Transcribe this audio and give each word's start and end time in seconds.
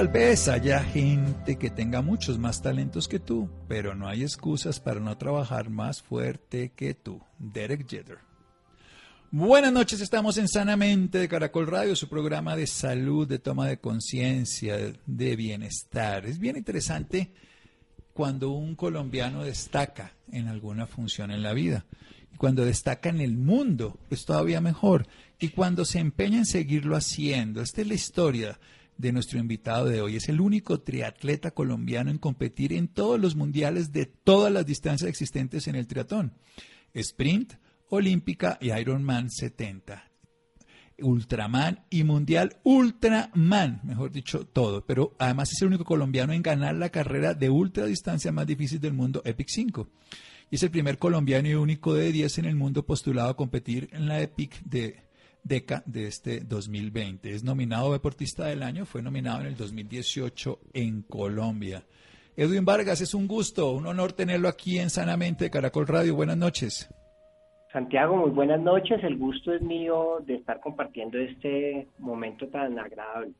Tal 0.00 0.08
vez 0.08 0.48
haya 0.48 0.82
gente 0.82 1.58
que 1.58 1.68
tenga 1.68 2.00
muchos 2.00 2.38
más 2.38 2.62
talentos 2.62 3.06
que 3.06 3.18
tú, 3.18 3.50
pero 3.68 3.94
no 3.94 4.08
hay 4.08 4.22
excusas 4.22 4.80
para 4.80 4.98
no 4.98 5.18
trabajar 5.18 5.68
más 5.68 6.00
fuerte 6.00 6.72
que 6.74 6.94
tú. 6.94 7.20
Derek 7.38 7.86
Jeter. 7.86 8.16
Buenas 9.30 9.74
noches, 9.74 10.00
estamos 10.00 10.38
en 10.38 10.48
Sanamente 10.48 11.18
de 11.18 11.28
Caracol 11.28 11.66
Radio, 11.66 11.94
su 11.94 12.08
programa 12.08 12.56
de 12.56 12.66
salud, 12.66 13.28
de 13.28 13.40
toma 13.40 13.68
de 13.68 13.78
conciencia, 13.78 14.78
de 15.04 15.36
bienestar. 15.36 16.24
Es 16.24 16.38
bien 16.38 16.56
interesante 16.56 17.34
cuando 18.14 18.52
un 18.52 18.76
colombiano 18.76 19.44
destaca 19.44 20.14
en 20.32 20.48
alguna 20.48 20.86
función 20.86 21.30
en 21.30 21.42
la 21.42 21.52
vida. 21.52 21.84
Y 22.32 22.38
cuando 22.38 22.64
destaca 22.64 23.10
en 23.10 23.20
el 23.20 23.36
mundo, 23.36 24.00
es 24.08 24.24
todavía 24.24 24.62
mejor. 24.62 25.06
Y 25.38 25.50
cuando 25.50 25.84
se 25.84 25.98
empeña 25.98 26.38
en 26.38 26.46
seguirlo 26.46 26.96
haciendo. 26.96 27.60
Esta 27.60 27.82
es 27.82 27.86
la 27.86 27.94
historia 27.94 28.58
de 29.00 29.12
nuestro 29.12 29.38
invitado 29.38 29.86
de 29.86 30.00
hoy. 30.00 30.16
Es 30.16 30.28
el 30.28 30.40
único 30.40 30.80
triatleta 30.80 31.52
colombiano 31.52 32.10
en 32.10 32.18
competir 32.18 32.72
en 32.72 32.88
todos 32.88 33.18
los 33.18 33.34
mundiales 33.34 33.92
de 33.92 34.06
todas 34.06 34.52
las 34.52 34.66
distancias 34.66 35.08
existentes 35.08 35.66
en 35.68 35.74
el 35.74 35.86
triatlón. 35.86 36.34
Sprint, 36.92 37.54
olímpica 37.88 38.58
y 38.60 38.72
Ironman 38.72 39.30
70. 39.30 40.10
Ultraman 41.02 41.86
y 41.88 42.04
Mundial 42.04 42.58
Ultraman, 42.62 43.80
mejor 43.84 44.12
dicho, 44.12 44.46
todo. 44.46 44.84
Pero 44.84 45.16
además 45.18 45.50
es 45.52 45.62
el 45.62 45.68
único 45.68 45.84
colombiano 45.84 46.32
en 46.32 46.42
ganar 46.42 46.74
la 46.74 46.90
carrera 46.90 47.34
de 47.34 47.48
ultradistancia 47.48 48.32
más 48.32 48.46
difícil 48.46 48.80
del 48.80 48.92
mundo, 48.92 49.22
Epic 49.24 49.48
5. 49.48 49.88
Y 50.50 50.56
es 50.56 50.62
el 50.62 50.70
primer 50.70 50.98
colombiano 50.98 51.48
y 51.48 51.54
único 51.54 51.94
de 51.94 52.12
10 52.12 52.38
en 52.38 52.44
el 52.44 52.56
mundo 52.56 52.84
postulado 52.84 53.30
a 53.30 53.36
competir 53.36 53.88
en 53.92 54.08
la 54.08 54.20
Epic 54.20 54.62
de 54.64 55.09
DECA 55.42 55.82
de 55.86 56.06
este 56.06 56.40
2020. 56.40 57.30
Es 57.30 57.44
nominado 57.44 57.92
Deportista 57.92 58.46
del 58.46 58.62
Año, 58.62 58.86
fue 58.86 59.02
nominado 59.02 59.40
en 59.40 59.46
el 59.46 59.56
2018 59.56 60.60
en 60.72 61.02
Colombia. 61.02 61.84
Edwin 62.36 62.64
Vargas, 62.64 63.00
es 63.00 63.14
un 63.14 63.26
gusto, 63.26 63.72
un 63.72 63.86
honor 63.86 64.12
tenerlo 64.12 64.48
aquí 64.48 64.78
en 64.78 64.90
Sanamente 64.90 65.44
de 65.44 65.50
Caracol 65.50 65.86
Radio. 65.86 66.14
Buenas 66.14 66.36
noches. 66.36 66.88
Santiago, 67.72 68.16
muy 68.16 68.30
buenas 68.30 68.60
noches. 68.60 69.02
El 69.04 69.16
gusto 69.16 69.52
es 69.52 69.62
mío 69.62 70.18
de 70.26 70.36
estar 70.36 70.60
compartiendo 70.60 71.18
este 71.18 71.86
momento 71.98 72.48
tan 72.48 72.78
agradable. 72.78 73.32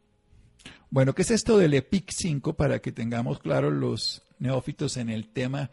Bueno, 0.91 1.15
¿qué 1.15 1.23
es 1.23 1.31
esto 1.31 1.57
del 1.59 1.75
EPIC 1.75 2.11
5 2.11 2.55
para 2.55 2.81
que 2.81 2.93
tengamos 2.93 3.39
claros 3.39 3.73
los 3.73 4.23
neófitos 4.39 4.97
en 4.97 5.09
el 5.09 5.29
tema? 5.29 5.71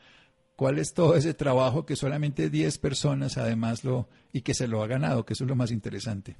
¿Cuál 0.58 0.80
es 0.80 0.96
todo 0.96 1.16
ese 1.16 1.36
trabajo 1.36 1.86
que 1.86 1.96
solamente 1.96 2.50
10 2.50 2.80
personas 2.80 3.38
además 3.38 3.86
lo 3.86 4.08
y 4.34 4.42
que 4.42 4.56
se 4.56 4.68
lo 4.68 4.82
ha 4.82 4.88
ganado, 4.88 5.24
que 5.24 5.34
eso 5.34 5.44
es 5.44 5.50
lo 5.52 5.56
más 5.56 5.72
interesante? 5.72 6.36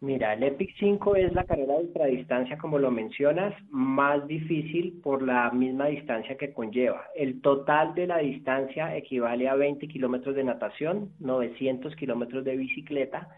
Mira, 0.00 0.32
el 0.34 0.44
EPIC 0.44 0.76
5 0.78 1.16
es 1.16 1.32
la 1.34 1.42
carrera 1.42 1.74
de 1.74 1.86
ultradistancia, 1.86 2.56
como 2.56 2.78
lo 2.78 2.92
mencionas, 2.92 3.52
más 3.68 4.24
difícil 4.28 5.00
por 5.02 5.22
la 5.22 5.50
misma 5.50 5.86
distancia 5.86 6.36
que 6.36 6.52
conlleva. 6.52 7.02
El 7.16 7.40
total 7.40 7.96
de 7.96 8.06
la 8.06 8.18
distancia 8.18 8.96
equivale 8.96 9.48
a 9.48 9.56
20 9.56 9.88
kilómetros 9.88 10.36
de 10.36 10.44
natación, 10.44 11.10
900 11.18 11.96
kilómetros 11.96 12.44
de 12.44 12.56
bicicleta 12.56 13.28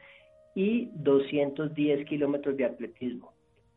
y 0.55 0.91
210 0.97 2.07
kilómetros 2.07 2.59
de 2.59 2.67
atletismo. 2.67 3.32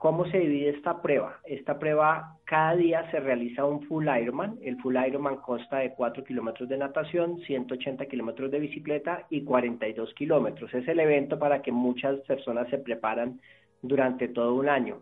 ¿Cómo 0.06 0.24
se 0.28 0.38
divide 0.38 0.70
esta 0.70 1.02
prueba? 1.02 1.40
Esta 1.46 1.80
prueba 1.80 2.38
cada 2.44 2.76
día 2.76 3.10
se 3.10 3.20
realiza 3.20 3.66
un 3.66 3.82
full 3.88 4.06
Ironman. 4.08 4.60
El 4.62 4.80
full 4.80 4.96
Ironman 4.96 5.38
consta 5.38 5.80
de 5.80 5.96
4 5.96 6.24
kilómetros 6.24 6.70
de 6.70 6.78
natación, 6.78 7.40
180 7.40 8.06
kilómetros 8.06 8.52
de 8.52 8.60
bicicleta 8.60 9.26
y 9.32 9.42
42 9.42 10.14
kilómetros. 10.14 10.72
Es 10.76 10.88
el 10.88 11.00
evento 11.00 11.40
para 11.40 11.64
que 11.64 11.72
muchas 11.72 12.20
personas 12.20 12.70
se 12.70 12.78
preparan 12.78 13.42
durante 13.82 14.28
todo 14.28 14.54
un 14.54 14.70
año. 14.70 15.02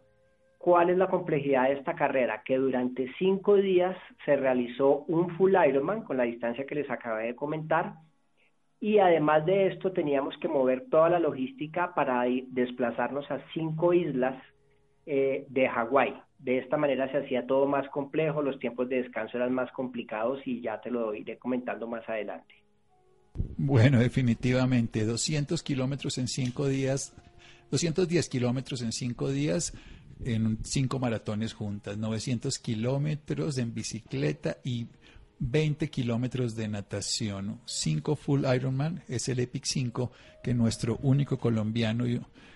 ¿Cuál 0.57 0.89
es 0.89 0.97
la 0.97 1.07
complejidad 1.07 1.67
de 1.67 1.73
esta 1.73 1.95
carrera? 1.95 2.41
Que 2.45 2.55
durante 2.55 3.11
cinco 3.19 3.55
días 3.55 3.97
se 4.23 4.37
realizó 4.37 5.03
un 5.09 5.35
full 5.35 5.53
Ironman 5.67 6.03
con 6.03 6.15
la 6.15 6.23
distancia 6.23 6.65
que 6.65 6.75
les 6.75 6.89
acabé 6.89 7.25
de 7.25 7.35
comentar 7.35 7.95
y 8.79 8.99
además 8.99 9.45
de 9.45 9.67
esto 9.67 9.91
teníamos 9.91 10.37
que 10.37 10.47
mover 10.47 10.85
toda 10.89 11.09
la 11.09 11.19
logística 11.19 11.93
para 11.93 12.23
desplazarnos 12.51 13.29
a 13.31 13.41
cinco 13.53 13.93
islas 13.93 14.35
eh, 15.05 15.45
de 15.49 15.67
Hawái. 15.67 16.13
De 16.39 16.57
esta 16.57 16.77
manera 16.77 17.09
se 17.11 17.17
hacía 17.17 17.47
todo 17.47 17.65
más 17.67 17.87
complejo, 17.89 18.41
los 18.41 18.59
tiempos 18.59 18.89
de 18.89 19.01
descanso 19.01 19.37
eran 19.37 19.53
más 19.53 19.71
complicados 19.71 20.41
y 20.45 20.61
ya 20.61 20.81
te 20.81 20.91
lo 20.91 21.13
iré 21.13 21.37
comentando 21.37 21.87
más 21.87 22.07
adelante. 22.09 22.55
Bueno, 23.57 23.99
definitivamente, 23.99 25.05
200 25.05 25.63
kilómetros 25.63 26.17
en 26.17 26.27
cinco 26.27 26.67
días, 26.67 27.15
210 27.71 28.29
kilómetros 28.29 28.81
en 28.81 28.91
cinco 28.91 29.29
días 29.29 29.73
en 30.25 30.59
cinco 30.63 30.99
maratones 30.99 31.53
juntas, 31.53 31.97
900 31.97 32.59
kilómetros 32.59 33.57
en 33.57 33.73
bicicleta 33.73 34.57
y 34.63 34.87
20 35.39 35.89
kilómetros 35.89 36.55
de 36.55 36.67
natación, 36.67 37.59
cinco 37.65 38.15
full 38.15 38.45
Ironman, 38.45 39.03
es 39.07 39.27
el 39.27 39.39
Epic 39.39 39.65
5 39.65 40.11
que 40.43 40.53
nuestro 40.53 40.97
único 41.01 41.37
colombiano 41.37 42.05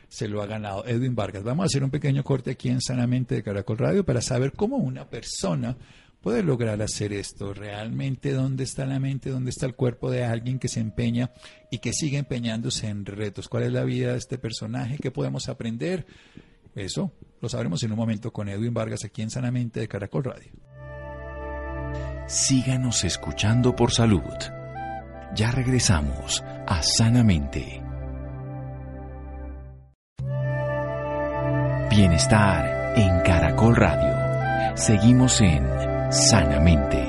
se 0.10 0.28
lo 0.28 0.42
ha 0.42 0.46
ganado 0.46 0.86
Edwin 0.86 1.16
Vargas. 1.16 1.44
Vamos 1.44 1.64
a 1.64 1.66
hacer 1.68 1.84
un 1.84 1.90
pequeño 1.90 2.24
corte 2.24 2.52
aquí 2.52 2.70
en 2.70 2.82
Sanamente 2.82 3.36
de 3.36 3.44
Caracol 3.44 3.78
Radio 3.78 4.06
para 4.06 4.22
saber 4.22 4.54
cómo 4.54 4.78
una 4.78 5.10
persona 5.10 5.78
puede 6.22 6.44
lograr 6.44 6.82
hacer 6.82 7.14
esto. 7.14 7.54
Realmente, 7.54 8.34
¿dónde 8.34 8.64
está 8.64 8.86
la 8.86 9.00
mente? 9.00 9.30
¿Dónde 9.30 9.50
está 9.50 9.66
el 9.66 9.76
cuerpo 9.76 10.10
de 10.12 10.24
alguien 10.24 10.60
que 10.60 10.68
se 10.68 10.80
empeña 10.80 11.32
y 11.72 11.80
que 11.80 11.94
sigue 11.94 12.18
empeñándose 12.18 12.88
en 12.88 13.06
retos? 13.06 13.48
¿Cuál 13.48 13.64
es 13.64 13.72
la 13.72 13.84
vida 13.84 14.12
de 14.12 14.18
este 14.18 14.38
personaje? 14.38 14.98
¿Qué 14.98 15.12
podemos 15.12 15.50
aprender? 15.50 16.06
Eso 16.76 17.12
lo 17.42 17.50
sabremos 17.50 17.82
en 17.84 17.92
un 17.92 17.98
momento 17.98 18.32
con 18.32 18.50
Edwin 18.50 18.74
Vargas 18.74 19.04
aquí 19.04 19.22
en 19.22 19.30
Sanamente 19.30 19.80
de 19.80 19.88
Caracol 19.88 20.24
Radio. 20.24 20.52
Síganos 22.28 23.04
escuchando 23.04 23.76
por 23.76 23.92
salud. 23.92 24.22
Ya 25.34 25.52
regresamos 25.52 26.44
a 26.68 26.82
Sanamente. 26.84 27.87
Bienestar 31.98 32.96
en 32.96 33.22
Caracol 33.22 33.76
Radio. 33.76 34.78
Seguimos 34.78 35.42
en 35.42 35.66
Sanamente. 36.12 37.04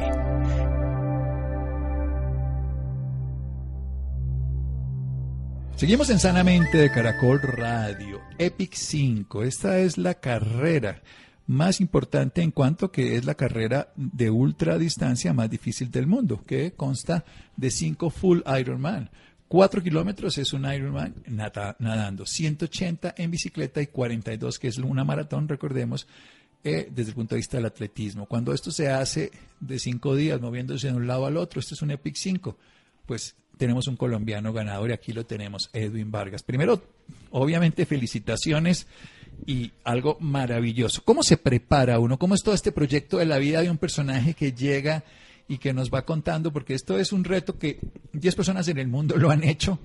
Seguimos 5.76 6.08
en 6.08 6.18
Sanamente 6.18 6.78
de 6.78 6.90
Caracol 6.90 7.38
Radio. 7.42 8.22
Epic 8.38 8.72
5. 8.72 9.42
Esta 9.42 9.78
es 9.78 9.98
la 9.98 10.14
carrera 10.14 11.02
más 11.46 11.82
importante 11.82 12.40
en 12.40 12.50
cuanto 12.50 12.90
que 12.90 13.16
es 13.16 13.26
la 13.26 13.34
carrera 13.34 13.92
de 13.94 14.30
ultra 14.30 14.78
distancia 14.78 15.34
más 15.34 15.50
difícil 15.50 15.90
del 15.90 16.06
mundo, 16.06 16.42
que 16.46 16.72
consta 16.72 17.26
de 17.58 17.70
5 17.70 18.08
full 18.08 18.40
Ironman. 18.58 19.10
4 19.48 19.82
kilómetros 19.82 20.36
es 20.38 20.52
un 20.52 20.70
Ironman 20.70 21.14
nadando, 21.26 22.26
180 22.26 23.14
en 23.16 23.30
bicicleta 23.30 23.80
y 23.80 23.86
42 23.86 24.58
que 24.58 24.68
es 24.68 24.78
una 24.78 25.04
maratón, 25.04 25.48
recordemos, 25.48 26.06
eh, 26.62 26.88
desde 26.90 27.10
el 27.10 27.14
punto 27.14 27.34
de 27.34 27.38
vista 27.38 27.56
del 27.56 27.66
atletismo. 27.66 28.26
Cuando 28.26 28.52
esto 28.52 28.70
se 28.70 28.90
hace 28.90 29.30
de 29.58 29.78
5 29.78 30.14
días 30.16 30.40
moviéndose 30.40 30.88
de 30.88 30.94
un 30.94 31.06
lado 31.06 31.24
al 31.24 31.38
otro, 31.38 31.60
esto 31.60 31.74
es 31.74 31.82
un 31.82 31.90
Epic 31.90 32.16
5, 32.16 32.56
pues 33.06 33.34
tenemos 33.56 33.88
un 33.88 33.96
colombiano 33.96 34.52
ganador 34.52 34.90
y 34.90 34.92
aquí 34.92 35.12
lo 35.12 35.24
tenemos, 35.24 35.70
Edwin 35.72 36.10
Vargas. 36.10 36.42
Primero, 36.42 36.82
obviamente 37.30 37.86
felicitaciones 37.86 38.86
y 39.46 39.72
algo 39.84 40.18
maravilloso. 40.20 41.02
¿Cómo 41.04 41.22
se 41.22 41.36
prepara 41.36 41.98
uno? 41.98 42.18
¿Cómo 42.18 42.34
es 42.34 42.42
todo 42.42 42.54
este 42.54 42.72
proyecto 42.72 43.18
de 43.18 43.26
la 43.26 43.38
vida 43.38 43.62
de 43.62 43.70
un 43.70 43.78
personaje 43.78 44.34
que 44.34 44.52
llega 44.52 45.04
y 45.48 45.58
que 45.58 45.72
nos 45.72 45.90
va 45.90 46.04
contando, 46.04 46.52
porque 46.52 46.74
esto 46.74 46.98
es 46.98 47.12
un 47.12 47.24
reto 47.24 47.58
que 47.58 47.80
10 48.12 48.34
personas 48.36 48.68
en 48.68 48.78
el 48.78 48.88
mundo 48.88 49.16
lo 49.18 49.30
han 49.30 49.42
hecho, 49.42 49.78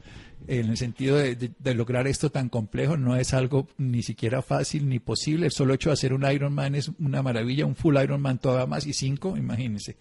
en 0.47 0.69
el 0.69 0.77
sentido 0.77 1.17
de, 1.17 1.51
lograr 1.73 2.05
esto 2.05 2.29
tan 2.29 2.49
complejo, 2.49 2.97
no 2.97 3.15
es 3.15 3.33
algo 3.33 3.67
ni 3.77 4.03
siquiera 4.03 4.41
fácil 4.41 4.89
ni 4.89 4.99
posible, 4.99 5.45
el 5.45 5.51
solo 5.51 5.73
hecho 5.73 5.89
de 5.89 5.93
hacer 5.93 6.13
un 6.13 6.29
Ironman 6.29 6.75
es 6.75 6.91
una 6.99 7.23
maravilla, 7.23 7.65
un 7.65 7.75
full 7.75 7.97
Ironman 7.97 8.39
todavía 8.39 8.65
más 8.65 8.85
y 8.85 8.93
cinco, 8.93 9.37
imagínense. 9.37 9.95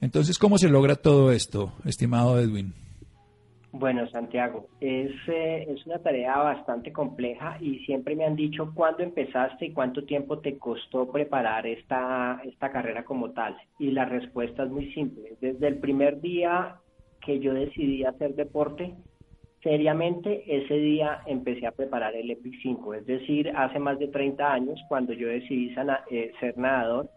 Entonces, 0.00 0.38
¿cómo 0.38 0.58
se 0.58 0.68
logra 0.68 0.96
todo 0.96 1.32
esto, 1.32 1.72
estimado 1.86 2.38
Edwin? 2.38 2.74
Bueno, 3.78 4.08
Santiago, 4.08 4.68
es, 4.80 5.12
eh, 5.28 5.66
es 5.68 5.84
una 5.84 5.98
tarea 5.98 6.38
bastante 6.38 6.92
compleja 6.92 7.58
y 7.60 7.80
siempre 7.80 8.16
me 8.16 8.24
han 8.24 8.34
dicho 8.34 8.72
cuándo 8.74 9.02
empezaste 9.02 9.66
y 9.66 9.72
cuánto 9.74 10.04
tiempo 10.04 10.38
te 10.38 10.56
costó 10.56 11.12
preparar 11.12 11.66
esta, 11.66 12.40
esta 12.44 12.72
carrera 12.72 13.04
como 13.04 13.32
tal. 13.32 13.54
Y 13.78 13.90
la 13.90 14.06
respuesta 14.06 14.62
es 14.62 14.70
muy 14.70 14.90
simple. 14.94 15.36
Desde 15.42 15.68
el 15.68 15.76
primer 15.76 16.22
día 16.22 16.76
que 17.20 17.38
yo 17.38 17.52
decidí 17.52 18.02
hacer 18.04 18.34
deporte, 18.34 18.94
seriamente 19.62 20.42
ese 20.46 20.74
día 20.78 21.20
empecé 21.26 21.66
a 21.66 21.72
preparar 21.72 22.16
el 22.16 22.30
EPIC 22.30 22.54
5. 22.62 22.94
Es 22.94 23.04
decir, 23.04 23.52
hace 23.54 23.78
más 23.78 23.98
de 23.98 24.08
30 24.08 24.54
años, 24.54 24.80
cuando 24.88 25.12
yo 25.12 25.28
decidí 25.28 25.74
eh, 26.10 26.32
ser 26.40 26.56
nadador, 26.56 27.10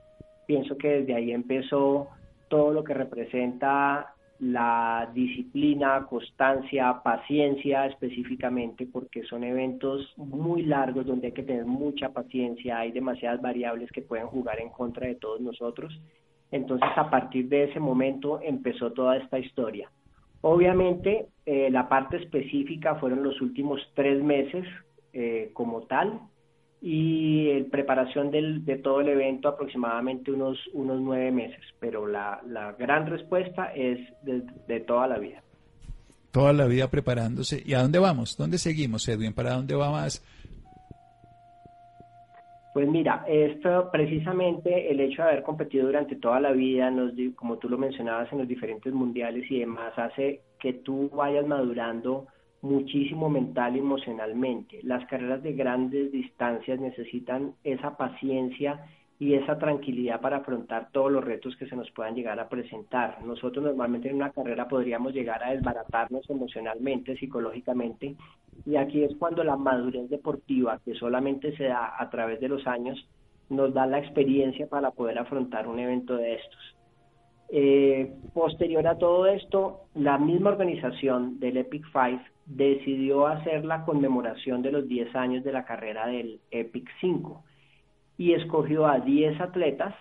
pienso 0.46 0.78
que 0.78 0.90
desde 0.90 1.16
ahí 1.16 1.32
empezó 1.32 2.10
todo 2.50 2.74
lo 2.74 2.84
que 2.84 2.96
representa 2.96 4.14
la 4.40 5.12
disciplina, 5.14 6.06
constancia, 6.10 7.02
paciencia 7.04 7.86
específicamente, 7.86 8.88
porque 8.88 9.24
son 9.24 9.44
eventos 9.44 10.14
muy 10.16 10.64
largos 10.64 11.06
donde 11.06 11.28
hay 11.28 11.34
que 11.34 11.44
tener 11.44 11.66
mucha 11.66 12.10
paciencia, 12.10 12.80
hay 12.80 12.92
demasiadas 12.92 13.42
variables 13.42 13.92
que 13.92 14.02
pueden 14.02 14.28
jugar 14.28 14.60
en 14.62 14.70
contra 14.70 15.08
de 15.08 15.16
todos 15.16 15.42
nosotros. 15.42 16.00
Entonces, 16.52 16.90
a 16.96 17.10
partir 17.10 17.50
de 17.50 17.66
ese 17.66 17.80
momento 17.80 18.40
empezó 18.42 18.92
toda 18.94 19.18
esta 19.18 19.40
historia. 19.40 19.92
Obviamente, 20.42 21.28
eh, 21.46 21.70
la 21.70 21.90
parte 21.90 22.18
específica 22.18 22.96
fueron 22.96 23.24
los 23.24 23.42
últimos 23.42 23.82
tres 23.94 24.24
meses 24.24 24.66
eh, 25.12 25.52
como 25.54 25.82
tal, 25.82 26.20
y 26.82 27.50
en 27.50 27.70
preparación 27.70 28.32
del, 28.32 28.64
de 28.64 28.78
todo 28.78 29.02
el 29.02 29.10
evento 29.10 29.50
aproximadamente 29.50 30.32
unos, 30.32 30.58
unos 30.74 31.02
nueve 31.02 31.32
meses, 31.32 31.62
pero 31.80 32.08
la, 32.08 32.42
la 32.48 32.72
gran 32.74 33.08
respuesta 33.08 33.74
es 33.74 34.00
de, 34.24 34.80
toda 34.82 35.08
la 35.08 35.18
vida. 35.18 35.44
Toda 36.32 36.54
la 36.54 36.68
vida 36.68 36.90
preparándose. 36.90 37.62
¿Y 37.66 37.74
a 37.74 37.82
dónde 37.82 38.00
vamos? 38.00 38.38
¿Dónde 38.38 38.58
seguimos, 38.58 39.08
Edwin? 39.10 39.34
¿Para 39.34 39.56
dónde 39.56 39.76
va 39.76 39.92
más? 39.92 40.24
Pues 42.74 42.88
mira, 42.88 43.26
esto 43.28 43.90
precisamente 43.92 44.90
el 44.90 45.02
hecho 45.02 45.24
de 45.24 45.30
haber 45.30 45.44
competido 45.44 45.88
durante 45.88 46.16
toda 46.16 46.40
la 46.40 46.52
vida, 46.52 46.90
nos, 46.92 47.12
como 47.36 47.58
tú 47.58 47.68
lo 47.68 47.78
mencionabas 47.78 48.32
en 48.32 48.38
los 48.38 48.48
diferentes 48.48 48.94
mundiales 48.94 49.50
y 49.52 49.60
demás, 49.60 49.92
hace 49.98 50.44
que 50.60 50.74
tú 50.74 51.10
vayas 51.14 51.46
madurando 51.46 52.28
muchísimo 52.62 53.30
mental 53.30 53.76
y 53.76 53.80
emocionalmente. 53.80 54.80
Las 54.84 55.06
carreras 55.08 55.44
de 55.44 55.54
grandes 55.54 56.12
distancias 56.12 56.80
necesitan 56.80 57.54
esa 57.64 57.96
paciencia 57.96 58.86
y 59.20 59.34
esa 59.34 59.58
tranquilidad 59.58 60.22
para 60.22 60.38
afrontar 60.38 60.90
todos 60.92 61.12
los 61.12 61.24
retos 61.24 61.56
que 61.58 61.68
se 61.68 61.76
nos 61.76 61.92
puedan 61.92 62.16
llegar 62.16 62.40
a 62.40 62.48
presentar. 62.48 63.22
Nosotros 63.24 63.64
normalmente 63.66 64.10
en 64.10 64.16
una 64.16 64.32
carrera 64.32 64.68
podríamos 64.68 65.14
llegar 65.14 65.44
a 65.44 65.52
desbaratarnos 65.52 66.30
emocionalmente, 66.30 67.18
psicológicamente, 67.18 68.16
y 68.66 68.78
aquí 68.78 69.04
es 69.04 69.14
cuando 69.18 69.44
la 69.44 69.58
madurez 69.58 70.10
deportiva, 70.10 70.80
que 70.84 70.94
solamente 70.96 71.56
se 71.58 71.66
da 71.66 71.96
a 71.98 72.10
través 72.10 72.40
de 72.40 72.48
los 72.48 72.66
años, 72.66 72.98
nos 73.50 73.74
da 73.74 73.86
la 73.86 74.00
experiencia 74.00 74.68
para 74.68 74.92
poder 74.92 75.18
afrontar 75.20 75.68
un 75.68 75.80
evento 75.80 76.16
de 76.16 76.36
estos. 76.36 76.76
Eh, 77.52 78.14
posterior 78.34 78.88
a 78.88 78.98
todo 78.98 79.26
esto, 79.26 79.82
la 79.96 80.18
misma 80.18 80.52
organización 80.52 81.40
del 81.40 81.58
Epic 81.58 81.84
Five 81.92 82.22
decidió 82.50 83.28
hacer 83.28 83.64
la 83.64 83.86
conmemoración 83.86 84.62
de 84.62 84.72
los 84.72 84.88
10 84.88 85.16
años 85.16 85.44
de 85.44 85.52
la 85.52 85.66
carrera 85.66 86.08
del 86.08 86.40
Epic 86.50 86.90
5 87.00 87.44
y 88.18 88.34
escogió 88.34 88.88
a 88.88 89.00
10 89.00 89.40
atletas, 89.40 89.96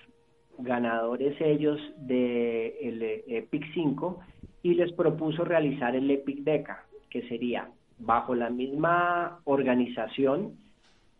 ganadores 0.58 1.40
ellos 1.40 1.78
del 1.98 3.22
Epic 3.28 3.64
5, 3.74 4.18
y 4.62 4.74
les 4.74 4.92
propuso 4.92 5.44
realizar 5.44 5.94
el 5.94 6.10
Epic 6.10 6.38
Deca, 6.38 6.84
que 7.10 7.28
sería 7.28 7.68
bajo 7.98 8.34
la 8.34 8.50
misma 8.50 9.40
organización 9.44 10.56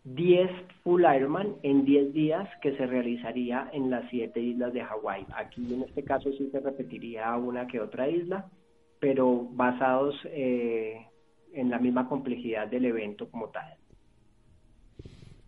10 0.03 0.49
full 0.83 1.03
Ironman 1.03 1.55
en 1.61 1.85
10 1.85 2.13
días 2.13 2.49
que 2.61 2.75
se 2.75 2.87
realizaría 2.87 3.69
en 3.71 3.91
las 3.91 4.09
7 4.09 4.39
islas 4.39 4.73
de 4.73 4.83
Hawái. 4.83 5.25
Aquí 5.35 5.73
en 5.73 5.83
este 5.83 6.03
caso 6.03 6.31
sí 6.31 6.49
se 6.51 6.59
repetiría 6.59 7.35
una 7.37 7.67
que 7.67 7.79
otra 7.79 8.09
isla, 8.09 8.45
pero 8.99 9.47
basados 9.51 10.15
eh, 10.25 11.05
en 11.53 11.69
la 11.69 11.79
misma 11.79 12.07
complejidad 12.07 12.67
del 12.67 12.85
evento 12.85 13.29
como 13.29 13.49
tal. 13.49 13.75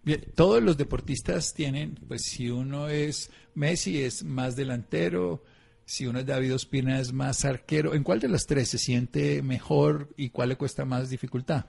Bien, 0.04 0.22
todos 0.36 0.64
los 0.64 0.78
deportistas 0.78 1.54
tienen, 1.54 1.96
pues 2.08 2.24
si 2.24 2.50
uno 2.50 2.88
es 2.88 3.32
Messi 3.54 4.02
es 4.02 4.24
más 4.24 4.56
delantero, 4.56 5.44
si 5.86 6.08
uno 6.08 6.20
es 6.20 6.26
David 6.26 6.56
Ospina 6.56 7.00
es 7.00 7.14
más 7.14 7.46
arquero. 7.46 7.94
¿En 7.94 8.04
cuál 8.04 8.20
de 8.20 8.30
las 8.30 8.48
tres 8.48 8.70
se 8.70 8.78
siente 8.78 9.42
mejor 9.44 10.10
y 10.18 10.30
cuál 10.30 10.50
le 10.50 10.56
cuesta 10.56 10.86
más 10.86 11.10
dificultad? 11.10 11.66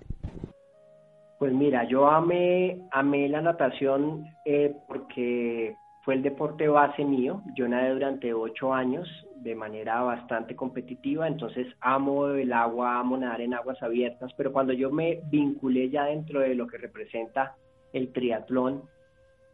Pues 1.38 1.52
mira, 1.52 1.87
yo 1.88 2.08
amé, 2.08 2.81
amé 2.93 3.29
la 3.29 3.43
natación 3.43 4.25
eh, 4.46 4.75
porque 4.87 5.75
fue 6.05 6.14
el 6.14 6.23
deporte 6.23 6.69
base 6.69 7.05
mío. 7.05 7.43
Yo 7.56 7.67
nadé 7.69 7.90
durante 7.90 8.32
ocho 8.32 8.73
años 8.73 9.08
de 9.43 9.55
manera 9.55 10.00
bastante 10.03 10.55
competitiva, 10.55 11.27
entonces 11.27 11.67
amo 11.81 12.29
el 12.29 12.53
agua, 12.53 12.99
amo 12.99 13.17
nadar 13.17 13.41
en 13.41 13.55
aguas 13.55 13.83
abiertas, 13.83 14.33
pero 14.37 14.53
cuando 14.53 14.73
yo 14.73 14.91
me 14.91 15.21
vinculé 15.31 15.91
ya 15.91 16.05
dentro 16.05 16.41
de 16.41 16.55
lo 16.55 16.67
que 16.67 16.79
representa 16.79 17.56
el 17.93 18.12
triatlón, 18.12 18.83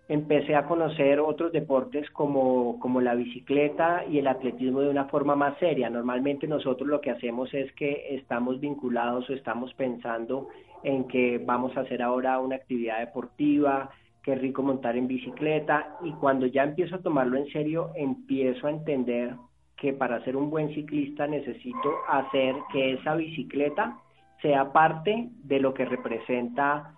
empecé 0.09 0.57
a 0.57 0.67
conocer 0.67 1.21
otros 1.21 1.53
deportes 1.53 2.09
como, 2.11 2.79
como 2.81 3.01
la 3.01 3.15
bicicleta 3.15 4.05
y 4.11 4.19
el 4.19 4.27
atletismo 4.27 4.81
de 4.81 4.89
una 4.89 5.05
forma 5.07 5.37
más 5.37 5.59
seria. 5.59 5.91
Normalmente 5.91 6.47
nosotros 6.47 6.89
lo 6.89 7.01
que 7.01 7.11
hacemos 7.11 7.53
es 7.53 7.71
que 7.73 8.15
estamos 8.15 8.59
vinculados 8.59 9.29
o 9.29 9.35
estamos 9.35 9.73
pensando 9.75 10.49
en 10.83 11.07
que 11.09 11.39
vamos 11.45 11.77
a 11.77 11.81
hacer 11.81 12.03
ahora 12.03 12.39
una 12.39 12.57
actividad 12.57 13.01
deportiva, 13.01 13.91
qué 14.23 14.35
rico 14.35 14.63
montar 14.63 14.97
en 14.97 15.09
bicicleta 15.09 15.97
y 16.03 16.13
cuando 16.13 16.47
ya 16.47 16.63
empiezo 16.63 16.97
a 16.97 17.03
tomarlo 17.03 17.37
en 17.37 17.49
serio 17.49 17.93
empiezo 17.95 18.67
a 18.67 18.71
entender 18.71 19.35
que 19.81 19.93
para 19.93 20.23
ser 20.25 20.37
un 20.37 20.51
buen 20.51 20.75
ciclista 20.75 21.27
necesito 21.27 21.95
hacer 22.09 22.57
que 22.73 22.95
esa 22.95 23.15
bicicleta 23.15 23.99
sea 24.43 24.73
parte 24.73 25.29
de 25.45 25.61
lo 25.61 25.73
que 25.73 25.85
representa 25.85 26.95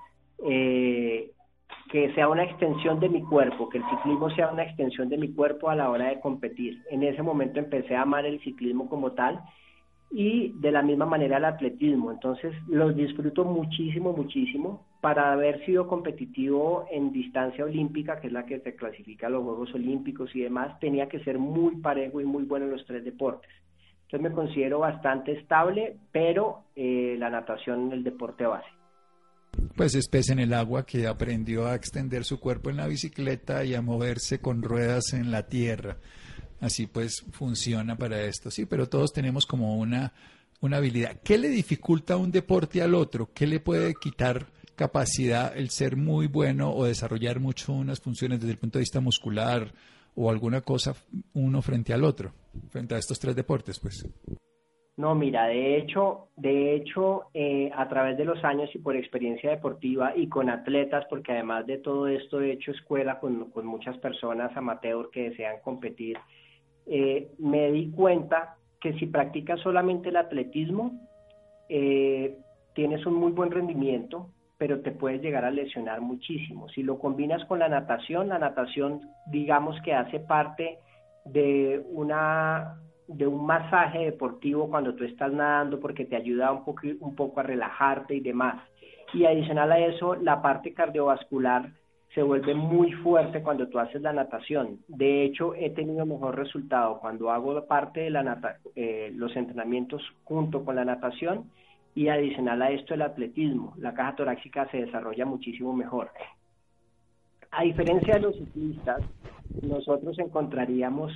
eh, 0.46 1.30
que 1.90 2.12
sea 2.14 2.28
una 2.28 2.44
extensión 2.44 3.00
de 3.00 3.08
mi 3.08 3.22
cuerpo, 3.22 3.68
que 3.68 3.78
el 3.78 3.84
ciclismo 3.90 4.30
sea 4.30 4.48
una 4.48 4.62
extensión 4.62 5.08
de 5.08 5.18
mi 5.18 5.32
cuerpo 5.32 5.70
a 5.70 5.74
la 5.74 5.90
hora 5.90 6.08
de 6.08 6.20
competir. 6.20 6.82
En 6.90 7.02
ese 7.02 7.22
momento 7.22 7.58
empecé 7.58 7.96
a 7.96 8.02
amar 8.02 8.24
el 8.26 8.40
ciclismo 8.40 8.88
como 8.88 9.12
tal 9.12 9.40
y 10.10 10.52
de 10.58 10.72
la 10.72 10.82
misma 10.82 11.06
manera 11.06 11.38
el 11.38 11.44
atletismo. 11.44 12.10
Entonces 12.10 12.52
los 12.66 12.96
disfruto 12.96 13.44
muchísimo, 13.44 14.12
muchísimo. 14.12 14.86
Para 15.00 15.32
haber 15.32 15.64
sido 15.64 15.86
competitivo 15.86 16.86
en 16.90 17.12
distancia 17.12 17.64
olímpica, 17.64 18.20
que 18.20 18.26
es 18.26 18.32
la 18.32 18.44
que 18.44 18.60
se 18.60 18.74
clasifica 18.74 19.28
a 19.28 19.30
los 19.30 19.44
Juegos 19.44 19.72
Olímpicos 19.74 20.34
y 20.34 20.40
demás, 20.40 20.78
tenía 20.80 21.08
que 21.08 21.20
ser 21.20 21.38
muy 21.38 21.76
parejo 21.76 22.20
y 22.20 22.24
muy 22.24 22.44
bueno 22.44 22.66
en 22.66 22.72
los 22.72 22.84
tres 22.84 23.04
deportes. 23.04 23.50
Entonces 24.02 24.28
me 24.28 24.34
considero 24.34 24.80
bastante 24.80 25.32
estable, 25.32 25.96
pero 26.10 26.64
eh, 26.74 27.14
la 27.16 27.30
natación 27.30 27.86
en 27.86 27.92
el 27.92 28.04
deporte 28.04 28.44
base. 28.44 28.66
Pues 29.76 29.94
es 29.94 30.08
pez 30.08 30.30
en 30.30 30.40
el 30.40 30.52
agua 30.52 30.84
que 30.84 31.06
aprendió 31.06 31.66
a 31.66 31.74
extender 31.74 32.24
su 32.24 32.40
cuerpo 32.40 32.70
en 32.70 32.76
la 32.76 32.88
bicicleta 32.88 33.64
y 33.64 33.74
a 33.74 33.82
moverse 33.82 34.40
con 34.40 34.62
ruedas 34.62 35.12
en 35.12 35.30
la 35.30 35.46
tierra. 35.46 35.98
Así 36.60 36.86
pues 36.86 37.24
funciona 37.32 37.96
para 37.96 38.22
esto, 38.22 38.50
sí, 38.50 38.66
pero 38.66 38.88
todos 38.88 39.12
tenemos 39.12 39.46
como 39.46 39.78
una, 39.78 40.12
una 40.60 40.76
habilidad. 40.76 41.20
¿Qué 41.24 41.38
le 41.38 41.48
dificulta 41.48 42.16
un 42.16 42.30
deporte 42.30 42.82
al 42.82 42.94
otro? 42.94 43.30
¿Qué 43.34 43.46
le 43.46 43.60
puede 43.60 43.94
quitar 43.94 44.46
capacidad 44.76 45.56
el 45.56 45.70
ser 45.70 45.96
muy 45.96 46.26
bueno 46.26 46.72
o 46.72 46.84
desarrollar 46.84 47.38
mucho 47.38 47.72
unas 47.72 48.00
funciones 48.00 48.40
desde 48.40 48.52
el 48.52 48.58
punto 48.58 48.78
de 48.78 48.82
vista 48.82 49.00
muscular 49.00 49.72
o 50.14 50.30
alguna 50.30 50.62
cosa 50.62 50.94
uno 51.34 51.62
frente 51.62 51.92
al 51.92 52.04
otro, 52.04 52.32
frente 52.70 52.94
a 52.94 52.98
estos 52.98 53.18
tres 53.18 53.36
deportes, 53.36 53.78
pues? 53.78 54.06
No, 54.96 55.14
mira, 55.14 55.46
de 55.46 55.78
hecho, 55.78 56.28
de 56.36 56.74
hecho, 56.74 57.30
eh, 57.32 57.70
a 57.74 57.88
través 57.88 58.18
de 58.18 58.24
los 58.24 58.42
años 58.44 58.68
y 58.74 58.78
por 58.78 58.96
experiencia 58.96 59.50
deportiva 59.50 60.14
y 60.16 60.28
con 60.28 60.50
atletas, 60.50 61.06
porque 61.08 61.32
además 61.32 61.66
de 61.66 61.78
todo 61.78 62.06
esto 62.06 62.40
he 62.40 62.52
hecho 62.52 62.72
escuela 62.72 63.18
con, 63.18 63.50
con 63.50 63.64
muchas 63.64 63.96
personas 63.98 64.54
amateur 64.56 65.10
que 65.10 65.30
desean 65.30 65.56
competir, 65.62 66.18
eh, 66.86 67.30
me 67.38 67.70
di 67.70 67.90
cuenta 67.90 68.56
que 68.80 68.94
si 68.94 69.06
practicas 69.06 69.60
solamente 69.60 70.08
el 70.08 70.16
atletismo, 70.16 70.92
eh, 71.68 72.36
tienes 72.74 73.04
un 73.06 73.14
muy 73.14 73.32
buen 73.32 73.50
rendimiento, 73.50 74.30
pero 74.58 74.80
te 74.80 74.90
puedes 74.90 75.22
llegar 75.22 75.44
a 75.44 75.50
lesionar 75.50 76.00
muchísimo. 76.00 76.68
Si 76.68 76.82
lo 76.82 76.98
combinas 76.98 77.44
con 77.46 77.58
la 77.58 77.68
natación, 77.68 78.28
la 78.28 78.38
natación 78.38 79.00
digamos 79.26 79.80
que 79.82 79.94
hace 79.94 80.20
parte 80.20 80.78
de 81.24 81.82
una 81.90 82.76
de 83.06 83.26
un 83.26 83.44
masaje 83.44 84.04
deportivo 84.04 84.70
cuando 84.70 84.94
tú 84.94 85.02
estás 85.02 85.32
nadando 85.32 85.80
porque 85.80 86.04
te 86.04 86.14
ayuda 86.14 86.52
un 86.52 86.62
un 87.00 87.14
poco 87.16 87.40
a 87.40 87.42
relajarte 87.42 88.14
y 88.14 88.20
demás. 88.20 88.62
Y 89.12 89.24
adicional 89.24 89.72
a 89.72 89.78
eso, 89.78 90.14
la 90.14 90.40
parte 90.40 90.72
cardiovascular 90.72 91.72
se 92.14 92.22
vuelve 92.22 92.54
muy 92.54 92.92
fuerte 92.92 93.42
cuando 93.42 93.68
tú 93.68 93.78
haces 93.78 94.02
la 94.02 94.12
natación. 94.12 94.80
De 94.88 95.24
hecho, 95.24 95.54
he 95.54 95.70
tenido 95.70 96.04
mejor 96.06 96.36
resultado 96.36 96.98
cuando 96.98 97.30
hago 97.30 97.64
parte 97.66 98.00
de 98.00 98.10
la 98.10 98.22
nata 98.22 98.58
eh, 98.74 99.12
los 99.14 99.34
entrenamientos 99.36 100.02
junto 100.24 100.64
con 100.64 100.74
la 100.74 100.84
natación 100.84 101.50
y 101.94 102.08
adicional 102.08 102.62
a 102.62 102.70
esto 102.70 102.94
el 102.94 103.02
atletismo. 103.02 103.74
La 103.78 103.94
caja 103.94 104.16
torácica 104.16 104.68
se 104.70 104.78
desarrolla 104.78 105.24
muchísimo 105.24 105.72
mejor. 105.72 106.10
A 107.52 107.62
diferencia 107.62 108.14
de 108.14 108.20
los 108.20 108.36
ciclistas, 108.36 109.02
nosotros 109.62 110.18
encontraríamos 110.18 111.12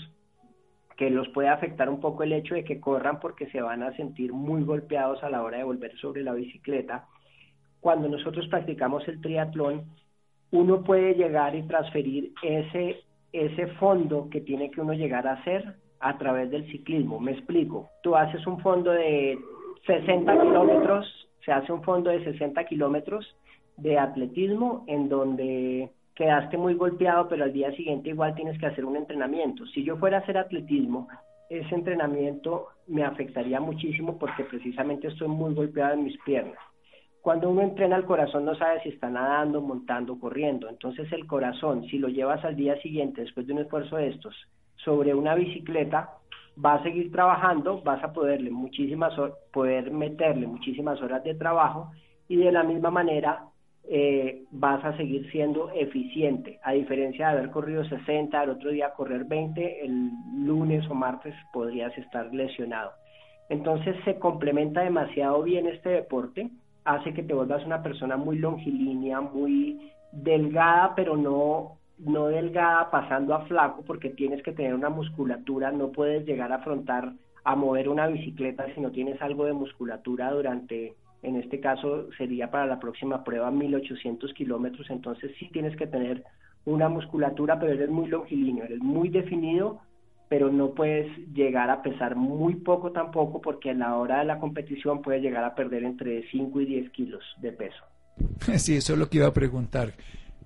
que 0.96 1.10
los 1.10 1.28
puede 1.30 1.48
afectar 1.48 1.88
un 1.88 2.00
poco 2.00 2.22
el 2.22 2.32
hecho 2.32 2.54
de 2.54 2.64
que 2.64 2.80
corran 2.80 3.18
porque 3.18 3.46
se 3.50 3.60
van 3.60 3.82
a 3.82 3.96
sentir 3.96 4.32
muy 4.32 4.62
golpeados 4.62 5.22
a 5.24 5.30
la 5.30 5.42
hora 5.42 5.58
de 5.58 5.64
volver 5.64 5.96
sobre 5.98 6.22
la 6.22 6.34
bicicleta. 6.34 7.06
Cuando 7.80 8.08
nosotros 8.08 8.46
practicamos 8.48 9.06
el 9.08 9.20
triatlón, 9.20 9.84
uno 10.54 10.84
puede 10.84 11.14
llegar 11.14 11.56
y 11.56 11.64
transferir 11.64 12.32
ese, 12.40 13.00
ese 13.32 13.66
fondo 13.78 14.28
que 14.30 14.40
tiene 14.40 14.70
que 14.70 14.80
uno 14.80 14.92
llegar 14.92 15.26
a 15.26 15.32
hacer 15.32 15.75
a 15.99 16.16
través 16.16 16.49
del 16.52 16.64
ciclismo. 16.70 17.18
Me 17.18 17.32
explico. 17.32 17.88
Tú 18.04 18.14
haces 18.14 18.46
un 18.46 18.61
fondo 18.61 18.92
de 18.92 19.37
60 19.84 20.32
kilómetros, 20.40 21.28
se 21.44 21.50
hace 21.50 21.73
un 21.73 21.82
fondo 21.82 22.11
de 22.11 22.23
60 22.23 22.64
kilómetros 22.66 23.26
de 23.76 23.99
atletismo 23.99 24.84
en 24.87 25.08
donde 25.08 25.90
quedaste 26.14 26.56
muy 26.56 26.75
golpeado, 26.75 27.28
pero 27.28 27.42
al 27.42 27.52
día 27.52 27.73
siguiente 27.73 28.11
igual 28.11 28.37
tienes 28.37 28.56
que 28.61 28.66
hacer 28.66 28.84
un 28.84 28.94
entrenamiento. 28.94 29.66
Si 29.66 29.82
yo 29.82 29.96
fuera 29.96 30.18
a 30.18 30.20
hacer 30.20 30.38
atletismo, 30.38 31.08
ese 31.50 31.75
entrenamiento 31.75 32.68
me 32.87 33.02
afectaría 33.02 33.58
muchísimo 33.58 34.18
porque 34.20 34.44
precisamente 34.44 35.08
estoy 35.08 35.26
muy 35.26 35.52
golpeado 35.52 35.94
en 35.94 36.04
mis 36.04 36.16
piernas. 36.23 36.58
Cuando 37.25 37.49
uno 37.49 37.62
entrena 37.62 37.97
el 37.97 38.04
corazón 38.04 38.45
no 38.45 38.54
sabe 38.54 38.83
si 38.83 38.90
está 38.90 39.09
nadando, 39.09 39.62
montando, 39.62 40.21
corriendo. 40.21 40.69
Entonces 40.69 41.11
el 41.11 41.26
corazón, 41.26 41.87
si 41.87 41.97
lo 41.97 42.09
llevas 42.09 42.45
al 42.45 42.54
día 42.54 42.78
siguiente 42.83 43.23
después 43.23 43.47
de 43.47 43.54
un 43.54 43.61
esfuerzo 43.61 43.97
de 43.97 44.09
estos 44.09 44.37
sobre 44.85 45.14
una 45.14 45.35
bicicleta, 45.35 46.11
va 46.62 46.75
a 46.75 46.83
seguir 46.83 47.11
trabajando, 47.11 47.81
vas 47.81 48.04
a 48.04 48.12
poderle 48.12 48.50
muchísimas 48.50 49.14
poder 49.54 49.90
meterle 49.90 50.47
muchísimas 50.47 51.00
horas 51.00 51.25
de 51.25 51.35
trabajo 51.35 51.93
y 52.28 52.37
de 52.37 52.52
la 52.52 52.62
misma 52.62 52.90
manera 52.90 53.45
eh, 53.88 54.43
vas 54.50 54.85
a 54.85 54.95
seguir 54.99 55.31
siendo 55.31 55.71
eficiente. 55.71 56.61
A 56.62 56.73
diferencia 56.73 57.28
de 57.28 57.38
haber 57.38 57.50
corrido 57.50 57.87
60, 57.87 58.43
el 58.43 58.50
otro 58.50 58.69
día 58.69 58.93
correr 58.93 59.25
20, 59.25 59.83
el 59.83 60.11
lunes 60.45 60.87
o 60.90 60.95
martes 60.95 61.35
podrías 61.54 61.97
estar 61.97 62.35
lesionado. 62.35 62.93
Entonces 63.49 63.97
se 64.04 64.19
complementa 64.19 64.83
demasiado 64.83 65.43
bien 65.43 65.66
este 65.66 65.88
deporte, 65.88 66.50
hace 66.85 67.14
que 67.14 67.23
te 67.23 67.35
vuelvas 67.35 67.64
una 67.64 67.83
persona 67.83 68.17
muy 68.17 68.38
longilínea, 68.38 69.21
muy 69.21 69.91
delgada, 70.12 70.95
pero 70.95 71.17
no, 71.17 71.79
no 71.99 72.26
delgada 72.26 72.91
pasando 72.91 73.35
a 73.35 73.47
flaco, 73.47 73.83
porque 73.87 74.11
tienes 74.11 74.43
que 74.43 74.53
tener 74.53 74.75
una 74.75 74.91
musculatura, 74.91 75.73
no 75.73 75.91
puedes 75.91 76.26
llegar 76.26 76.53
a 76.53 76.57
afrontar 76.57 77.12
a 77.45 77.57
mover 77.57 77.88
una 77.88 78.07
bicicleta 78.07 78.67
si 78.75 78.81
no 78.81 78.91
tienes 78.91 79.21
algo 79.21 79.45
de 79.45 79.53
musculatura 79.53 80.31
durante 80.31 80.95
en 81.25 81.37
este 81.37 81.59
caso 81.59 82.12
sería 82.19 82.50
para 82.50 82.67
la 82.67 82.79
próxima 82.79 83.25
prueba 83.25 83.50
1800 83.50 84.33
kilómetros, 84.35 84.91
entonces 84.91 85.33
sí 85.38 85.49
tienes 85.53 85.75
que 85.76 85.87
tener 85.87 86.23
una 86.67 86.88
musculatura, 86.88 87.59
pero 87.59 87.73
eres 87.73 87.88
muy 87.88 88.09
longilíneo, 88.09 88.64
eres 88.64 88.81
muy 88.81 89.09
definido, 89.09 89.81
pero 90.28 90.50
no 90.50 90.75
puedes 90.75 91.07
llegar 91.35 91.71
a 91.71 91.83
pesar 91.83 92.16
muy 92.16 92.57
poco 92.57 92.93
tampoco, 92.93 93.40
porque 93.40 93.71
a 93.71 93.75
la 93.75 93.97
hora 93.97 94.21
de 94.21 94.25
la 94.25 94.38
competición 94.38 95.02
puedes 95.02 95.23
llegar 95.23 95.45
a 95.45 95.54
perder 95.54 95.85
entre 95.85 96.28
5 96.31 96.61
y 96.61 96.66
10 96.66 96.90
kilos 96.90 97.25
de 97.40 97.52
peso. 97.52 97.85
Sí, 98.59 98.76
eso 98.76 98.93
es 98.95 98.99
lo 98.99 99.09
que 99.09 99.19
iba 99.19 99.26
a 99.26 99.33
preguntar. 99.33 99.95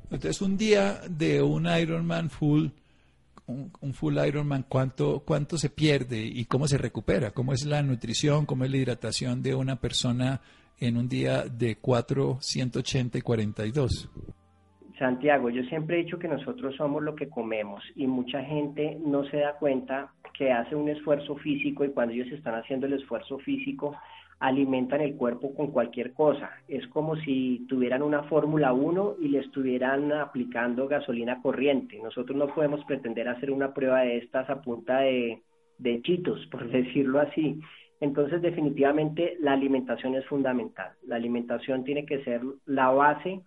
Entonces, 0.04 0.40
un 0.40 0.56
día 0.56 1.00
de 1.08 1.42
un 1.42 1.66
Ironman 1.66 2.30
full, 2.30 2.68
un, 3.46 3.70
un, 3.80 3.94
full 3.94 4.16
Ironman, 4.16 4.64
¿cuánto, 4.68 5.20
¿cuánto 5.20 5.58
se 5.58 5.70
pierde 5.70 6.20
y 6.20 6.46
cómo 6.46 6.66
se 6.66 6.78
recupera? 6.78 7.30
¿Cómo 7.30 7.52
es 7.52 7.64
la 7.64 7.82
nutrición? 7.82 8.46
¿Cómo 8.46 8.64
es 8.64 8.70
la 8.70 8.78
hidratación 8.78 9.42
de 9.42 9.54
una 9.54 9.76
persona 9.76 10.40
en 10.80 10.96
un 10.96 11.08
día 11.08 11.44
de 11.44 11.76
4, 11.76 12.38
180 12.40 13.18
y 13.18 13.20
42? 13.20 14.08
Santiago, 14.98 15.50
yo 15.50 15.62
siempre 15.64 15.96
he 15.96 16.04
dicho 16.04 16.18
que 16.18 16.28
nosotros 16.28 16.74
somos 16.76 17.02
lo 17.02 17.14
que 17.14 17.28
comemos 17.28 17.82
y 17.94 18.06
mucha 18.06 18.42
gente 18.42 18.98
no 19.04 19.24
se 19.24 19.38
da 19.38 19.54
cuenta 19.54 20.12
que 20.34 20.52
hace 20.52 20.74
un 20.74 20.88
esfuerzo 20.88 21.36
físico 21.36 21.84
y 21.84 21.90
cuando 21.90 22.14
ellos 22.14 22.32
están 22.32 22.54
haciendo 22.54 22.86
el 22.86 22.94
esfuerzo 22.94 23.38
físico 23.38 23.96
alimentan 24.40 25.00
el 25.00 25.16
cuerpo 25.16 25.54
con 25.54 25.68
cualquier 25.68 26.12
cosa. 26.12 26.50
Es 26.68 26.86
como 26.88 27.16
si 27.16 27.66
tuvieran 27.68 28.02
una 28.02 28.22
Fórmula 28.24 28.72
1 28.72 29.16
y 29.20 29.28
le 29.28 29.40
estuvieran 29.40 30.12
aplicando 30.12 30.88
gasolina 30.88 31.42
corriente. 31.42 31.98
Nosotros 32.02 32.36
no 32.36 32.54
podemos 32.54 32.84
pretender 32.84 33.28
hacer 33.28 33.50
una 33.50 33.74
prueba 33.74 34.00
de 34.00 34.18
estas 34.18 34.48
a 34.48 34.62
punta 34.62 35.00
de, 35.00 35.42
de 35.78 36.02
chitos, 36.02 36.46
por 36.46 36.68
decirlo 36.70 37.20
así. 37.20 37.60
Entonces, 38.00 38.40
definitivamente, 38.40 39.36
la 39.40 39.54
alimentación 39.54 40.14
es 40.14 40.24
fundamental. 40.26 40.92
La 41.04 41.16
alimentación 41.16 41.82
tiene 41.82 42.06
que 42.06 42.22
ser 42.22 42.40
la 42.64 42.90
base 42.90 43.40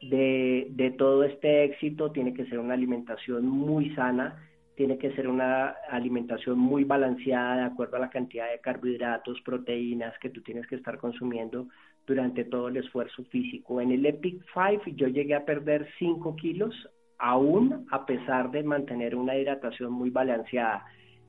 de, 0.00 0.68
de, 0.70 0.90
todo 0.92 1.24
este 1.24 1.64
éxito, 1.64 2.12
tiene 2.12 2.34
que 2.34 2.46
ser 2.46 2.58
una 2.58 2.74
alimentación 2.74 3.46
muy 3.46 3.94
sana, 3.94 4.44
tiene 4.74 4.96
que 4.96 5.12
ser 5.12 5.26
una 5.26 5.74
alimentación 5.90 6.58
muy 6.58 6.84
balanceada 6.84 7.56
de 7.56 7.62
acuerdo 7.64 7.96
a 7.96 8.00
la 8.00 8.10
cantidad 8.10 8.48
de 8.50 8.60
carbohidratos, 8.60 9.40
proteínas 9.42 10.16
que 10.20 10.30
tú 10.30 10.40
tienes 10.42 10.66
que 10.68 10.76
estar 10.76 10.98
consumiendo 10.98 11.66
durante 12.06 12.44
todo 12.44 12.68
el 12.68 12.78
esfuerzo 12.78 13.22
físico. 13.24 13.80
En 13.80 13.92
el 13.92 14.06
Epic 14.06 14.42
5 14.54 14.96
yo 14.96 15.08
llegué 15.08 15.34
a 15.34 15.44
perder 15.44 15.88
5 15.98 16.36
kilos, 16.36 16.74
aún 17.18 17.86
a 17.90 18.06
pesar 18.06 18.50
de 18.50 18.62
mantener 18.62 19.14
una 19.14 19.36
hidratación 19.36 19.92
muy 19.92 20.10
balanceada. 20.10 20.84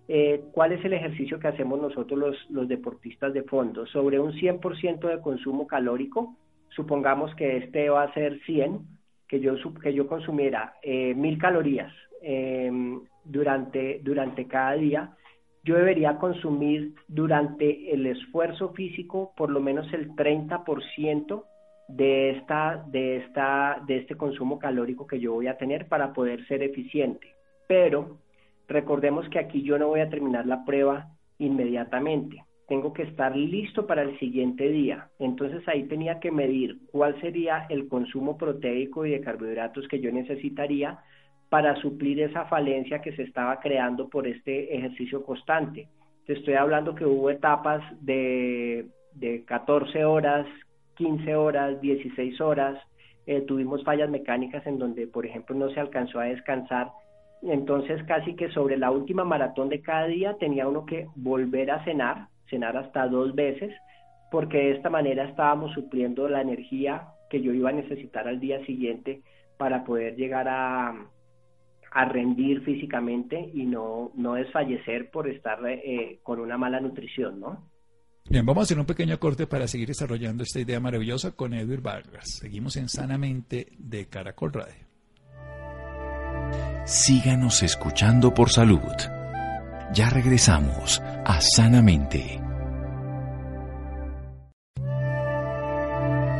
Eh, 0.07 0.41
¿Cuál 0.53 0.71
es 0.71 0.83
el 0.83 0.93
ejercicio 0.93 1.39
que 1.39 1.49
hacemos 1.49 1.79
nosotros 1.79 2.47
los, 2.49 2.67
deportistas 2.67 3.33
de 3.33 3.43
fondo? 3.43 3.85
Sobre 3.87 4.19
un 4.19 4.33
100% 4.33 5.07
de 5.07 5.21
consumo 5.21 5.67
calórico, 5.67 6.35
supongamos 6.75 7.33
que 7.35 7.57
este 7.57 7.89
va 7.89 8.03
a 8.03 8.13
ser 8.13 8.39
100, 8.45 8.79
que 9.27 9.39
yo, 9.39 9.55
que 9.81 9.93
yo 9.93 10.07
consumiera 10.07 10.75
eh, 10.81 11.13
1000 11.15 11.37
calorías 11.37 11.93
em, 12.21 13.01
durante, 13.23 13.99
durante 14.03 14.47
cada 14.47 14.73
día, 14.73 15.11
yo 15.63 15.75
debería 15.75 16.17
consumir 16.17 16.95
durante 17.07 17.93
el 17.93 18.05
esfuerzo 18.05 18.69
físico 18.69 19.33
por 19.35 19.49
lo 19.49 19.59
menos 19.59 19.91
el 19.93 20.11
30% 20.15 21.43
de, 21.89 22.31
esta, 22.31 22.83
de, 22.87 23.17
esta, 23.17 23.81
de 23.85 23.97
este 23.97 24.15
consumo 24.15 24.57
calórico 24.57 25.05
que 25.05 25.19
yo 25.19 25.33
voy 25.33 25.47
a 25.47 25.57
tener 25.57 25.87
para 25.87 26.13
poder 26.13 26.45
ser 26.47 26.63
eficiente. 26.63 27.35
Pero 27.67 28.17
Recordemos 28.69 29.27
que 29.29 29.39
aquí 29.39 29.63
yo 29.63 29.79
no 29.79 29.87
voy 29.87 29.99
a 29.99 30.09
terminar 30.09 30.45
la 30.45 30.63
prueba 30.63 31.07
inmediatamente. 31.39 32.43
Tengo 32.69 32.93
que 32.93 33.03
estar 33.03 33.35
listo 33.35 33.85
para 33.87 34.03
el 34.03 34.17
siguiente 34.19 34.69
día. 34.69 35.09
Entonces 35.19 35.67
ahí 35.67 35.83
tenía 35.83 36.19
que 36.19 36.31
medir 36.31 36.77
cuál 36.91 37.19
sería 37.19 37.65
el 37.69 37.87
consumo 37.87 38.37
proteico 38.37 39.05
y 39.05 39.11
de 39.11 39.21
carbohidratos 39.21 39.87
que 39.87 39.99
yo 39.99 40.11
necesitaría 40.11 40.99
para 41.49 41.75
suplir 41.81 42.21
esa 42.21 42.45
falencia 42.45 43.01
que 43.01 43.15
se 43.15 43.23
estaba 43.23 43.59
creando 43.59 44.07
por 44.07 44.27
este 44.27 44.75
ejercicio 44.75 45.23
constante. 45.23 45.87
Te 46.27 46.33
estoy 46.33 46.53
hablando 46.53 46.93
que 46.93 47.05
hubo 47.05 47.31
etapas 47.31 47.81
de, 48.01 48.85
de 49.13 49.43
14 49.45 50.05
horas, 50.05 50.45
15 50.95 51.35
horas, 51.35 51.81
16 51.81 52.39
horas. 52.39 52.79
Eh, 53.25 53.41
tuvimos 53.41 53.83
fallas 53.83 54.11
mecánicas 54.11 54.65
en 54.67 54.77
donde, 54.77 55.07
por 55.07 55.25
ejemplo, 55.25 55.55
no 55.55 55.69
se 55.71 55.79
alcanzó 55.79 56.19
a 56.19 56.25
descansar 56.25 56.91
entonces 57.41 58.03
casi 58.03 58.35
que 58.35 58.49
sobre 58.51 58.77
la 58.77 58.91
última 58.91 59.23
maratón 59.23 59.69
de 59.69 59.81
cada 59.81 60.07
día 60.07 60.35
tenía 60.39 60.67
uno 60.67 60.85
que 60.85 61.07
volver 61.15 61.71
a 61.71 61.83
cenar, 61.83 62.27
cenar 62.49 62.77
hasta 62.77 63.07
dos 63.07 63.35
veces, 63.35 63.73
porque 64.31 64.57
de 64.57 64.71
esta 64.71 64.89
manera 64.89 65.25
estábamos 65.25 65.73
supliendo 65.73 66.27
la 66.27 66.41
energía 66.41 67.07
que 67.29 67.41
yo 67.41 67.53
iba 67.53 67.69
a 67.69 67.73
necesitar 67.73 68.27
al 68.27 68.39
día 68.39 68.63
siguiente 68.65 69.21
para 69.57 69.83
poder 69.83 70.15
llegar 70.15 70.47
a, 70.47 70.89
a 71.91 72.05
rendir 72.05 72.61
físicamente 72.63 73.51
y 73.53 73.65
no, 73.65 74.11
no 74.15 74.33
desfallecer 74.33 75.09
por 75.11 75.27
estar 75.29 75.59
eh, 75.67 76.19
con 76.23 76.39
una 76.39 76.57
mala 76.57 76.79
nutrición, 76.79 77.39
¿no? 77.39 77.69
Bien, 78.29 78.45
vamos 78.45 78.61
a 78.61 78.65
hacer 78.65 78.79
un 78.79 78.85
pequeño 78.85 79.17
corte 79.19 79.47
para 79.47 79.67
seguir 79.67 79.87
desarrollando 79.87 80.43
esta 80.43 80.59
idea 80.59 80.79
maravillosa 80.79 81.35
con 81.35 81.53
Edward 81.53 81.81
Vargas. 81.81 82.37
Seguimos 82.39 82.77
en 82.77 82.87
Sanamente 82.87 83.67
de 83.79 84.07
Caracol 84.07 84.53
Radio 84.53 84.89
síganos 86.89 87.61
escuchando 87.61 88.33
por 88.33 88.49
salud. 88.49 89.18
Ya 89.91 90.07
regresamos 90.07 91.01
a 91.25 91.41
Sanamente. 91.41 92.39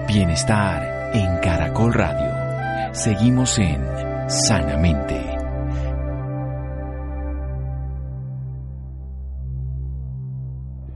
Bienestar 0.08 1.16
en 1.16 1.40
Caracol 1.40 1.94
Radio. 1.94 2.94
Seguimos 2.94 3.58
en 3.58 3.84
Sanamente. 4.30 5.20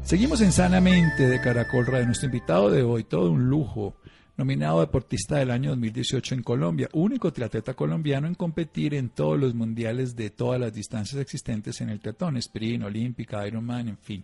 Seguimos 0.03 0.39
en 0.41 0.51
Sanamente 0.51 1.27
de 1.27 1.41
Caracol 1.41 1.87
Radio. 1.87 2.05
Nuestro 2.05 2.27
invitado 2.27 2.69
de 2.69 2.83
hoy, 2.83 3.03
todo 3.03 3.31
un 3.31 3.49
lujo, 3.49 3.95
nominado 4.35 4.81
Deportista 4.81 5.37
del 5.37 5.51
año 5.51 5.69
2018 5.71 6.35
en 6.35 6.43
Colombia, 6.43 6.89
único 6.93 7.31
triatleta 7.31 7.75
colombiano 7.75 8.27
en 8.27 8.35
competir 8.35 8.95
en 8.95 9.09
todos 9.09 9.39
los 9.39 9.53
mundiales 9.53 10.15
de 10.15 10.31
todas 10.31 10.59
las 10.59 10.73
distancias 10.73 11.21
existentes 11.21 11.79
en 11.81 11.89
el 11.89 11.99
triatlón, 11.99 12.37
sprint, 12.37 12.83
olímpica, 12.83 13.47
Ironman, 13.47 13.89
en 13.89 13.97
fin. 13.97 14.23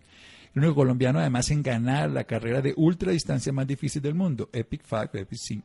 El 0.52 0.62
único 0.62 0.74
colombiano 0.74 1.20
además 1.20 1.48
en 1.52 1.62
ganar 1.62 2.10
la 2.10 2.24
carrera 2.24 2.60
de 2.60 2.74
ultradistancia 2.76 3.52
más 3.52 3.68
difícil 3.68 4.02
del 4.02 4.14
mundo, 4.14 4.50
Epic 4.52 4.82
5, 4.84 5.10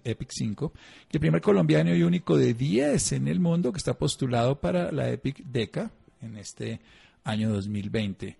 Epic 0.03 0.29
5, 0.29 0.73
que 1.09 1.17
el 1.17 1.21
primer 1.21 1.41
colombiano 1.41 1.95
y 1.95 2.03
único 2.03 2.37
de 2.37 2.53
10 2.53 3.13
en 3.13 3.27
el 3.27 3.39
mundo 3.39 3.71
que 3.71 3.79
está 3.79 3.95
postulado 3.95 4.59
para 4.59 4.91
la 4.91 5.09
Epic 5.09 5.43
Deca 5.43 5.89
en 6.21 6.37
este 6.37 6.79
año 7.23 7.49
2020. 7.49 8.37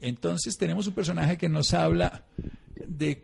Entonces 0.00 0.56
tenemos 0.56 0.86
un 0.86 0.94
personaje 0.94 1.36
que 1.36 1.50
nos 1.50 1.74
habla 1.74 2.24
de, 2.86 3.22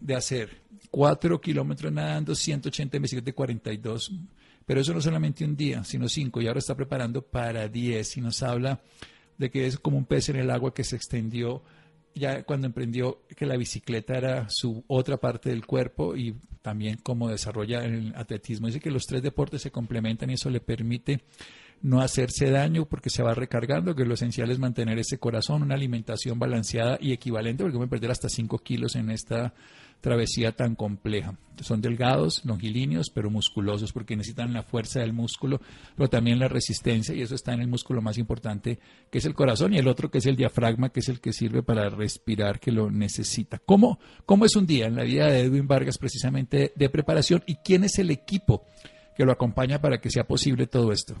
de 0.00 0.14
hacer 0.14 0.69
4 0.90 1.40
kilómetros 1.40 1.92
nadando, 1.92 2.34
180 2.34 2.96
en 2.96 3.02
bicicleta 3.02 3.26
de 3.26 3.34
42, 3.34 4.12
pero 4.66 4.80
eso 4.80 4.94
no 4.94 5.00
solamente 5.00 5.44
un 5.44 5.56
día, 5.56 5.84
sino 5.84 6.08
5, 6.08 6.40
y 6.40 6.46
ahora 6.46 6.58
está 6.58 6.74
preparando 6.74 7.22
para 7.22 7.68
10 7.68 8.16
y 8.16 8.20
nos 8.20 8.42
habla 8.42 8.80
de 9.38 9.50
que 9.50 9.66
es 9.66 9.78
como 9.78 9.96
un 9.96 10.04
pez 10.04 10.28
en 10.28 10.36
el 10.36 10.50
agua 10.50 10.74
que 10.74 10.84
se 10.84 10.96
extendió 10.96 11.62
ya 12.14 12.42
cuando 12.42 12.66
emprendió 12.66 13.22
que 13.36 13.46
la 13.46 13.56
bicicleta 13.56 14.16
era 14.16 14.46
su 14.48 14.84
otra 14.88 15.16
parte 15.16 15.50
del 15.50 15.66
cuerpo 15.66 16.16
y 16.16 16.34
también 16.62 16.98
cómo 17.02 17.28
desarrolla 17.28 17.84
el 17.84 18.12
atletismo. 18.16 18.66
Dice 18.66 18.80
que 18.80 18.90
los 18.90 19.06
tres 19.06 19.22
deportes 19.22 19.62
se 19.62 19.70
complementan 19.70 20.30
y 20.30 20.34
eso 20.34 20.50
le 20.50 20.60
permite 20.60 21.22
no 21.82 22.00
hacerse 22.00 22.50
daño 22.50 22.84
porque 22.86 23.10
se 23.10 23.22
va 23.22 23.34
recargando, 23.34 23.94
que 23.94 24.04
lo 24.04 24.14
esencial 24.14 24.50
es 24.50 24.58
mantener 24.58 24.98
ese 24.98 25.18
corazón, 25.18 25.62
una 25.62 25.74
alimentación 25.74 26.38
balanceada 26.38 26.98
y 27.00 27.12
equivalente, 27.12 27.62
porque 27.62 27.78
me 27.78 27.88
perder 27.88 28.10
hasta 28.10 28.28
5 28.28 28.58
kilos 28.58 28.96
en 28.96 29.10
esta 29.10 29.54
travesía 30.00 30.52
tan 30.52 30.74
compleja. 30.74 31.34
Son 31.60 31.80
delgados, 31.82 32.42
longilíneos, 32.46 33.10
pero 33.10 33.30
musculosos 33.30 33.92
porque 33.92 34.16
necesitan 34.16 34.52
la 34.54 34.62
fuerza 34.62 35.00
del 35.00 35.12
músculo, 35.12 35.60
pero 35.94 36.08
también 36.08 36.38
la 36.38 36.48
resistencia 36.48 37.14
y 37.14 37.20
eso 37.20 37.34
está 37.34 37.52
en 37.52 37.60
el 37.60 37.68
músculo 37.68 38.00
más 38.00 38.16
importante 38.16 38.78
que 39.10 39.18
es 39.18 39.26
el 39.26 39.34
corazón 39.34 39.74
y 39.74 39.78
el 39.78 39.88
otro 39.88 40.10
que 40.10 40.18
es 40.18 40.26
el 40.26 40.36
diafragma 40.36 40.88
que 40.88 41.00
es 41.00 41.08
el 41.10 41.20
que 41.20 41.32
sirve 41.32 41.62
para 41.62 41.90
respirar 41.90 42.60
que 42.60 42.72
lo 42.72 42.90
necesita. 42.90 43.58
¿Cómo, 43.58 43.98
cómo 44.24 44.46
es 44.46 44.56
un 44.56 44.66
día 44.66 44.86
en 44.86 44.96
la 44.96 45.04
vida 45.04 45.26
de 45.26 45.40
Edwin 45.40 45.68
Vargas 45.68 45.98
precisamente 45.98 46.72
de 46.74 46.88
preparación 46.88 47.42
y 47.46 47.56
quién 47.56 47.84
es 47.84 47.98
el 47.98 48.10
equipo 48.10 48.64
que 49.14 49.26
lo 49.26 49.32
acompaña 49.32 49.80
para 49.80 50.00
que 50.00 50.10
sea 50.10 50.24
posible 50.24 50.66
todo 50.66 50.92
esto? 50.92 51.14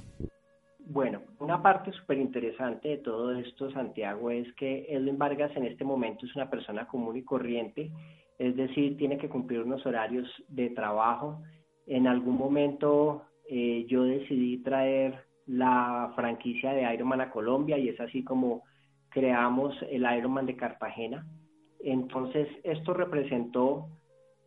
Bueno, 0.86 1.20
una 1.38 1.62
parte 1.62 1.92
súper 1.92 2.18
interesante 2.18 2.88
de 2.88 2.96
todo 2.98 3.32
esto, 3.32 3.70
Santiago, 3.70 4.30
es 4.30 4.52
que 4.54 4.86
Edwin 4.88 5.18
Vargas 5.18 5.54
en 5.56 5.64
este 5.64 5.84
momento 5.84 6.26
es 6.26 6.34
una 6.34 6.50
persona 6.50 6.88
común 6.88 7.16
y 7.16 7.22
corriente 7.22 7.90
es 8.40 8.56
decir, 8.56 8.96
tiene 8.96 9.18
que 9.18 9.28
cumplir 9.28 9.60
unos 9.60 9.84
horarios 9.84 10.26
de 10.48 10.70
trabajo. 10.70 11.42
En 11.86 12.06
algún 12.06 12.38
momento 12.38 13.24
eh, 13.46 13.84
yo 13.86 14.04
decidí 14.04 14.62
traer 14.62 15.26
la 15.46 16.10
franquicia 16.16 16.72
de 16.72 16.90
Ironman 16.94 17.20
a 17.20 17.30
Colombia 17.30 17.76
y 17.76 17.90
es 17.90 18.00
así 18.00 18.24
como 18.24 18.62
creamos 19.10 19.76
el 19.90 20.06
Ironman 20.10 20.46
de 20.46 20.56
Cartagena. 20.56 21.26
Entonces, 21.80 22.48
esto 22.64 22.94
representó 22.94 23.88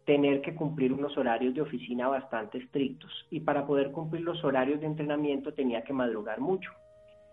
tener 0.05 0.41
que 0.41 0.55
cumplir 0.55 0.91
unos 0.91 1.15
horarios 1.15 1.53
de 1.53 1.61
oficina 1.61 2.07
bastante 2.07 2.57
estrictos 2.57 3.11
y 3.29 3.41
para 3.41 3.67
poder 3.67 3.91
cumplir 3.91 4.23
los 4.23 4.43
horarios 4.43 4.79
de 4.79 4.87
entrenamiento 4.87 5.53
tenía 5.53 5.83
que 5.83 5.93
madrugar 5.93 6.39
mucho. 6.39 6.71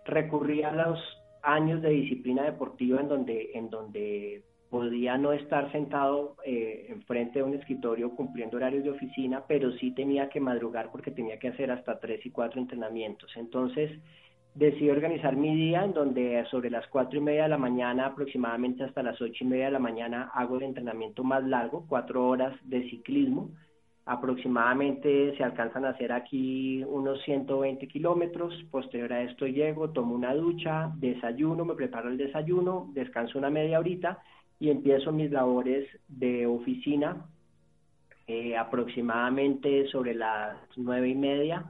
Recurrí 0.05 0.63
a 0.63 0.73
los 0.73 1.01
años 1.43 1.81
de 1.81 1.89
disciplina 1.89 2.43
deportiva 2.43 3.01
en 3.01 3.09
donde, 3.09 3.51
en 3.55 3.71
donde 3.71 4.45
podía 4.71 5.19
no 5.19 5.33
estar 5.33 5.71
sentado 5.73 6.37
eh, 6.45 6.87
enfrente 6.91 7.41
de 7.41 7.43
un 7.43 7.55
escritorio 7.55 8.11
cumpliendo 8.15 8.57
horarios 8.57 8.85
de 8.85 8.91
oficina, 8.91 9.43
pero 9.47 9.73
sí 9.73 9.91
tenía 9.91 10.29
que 10.29 10.39
madrugar 10.39 10.91
porque 10.93 11.11
tenía 11.11 11.39
que 11.41 11.49
hacer 11.49 11.73
hasta 11.73 11.99
tres 11.99 12.25
y 12.25 12.31
cuatro 12.31 12.61
entrenamientos. 12.61 13.33
Entonces 13.37 13.91
decidí 14.55 14.89
organizar 14.89 15.35
mi 15.37 15.55
día 15.57 15.85
en 15.85 15.93
donde 15.93 16.45
sobre 16.51 16.71
las 16.71 16.87
cuatro 16.87 17.19
y 17.19 17.21
media 17.21 17.45
de 17.45 17.49
la 17.49 17.59
mañana 17.59 18.07
aproximadamente 18.07 18.85
hasta 18.85 19.03
las 19.03 19.21
ocho 19.21 19.45
y 19.45 19.47
media 19.47 19.67
de 19.67 19.73
la 19.73 19.79
mañana 19.81 20.31
hago 20.35 20.57
el 20.57 20.63
entrenamiento 20.63 21.25
más 21.25 21.43
largo, 21.45 21.85
cuatro 21.89 22.29
horas 22.29 22.55
de 22.63 22.89
ciclismo. 22.91 23.51
Aproximadamente 24.07 25.37
se 25.37 25.45
alcanzan 25.45 25.85
a 25.85 25.91
hacer 25.91 26.13
aquí 26.13 26.83
unos 26.85 27.21
120 27.23 27.87
kilómetros. 27.89 28.55
Posterior 28.71 29.13
a 29.13 29.23
esto 29.23 29.47
llego, 29.47 29.91
tomo 29.91 30.15
una 30.15 30.33
ducha, 30.33 30.93
desayuno, 30.97 31.65
me 31.65 31.75
preparo 31.75 32.09
el 32.09 32.17
desayuno, 32.17 32.89
descanso 32.95 33.39
una 33.39 33.51
media 33.51 33.79
horita 33.81 34.21
y 34.61 34.69
empiezo 34.69 35.11
mis 35.11 35.31
labores 35.31 35.89
de 36.07 36.47
oficina 36.47 37.27
eh, 38.27 38.57
aproximadamente 38.57 39.89
sobre 39.89 40.15
las 40.15 40.57
nueve 40.77 41.09
y 41.09 41.15
media. 41.15 41.65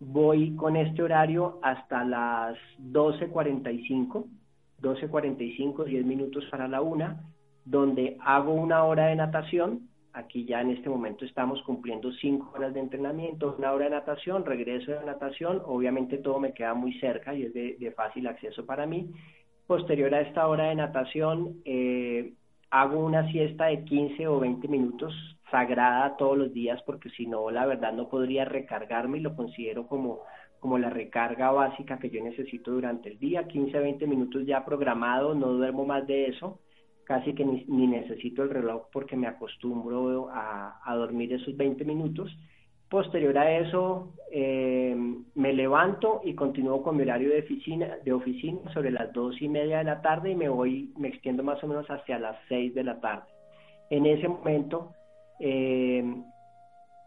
Voy 0.00 0.56
con 0.56 0.76
este 0.76 1.02
horario 1.02 1.60
hasta 1.62 2.04
las 2.04 2.56
12.45, 2.80 4.24
12.45, 4.80 5.84
10 5.84 6.04
minutos 6.06 6.44
para 6.50 6.66
la 6.66 6.80
una, 6.80 7.22
donde 7.64 8.16
hago 8.20 8.52
una 8.54 8.82
hora 8.84 9.06
de 9.06 9.16
natación. 9.16 9.88
Aquí 10.14 10.44
ya 10.44 10.60
en 10.60 10.70
este 10.70 10.88
momento 10.88 11.24
estamos 11.24 11.62
cumpliendo 11.62 12.10
cinco 12.14 12.52
horas 12.54 12.74
de 12.74 12.80
entrenamiento, 12.80 13.54
una 13.56 13.72
hora 13.72 13.84
de 13.84 13.92
natación, 13.92 14.44
regreso 14.44 14.90
de 14.90 15.04
natación. 15.04 15.62
Obviamente 15.64 16.18
todo 16.18 16.40
me 16.40 16.52
queda 16.52 16.74
muy 16.74 16.98
cerca 16.98 17.34
y 17.34 17.44
es 17.44 17.54
de 17.54 17.94
fácil 17.94 18.26
acceso 18.26 18.66
para 18.66 18.86
mí 18.86 19.10
Posterior 19.72 20.14
a 20.14 20.20
esta 20.20 20.46
hora 20.48 20.64
de 20.64 20.74
natación, 20.74 21.62
eh, 21.64 22.34
hago 22.68 23.02
una 23.02 23.26
siesta 23.32 23.68
de 23.68 23.82
15 23.84 24.26
o 24.26 24.38
20 24.38 24.68
minutos 24.68 25.14
sagrada 25.50 26.14
todos 26.18 26.36
los 26.36 26.52
días 26.52 26.82
porque 26.82 27.08
si 27.08 27.24
no, 27.24 27.50
la 27.50 27.64
verdad 27.64 27.94
no 27.94 28.10
podría 28.10 28.44
recargarme 28.44 29.16
y 29.16 29.22
lo 29.22 29.34
considero 29.34 29.86
como, 29.86 30.20
como 30.60 30.76
la 30.76 30.90
recarga 30.90 31.52
básica 31.52 31.98
que 31.98 32.10
yo 32.10 32.22
necesito 32.22 32.70
durante 32.70 33.08
el 33.08 33.18
día. 33.18 33.48
15 33.48 33.78
a 33.78 33.80
20 33.80 34.06
minutos 34.06 34.44
ya 34.44 34.62
programado, 34.62 35.34
no 35.34 35.54
duermo 35.54 35.86
más 35.86 36.06
de 36.06 36.26
eso, 36.26 36.60
casi 37.04 37.34
que 37.34 37.46
ni, 37.46 37.64
necesito 37.86 38.42
el 38.42 38.50
reloj 38.50 38.88
porque 38.92 39.16
me 39.16 39.26
acostumbro 39.26 40.28
a 40.30 40.94
dormir 40.96 41.32
esos 41.32 41.56
20 41.56 41.82
minutos 41.86 42.30
Posterior 42.92 43.38
a 43.38 43.50
eso, 43.58 44.12
eh, 44.30 44.94
me 45.34 45.54
levanto 45.54 46.20
y 46.24 46.34
continúo 46.34 46.82
con 46.82 46.94
mi 46.94 47.04
horario 47.04 47.30
de 47.30 47.38
oficina, 47.38 47.96
de 48.04 48.12
oficina 48.12 48.70
sobre 48.74 48.90
las 48.90 49.10
dos 49.14 49.40
y 49.40 49.48
media 49.48 49.78
de 49.78 49.84
la 49.84 50.02
tarde 50.02 50.32
y 50.32 50.34
me 50.34 50.50
voy, 50.50 50.92
me 50.98 51.08
extiendo 51.08 51.42
más 51.42 51.64
o 51.64 51.68
menos 51.68 51.86
hacia 51.86 52.18
las 52.18 52.36
seis 52.50 52.74
de 52.74 52.84
la 52.84 53.00
tarde. 53.00 53.24
En 53.88 54.04
ese 54.04 54.28
momento, 54.28 54.92
eh, 55.40 56.04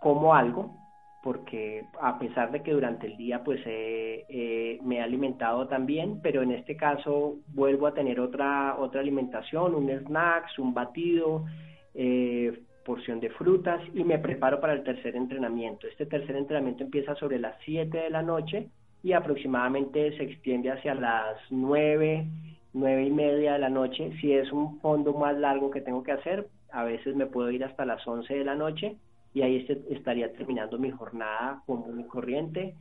como 0.01 0.33
algo, 0.33 0.75
porque 1.21 1.83
a 2.01 2.17
pesar 2.17 2.51
de 2.51 2.63
que 2.63 2.73
durante 2.73 3.05
el 3.05 3.15
día 3.15 3.43
pues 3.43 3.63
me 3.63 4.97
he 4.97 5.01
alimentado 5.03 5.67
también, 5.67 6.19
pero 6.19 6.41
en 6.41 6.53
este 6.53 6.75
caso 6.75 7.35
vuelvo 7.49 7.85
a 7.85 7.93
tener 7.93 8.19
otra, 8.19 8.75
otra 8.79 9.01
alimentación, 9.01 9.75
un 9.75 9.91
snacks, 9.99 10.57
un 10.57 10.73
batido, 10.73 11.45
eh, 11.93 12.59
porción 12.85 13.19
de 13.19 13.31
frutas 13.31 13.81
y 13.93 14.03
me 14.03 14.19
preparo 14.19 14.61
para 14.61 14.73
el 14.73 14.83
tercer 14.83 15.15
entrenamiento. 15.15 15.87
Este 15.87 16.05
tercer 16.05 16.35
entrenamiento 16.35 16.83
empieza 16.83 17.15
sobre 17.15 17.39
las 17.39 17.55
7 17.65 17.97
de 17.97 18.09
la 18.09 18.21
noche 18.21 18.69
y 19.03 19.13
aproximadamente 19.13 20.15
se 20.15 20.23
extiende 20.23 20.71
hacia 20.71 20.93
las 20.95 21.37
9, 21.49 22.27
9 22.73 23.03
y 23.03 23.11
media 23.11 23.53
de 23.53 23.59
la 23.59 23.69
noche. 23.69 24.13
Si 24.21 24.31
es 24.31 24.51
un 24.51 24.79
fondo 24.79 25.13
más 25.13 25.35
largo 25.37 25.71
que 25.71 25.81
tengo 25.81 26.03
que 26.03 26.13
hacer, 26.13 26.47
a 26.71 26.83
veces 26.83 27.15
me 27.15 27.25
puedo 27.25 27.51
ir 27.51 27.63
hasta 27.63 27.85
las 27.85 28.07
11 28.07 28.33
de 28.33 28.45
la 28.45 28.55
noche 28.55 28.95
y 29.33 29.41
ahí 29.41 29.57
este, 29.57 29.81
estaría 29.89 30.31
terminando 30.33 30.77
mi 30.77 30.91
jornada 30.91 31.61
como 31.65 31.87
mi 31.87 32.05
corriente, 32.05 32.75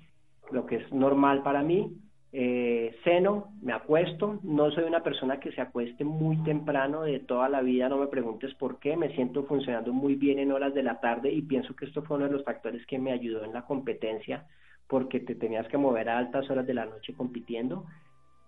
lo 0.52 0.66
que 0.66 0.76
es 0.76 0.92
normal 0.92 1.42
para 1.42 1.62
mí 1.62 1.96
eh, 2.36 2.96
ceno, 3.04 3.52
me 3.62 3.72
acuesto, 3.72 4.40
no 4.42 4.68
soy 4.72 4.82
una 4.82 5.04
persona 5.04 5.38
que 5.38 5.52
se 5.52 5.60
acueste 5.60 6.02
muy 6.02 6.36
temprano 6.42 7.02
de 7.02 7.20
toda 7.20 7.48
la 7.48 7.60
vida, 7.62 7.88
no 7.88 7.96
me 7.96 8.08
preguntes 8.08 8.52
por 8.54 8.80
qué, 8.80 8.96
me 8.96 9.14
siento 9.14 9.44
funcionando 9.44 9.92
muy 9.92 10.16
bien 10.16 10.40
en 10.40 10.50
horas 10.50 10.74
de 10.74 10.82
la 10.82 10.98
tarde 10.98 11.30
y 11.32 11.42
pienso 11.42 11.76
que 11.76 11.84
esto 11.84 12.02
fue 12.02 12.16
uno 12.16 12.26
de 12.26 12.32
los 12.32 12.42
factores 12.42 12.84
que 12.86 12.98
me 12.98 13.12
ayudó 13.12 13.44
en 13.44 13.52
la 13.52 13.62
competencia 13.62 14.46
porque 14.88 15.20
te 15.20 15.36
tenías 15.36 15.68
que 15.68 15.78
mover 15.78 16.08
a 16.08 16.18
altas 16.18 16.50
horas 16.50 16.66
de 16.66 16.74
la 16.74 16.86
noche 16.86 17.14
compitiendo 17.14 17.86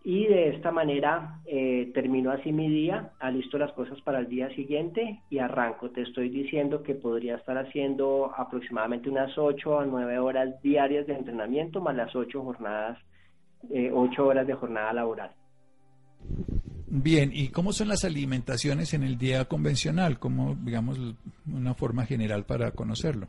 y 0.03 0.27
de 0.27 0.49
esta 0.49 0.73
manera 0.73 1.39
eh, 1.47 1.93
termino 1.95 2.33
así 2.33 2.51
mi 2.51 2.69
día, 2.69 3.13
alisto 3.21 3.57
las 3.57 3.71
cosas 3.73 4.01
para 4.01 4.19
el 4.19 4.29
día 4.29 4.49
siguiente 4.57 5.21
y 5.31 5.39
arranco. 5.39 5.91
Te 5.91 6.03
estoy 6.03 6.29
diciendo 6.29 6.83
que 6.83 6.97
podría 6.97 7.37
estar 7.37 7.57
haciendo 7.57 8.33
aproximadamente 8.37 9.09
unas 9.09 9.39
8 9.39 9.79
a 9.79 9.87
9 9.87 10.19
horas 10.19 10.61
diarias 10.61 11.07
de 11.07 11.15
entrenamiento 11.15 11.81
más 11.81 11.95
las 11.95 12.17
8 12.17 12.43
jornadas 12.43 12.99
eh, 13.71 13.91
ocho 13.93 14.27
horas 14.27 14.47
de 14.47 14.55
jornada 14.55 14.93
laboral. 14.93 15.31
Bien, 16.89 17.31
¿y 17.33 17.49
cómo 17.49 17.73
son 17.73 17.89
las 17.89 18.05
alimentaciones 18.05 18.95
en 18.95 19.03
el 19.03 19.19
día 19.19 19.45
convencional? 19.45 20.19
¿Cómo, 20.19 20.55
digamos, 20.55 20.99
una 21.53 21.75
forma 21.75 22.07
general 22.07 22.45
para 22.45 22.71
conocerlo? 22.71 23.27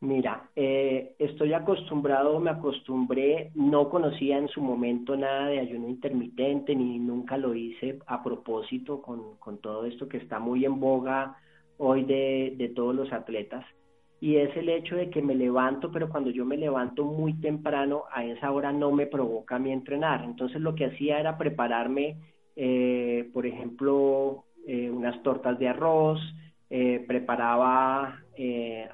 Mira, 0.00 0.50
eh, 0.56 1.14
estoy 1.18 1.54
acostumbrado, 1.54 2.38
me 2.40 2.50
acostumbré, 2.50 3.52
no 3.54 3.88
conocía 3.88 4.36
en 4.36 4.48
su 4.48 4.60
momento 4.60 5.16
nada 5.16 5.46
de 5.46 5.60
ayuno 5.60 5.88
intermitente, 5.88 6.74
ni 6.74 6.98
nunca 6.98 7.36
lo 7.36 7.54
hice 7.54 8.00
a 8.06 8.22
propósito 8.22 9.00
con, 9.00 9.36
con 9.38 9.58
todo 9.58 9.86
esto 9.86 10.08
que 10.08 10.16
está 10.16 10.38
muy 10.40 10.64
en 10.64 10.80
boga 10.80 11.36
hoy 11.78 12.04
de, 12.04 12.54
de 12.58 12.68
todos 12.70 12.94
los 12.94 13.12
atletas 13.12 13.64
y 14.22 14.36
es 14.36 14.56
el 14.56 14.68
hecho 14.68 14.94
de 14.94 15.10
que 15.10 15.20
me 15.20 15.34
levanto, 15.34 15.90
pero 15.90 16.08
cuando 16.08 16.30
yo 16.30 16.44
me 16.44 16.56
levanto 16.56 17.02
muy 17.02 17.34
temprano, 17.40 18.04
a 18.12 18.24
esa 18.24 18.52
hora 18.52 18.72
no 18.72 18.92
me 18.92 19.08
provoca 19.08 19.58
mi 19.58 19.72
entrenar. 19.72 20.22
Entonces 20.22 20.60
lo 20.60 20.76
que 20.76 20.84
hacía 20.84 21.18
era 21.18 21.36
prepararme, 21.36 22.18
eh, 22.54 23.28
por 23.32 23.46
ejemplo, 23.46 24.44
eh, 24.64 24.88
unas 24.88 25.20
tortas 25.24 25.58
de 25.58 25.66
arroz, 25.66 26.20
eh, 26.70 27.04
preparaba 27.04 28.20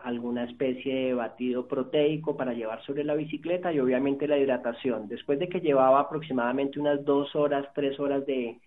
alguna 0.03 0.45
especie 0.45 0.95
de 0.95 1.14
batido 1.14 1.69
proteico 1.69 2.35
para 2.35 2.55
llevar 2.55 2.83
sobre 2.87 3.05
la 3.05 3.14
bicicleta 3.14 3.71
y 3.71 3.81
obviamente 3.81 4.27
la 4.27 4.38
hidratación. 4.38 5.09
Después 5.09 5.38
de 5.38 5.51
que 5.51 5.61
llevaba 5.61 6.01
aproximadamente 6.01 6.81
unas 6.81 7.05
dos 7.05 7.37
horas, 7.37 7.67
tres 7.75 8.01
horas 8.01 8.25
de, 8.25 8.59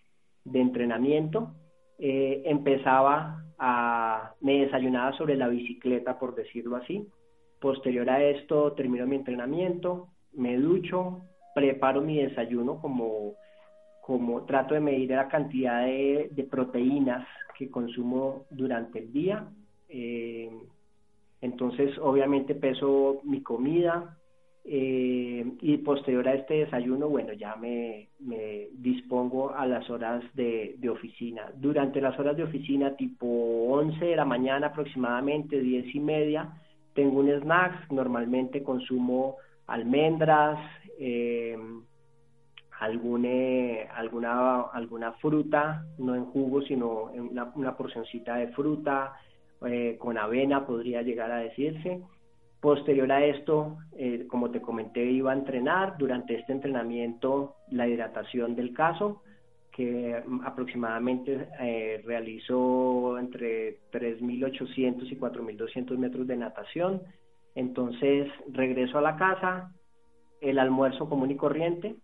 de 0.45 0.62
entrenamiento, 0.62 1.56
empezaba 2.01 3.43
a, 3.59 4.33
me 4.41 4.65
desayunaba 4.65 5.15
sobre 5.17 5.35
la 5.35 5.47
bicicleta, 5.47 6.17
por 6.17 6.35
decirlo 6.35 6.77
así. 6.77 7.07
Posterior 7.59 8.09
a 8.09 8.23
esto, 8.23 8.73
termino 8.73 9.05
mi 9.05 9.17
entrenamiento, 9.17 10.07
me 10.33 10.57
ducho, 10.57 11.21
preparo 11.53 12.01
mi 12.01 12.17
desayuno 12.17 12.79
como, 12.79 13.33
como 14.01 14.45
trato 14.45 14.73
de 14.73 14.79
medir 14.79 15.11
la 15.11 15.27
cantidad 15.27 15.85
de, 15.85 16.47
proteínas 16.49 17.27
que 17.57 17.69
consumo 17.69 18.45
durante 18.49 18.99
el 18.99 19.13
día. 19.13 19.47
Eh, 19.89 20.49
entonces, 21.41 21.95
obviamente 21.99 22.55
peso 22.55 23.21
mi 23.23 23.41
comida, 23.43 24.17
eh, 24.63 25.43
y 25.62 25.78
posterior 25.78 26.28
a 26.28 26.36
este 26.36 26.54
desayuno, 26.65 27.10
bueno, 27.10 27.34
ya 27.34 27.56
me, 27.56 28.10
dispongo 28.74 29.54
a 29.56 29.65
las 29.65 29.89
horas 29.89 30.24
de, 30.36 30.78
oficina. 30.89 31.52
Durante 31.56 32.00
las 32.00 32.17
horas 32.19 32.38
de 32.38 32.43
oficina, 32.43 32.95
tipo 32.95 33.26
11 33.26 34.06
de 34.06 34.15
la 34.15 34.26
mañana 34.26 34.67
aproximadamente, 34.67 35.60
10 35.60 35.95
y 35.95 36.00
media, 36.00 36.50
tengo 36.93 37.19
un 37.19 37.30
snack. 37.30 37.89
Normalmente 37.91 38.62
consumo 38.62 39.38
almendras, 39.67 40.60
eh, 41.00 41.58
alguna, 42.80 44.62
alguna 44.74 45.12
fruta, 45.13 45.86
no 45.97 46.15
en 46.15 46.26
jugo, 46.26 46.62
sino 46.62 47.12
en 47.13 47.21
una, 47.30 47.52
una 47.56 47.76
porcioncita 47.76 48.36
de 48.36 48.50
fruta, 48.50 49.13
eh, 49.65 49.95
con 50.00 50.17
avena 50.17 50.65
podría 50.65 51.02
llegar 51.02 51.32
a 51.32 51.38
decirse 51.38 52.02
Posterior 52.62 53.12
a 53.12 53.26
esto, 53.26 53.80
eh, 53.97 54.28
como 54.30 54.52
te 54.52 54.62
comenté, 54.62 55.04
iba 55.04 55.32
a 55.32 55.36
entrenar. 55.36 55.97
Durante 55.97 56.36
este 56.36 56.52
entrenamiento, 56.52 57.56
la 57.71 57.88
hidratación 57.88 58.56
del 58.56 58.71
caso, 58.71 59.24
que 59.71 60.21
aproximadamente 60.43 61.47
eh, 61.60 62.04
realizó 62.06 63.17
entre 63.17 63.80
3.800 63.91 65.12
y 65.12 65.17
4.200 65.17 65.97
metros 65.97 66.28
de 66.28 66.38
natación. 66.38 67.02
Entonces, 67.56 68.32
regreso 68.52 69.00
a 69.00 69.02
la 69.02 69.15
casa, 69.15 69.71
el 70.39 70.60
almuerzo 70.60 71.10
común 71.10 71.32
y 71.32 71.38
corriente, 71.38 71.95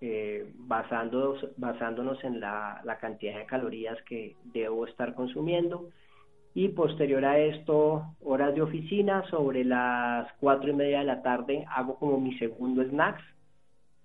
eh, 0.00 0.50
basándonos, 0.54 1.46
basándonos 1.58 2.24
en 2.24 2.40
la 2.40 2.98
cantidad 3.02 3.36
de 3.36 3.44
calorías 3.44 4.00
que 4.04 4.34
debo 4.44 4.86
estar 4.86 5.14
consumiendo 5.14 5.90
y 6.54 6.68
posterior 6.68 7.24
a 7.24 7.38
esto, 7.38 8.04
horas 8.22 8.54
de 8.54 8.62
oficina, 8.62 9.24
sobre 9.28 9.64
las 9.64 10.32
cuatro 10.38 10.70
y 10.70 10.72
media 10.72 11.00
de 11.00 11.04
la 11.04 11.20
tarde 11.20 11.66
hago 11.68 11.96
como 11.96 12.20
mi 12.20 12.38
segundo 12.38 12.82
snack, 12.82 13.20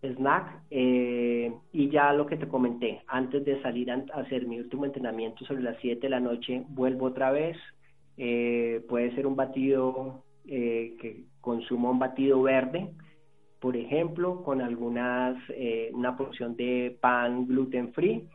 snack 0.01 0.63
eh, 0.71 1.53
y 1.71 1.89
ya 1.89 2.11
lo 2.13 2.25
que 2.25 2.37
te 2.37 2.47
comenté, 2.47 3.01
antes 3.07 3.45
de 3.45 3.61
salir 3.61 3.91
a 3.91 4.03
hacer 4.15 4.47
mi 4.47 4.59
último 4.59 4.85
entrenamiento 4.85 5.45
sobre 5.45 5.61
las 5.61 5.77
7 5.79 6.01
de 6.01 6.09
la 6.09 6.19
noche, 6.19 6.63
vuelvo 6.69 7.05
otra 7.05 7.31
vez, 7.31 7.55
eh, 8.17 8.83
puede 8.89 9.13
ser 9.13 9.27
un 9.27 9.35
batido 9.35 10.23
eh, 10.47 10.95
que 10.99 11.25
consuma 11.41 11.91
un 11.91 11.99
batido 11.99 12.41
verde, 12.41 12.89
por 13.59 13.77
ejemplo, 13.77 14.41
con 14.43 14.61
algunas, 14.61 15.37
una 15.91 16.15
porción 16.15 16.55
de 16.55 16.97
pan 17.01 17.45
gluten 17.45 17.91
free, 17.91 18.25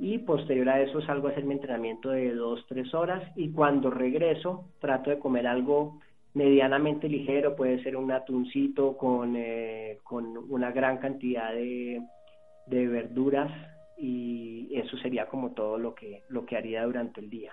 y 0.00 0.16
posterior 0.18 0.70
a 0.70 0.80
eso 0.80 1.02
salgo 1.02 1.28
a 1.28 1.32
hacer 1.32 1.44
mi 1.44 1.52
entrenamiento 1.52 2.08
de 2.08 2.34
dos, 2.34 2.64
tres 2.66 2.94
horas 2.94 3.22
y 3.36 3.50
cuando 3.50 3.90
regreso 3.90 4.70
trato 4.80 5.10
de 5.10 5.18
comer 5.18 5.46
algo 5.46 6.00
medianamente 6.32 7.06
ligero, 7.06 7.54
puede 7.54 7.82
ser 7.82 7.96
un 7.96 8.10
atuncito 8.10 8.96
con, 8.96 9.36
eh, 9.36 9.98
con 10.02 10.38
una 10.48 10.70
gran 10.72 10.98
cantidad 10.98 11.52
de, 11.52 12.00
de 12.66 12.86
verduras 12.86 13.52
y 13.98 14.70
eso 14.74 14.96
sería 14.98 15.26
como 15.26 15.50
todo 15.50 15.76
lo 15.76 15.94
que, 15.94 16.22
lo 16.30 16.46
que 16.46 16.56
haría 16.56 16.84
durante 16.84 17.20
el 17.20 17.28
día. 17.28 17.52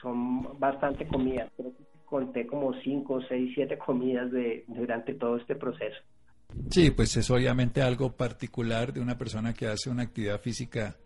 Son 0.00 0.56
bastante 0.60 1.08
comidas, 1.08 1.50
creo 1.56 1.72
que 1.76 1.82
conté 2.04 2.46
como 2.46 2.74
cinco, 2.74 3.20
seis, 3.28 3.50
siete 3.56 3.76
comidas 3.76 4.30
de, 4.30 4.64
durante 4.68 5.14
todo 5.14 5.36
este 5.36 5.56
proceso. 5.56 5.98
Sí, 6.70 6.92
pues 6.92 7.16
es 7.16 7.28
obviamente 7.30 7.82
algo 7.82 8.12
particular 8.12 8.92
de 8.92 9.00
una 9.00 9.18
persona 9.18 9.52
que 9.52 9.66
hace 9.66 9.90
una 9.90 10.04
actividad 10.04 10.40
física 10.40 10.96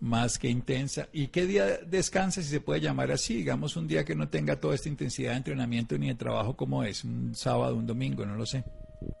más 0.00 0.38
que 0.38 0.48
intensa. 0.48 1.08
¿Y 1.12 1.28
qué 1.28 1.46
día 1.46 1.64
descansa, 1.86 2.42
si 2.42 2.48
se 2.48 2.60
puede 2.60 2.80
llamar 2.80 3.10
así? 3.10 3.36
Digamos, 3.36 3.76
un 3.76 3.86
día 3.86 4.04
que 4.04 4.14
no 4.14 4.28
tenga 4.28 4.56
toda 4.56 4.74
esta 4.74 4.88
intensidad 4.88 5.32
de 5.32 5.38
entrenamiento 5.38 5.96
ni 5.98 6.08
de 6.08 6.14
trabajo 6.14 6.56
como 6.56 6.82
es, 6.82 7.04
un 7.04 7.34
sábado, 7.34 7.76
un 7.76 7.86
domingo, 7.86 8.24
no 8.24 8.34
lo 8.34 8.46
sé. 8.46 8.64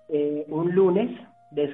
Eh, 0.08 0.44
un 0.48 0.74
lunes, 0.74 1.10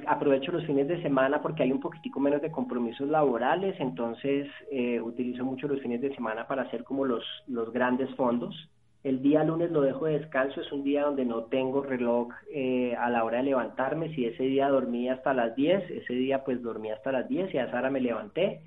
aprovecho 0.07 0.51
los 0.51 0.65
fines 0.65 0.87
de 0.87 1.01
semana 1.01 1.41
porque 1.41 1.63
hay 1.63 1.71
un 1.71 1.79
poquitico 1.79 2.19
menos 2.19 2.41
de 2.41 2.51
compromisos 2.51 3.07
laborales, 3.07 3.75
entonces 3.79 4.47
eh, 4.71 4.99
utilizo 5.01 5.45
mucho 5.45 5.67
los 5.67 5.81
fines 5.81 6.01
de 6.01 6.13
semana 6.13 6.47
para 6.47 6.63
hacer 6.63 6.83
como 6.83 7.05
los, 7.05 7.23
los 7.47 7.71
grandes 7.71 8.13
fondos. 8.15 8.69
El 9.03 9.21
día 9.21 9.43
lunes 9.43 9.71
lo 9.71 9.81
dejo 9.81 10.05
de 10.05 10.19
descanso, 10.19 10.59
es 10.59 10.71
un 10.71 10.83
día 10.83 11.03
donde 11.03 11.23
no 11.23 11.43
tengo 11.43 11.81
reloj 11.81 12.29
eh, 12.53 12.93
a 12.95 13.09
la 13.09 13.23
hora 13.23 13.37
de 13.37 13.43
levantarme. 13.43 14.13
Si 14.13 14.25
ese 14.25 14.43
día 14.43 14.67
dormí 14.67 15.07
hasta 15.07 15.33
las 15.33 15.55
10, 15.55 15.91
ese 15.91 16.13
día 16.13 16.43
pues 16.43 16.61
dormí 16.61 16.89
hasta 16.89 17.13
las 17.13 17.29
10 17.29 17.53
y 17.53 17.57
a 17.57 17.65
esa 17.65 17.77
hora 17.77 17.89
me 17.89 18.01
levanté 18.01 18.61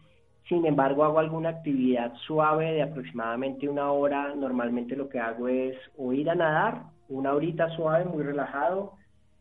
sin 0.48 0.66
embargo, 0.66 1.04
hago 1.04 1.18
alguna 1.20 1.50
actividad 1.50 2.12
suave 2.26 2.72
de 2.72 2.82
aproximadamente 2.82 3.68
una 3.68 3.92
hora. 3.92 4.34
Normalmente 4.34 4.96
lo 4.96 5.08
que 5.08 5.20
hago 5.20 5.48
es 5.48 5.76
o 5.96 6.12
ir 6.12 6.28
a 6.28 6.34
nadar, 6.34 6.82
una 7.08 7.32
horita 7.32 7.68
suave, 7.76 8.04
muy 8.04 8.22
relajado, 8.22 8.94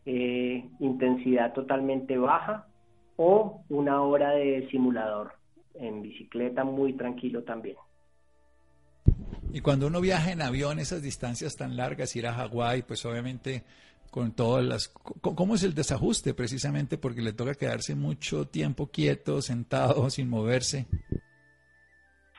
eh, 0.06 0.68
intensidad 0.78 1.52
totalmente 1.52 2.16
baja, 2.16 2.66
o 3.16 3.62
una 3.68 4.02
hora 4.02 4.30
de 4.30 4.68
simulador 4.70 5.32
en 5.74 6.02
bicicleta, 6.02 6.64
muy 6.64 6.94
tranquilo 6.94 7.42
también. 7.42 7.76
Y 9.52 9.60
cuando 9.60 9.88
uno 9.88 10.00
viaja 10.00 10.30
en 10.30 10.42
avión 10.42 10.78
esas 10.78 11.02
distancias 11.02 11.56
tan 11.56 11.76
largas, 11.76 12.14
ir 12.14 12.26
a 12.26 12.34
Hawái, 12.34 12.82
pues 12.82 13.04
obviamente 13.04 13.64
con 14.10 14.32
todas 14.34 14.64
las... 14.64 14.88
¿Cómo 14.88 15.54
es 15.54 15.62
el 15.62 15.74
desajuste 15.74 16.34
precisamente? 16.34 16.98
Porque 16.98 17.22
le 17.22 17.32
toca 17.32 17.54
quedarse 17.54 17.94
mucho 17.94 18.46
tiempo 18.46 18.88
quieto, 18.88 19.40
sentado, 19.40 20.10
sin 20.10 20.28
moverse. 20.28 20.86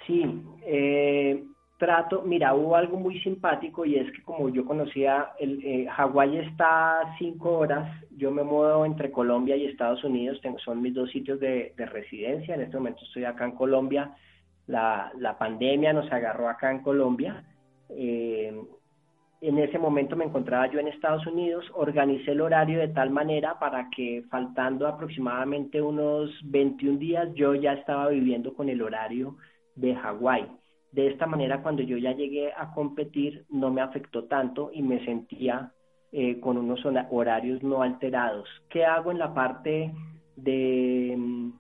Sí, 0.06 0.24
eh, 0.66 1.44
trato, 1.78 2.22
mira, 2.24 2.54
hubo 2.54 2.76
algo 2.76 3.00
muy 3.00 3.20
simpático 3.22 3.86
y 3.86 3.96
es 3.96 4.12
que 4.12 4.22
como 4.24 4.50
yo 4.50 4.66
conocía, 4.66 5.32
el 5.40 5.64
eh, 5.64 5.88
Hawái 5.88 6.38
está 6.38 7.16
cinco 7.18 7.58
horas, 7.58 7.90
yo 8.18 8.32
me 8.32 8.44
muevo 8.44 8.86
entre 8.86 9.12
Colombia 9.12 9.56
y 9.56 9.66
Estados 9.66 10.04
Unidos, 10.04 10.40
son 10.64 10.82
mis 10.82 10.94
dos 10.94 11.10
sitios 11.12 11.40
de, 11.40 11.74
residencia, 11.78 12.56
en 12.56 12.62
este 12.62 12.78
momento 12.78 13.04
estoy 13.04 13.24
acá 13.24 13.46
en 13.46 13.54
Colombia, 13.54 14.16
la, 14.68 15.12
la 15.18 15.38
pandemia 15.38 15.92
nos 15.92 16.12
agarró 16.12 16.50
acá 16.50 16.72
en 16.72 16.82
Colombia. 16.82 17.44
Eh, 17.90 18.54
en 19.42 19.58
ese 19.58 19.80
momento 19.80 20.16
me 20.16 20.26
encontraba 20.26 20.68
yo 20.68 20.80
en 20.80 20.88
Estados 20.88 21.26
Unidos, 21.26 21.66
organicé 21.74 22.32
el 22.32 22.42
horario 22.42 22.80
de 22.80 22.90
tal 22.90 23.10
manera 23.10 23.58
para 23.58 23.90
que 23.90 24.24
faltando 24.30 24.88
aproximadamente 24.88 25.82
unos 25.82 26.30
21 26.44 27.00
días 27.00 27.28
yo 27.34 27.56
ya 27.56 27.74
estaba 27.74 28.10
viviendo 28.10 28.54
con 28.54 28.70
el 28.70 28.84
horario 28.84 29.38
de 29.76 29.96
Hawái. 29.96 30.46
De 30.92 31.08
esta 31.08 31.26
manera 31.26 31.64
cuando 31.64 31.82
yo 31.82 31.98
ya 31.98 32.12
llegué 32.12 32.52
a 32.54 32.72
competir 32.72 33.46
no 33.50 33.72
me 33.72 33.82
afectó 33.82 34.26
tanto 34.26 34.70
y 34.72 34.84
me 34.84 35.04
sentía 35.06 35.72
eh, 36.12 36.40
con 36.40 36.58
unos 36.58 36.86
horarios 37.10 37.64
no 37.64 37.82
alterados. 37.82 38.48
¿Qué 38.70 38.86
hago 38.86 39.10
en 39.10 39.18
la 39.18 39.34
parte 39.34 39.92
de 40.36 41.16
mm, 41.18 41.52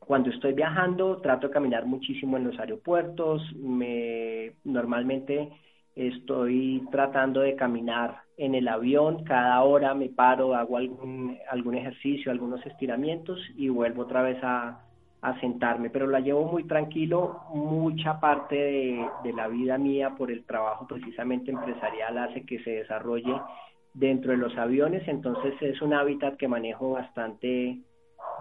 cuando 0.00 0.28
estoy 0.28 0.52
viajando? 0.52 1.18
Trato 1.22 1.46
de 1.46 1.54
caminar 1.54 1.86
muchísimo 1.86 2.36
en 2.36 2.44
los 2.44 2.58
aeropuertos, 2.58 3.42
me 3.56 4.52
normalmente 4.64 5.50
estoy 6.08 6.82
tratando 6.90 7.40
de 7.40 7.56
caminar 7.56 8.22
en 8.36 8.54
el 8.54 8.68
avión, 8.68 9.22
cada 9.24 9.60
hora 9.62 9.92
me 9.94 10.08
paro, 10.08 10.54
hago 10.54 10.78
algún, 10.78 11.36
algún 11.50 11.74
ejercicio, 11.74 12.32
algunos 12.32 12.64
estiramientos 12.64 13.38
y 13.56 13.68
vuelvo 13.68 14.02
otra 14.02 14.22
vez 14.22 14.38
a, 14.42 14.86
sentarme, 15.42 15.90
pero 15.90 16.06
la 16.06 16.20
llevo 16.20 16.50
muy 16.50 16.64
tranquilo, 16.64 17.42
mucha 17.52 18.18
parte 18.20 18.56
de, 18.56 19.06
de, 19.22 19.32
la 19.34 19.48
vida 19.48 19.76
mía 19.76 20.14
por 20.16 20.30
el 20.30 20.44
trabajo 20.44 20.86
precisamente 20.86 21.50
empresarial 21.50 22.16
hace 22.16 22.46
que 22.46 22.58
se 22.60 22.70
desarrolle 22.70 23.34
dentro 23.92 24.30
de 24.30 24.38
los 24.38 24.56
aviones, 24.56 25.06
entonces 25.06 25.52
es 25.60 25.82
un 25.82 25.92
hábitat 25.92 26.38
que 26.38 26.48
manejo 26.48 26.92
bastante 26.92 27.80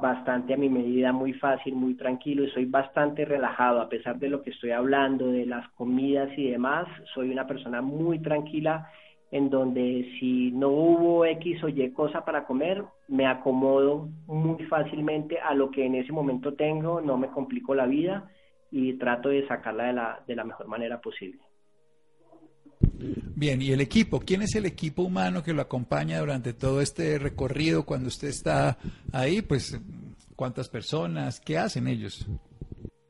bastante 0.02 0.54
a 0.54 0.58
mi 0.58 0.70
medida, 0.70 1.12
muy 1.12 1.34
fácil, 1.34 1.76
muy 1.76 1.96
tranquilo 1.96 2.44
y 2.44 2.50
soy 2.52 2.66
bastante 2.66 3.26
relajado 3.26 3.82
a 3.82 3.90
pesar 3.90 4.18
de 4.20 4.30
lo 4.30 4.42
que 4.42 4.52
estoy 4.52 4.72
hablando, 4.72 5.28
de 5.28 5.46
las 5.46 5.68
comidas 5.70 6.30
y 6.38 6.50
demás. 6.52 6.88
Soy 7.14 7.30
una 7.30 7.46
persona 7.46 7.82
muy 7.82 8.20
tranquila 8.20 8.90
en 9.32 9.50
donde 9.50 10.10
si 10.20 10.52
no 10.52 10.70
hubo 10.70 11.26
X 11.26 11.64
o 11.64 11.70
Y 11.70 11.92
cosa 11.92 12.26
para 12.26 12.46
comer, 12.46 12.84
me 13.08 13.28
acomodo 13.28 14.10
muy 14.26 14.64
fácilmente 14.66 15.40
a 15.40 15.54
lo 15.54 15.70
que 15.70 15.86
en 15.86 15.96
ese 15.96 16.12
momento 16.12 16.54
tengo, 16.54 17.00
no 17.02 17.18
me 17.18 17.28
complico 17.28 17.76
la 17.76 17.86
vida 17.86 18.30
y 18.72 18.94
trato 18.94 19.30
de 19.30 19.48
sacarla 19.48 19.86
de 19.86 19.94
la, 19.94 20.20
de 20.28 20.36
la 20.36 20.44
mejor 20.44 20.68
manera 20.68 21.00
posible. 21.00 21.40
Bien, 23.36 23.62
¿y 23.62 23.72
el 23.72 23.80
equipo? 23.80 24.20
¿Quién 24.20 24.42
es 24.42 24.56
el 24.56 24.66
equipo 24.66 25.04
humano 25.04 25.42
que 25.42 25.54
lo 25.54 25.62
acompaña 25.62 26.20
durante 26.20 26.54
todo 26.54 26.82
este 26.82 27.18
recorrido 27.18 27.86
cuando 27.86 28.08
usted 28.08 28.28
está 28.28 28.78
ahí? 29.14 29.42
Pues, 29.42 29.80
¿cuántas 30.36 30.70
personas? 30.70 31.40
¿Qué 31.40 31.58
hacen 31.58 31.88
ellos? 31.88 32.28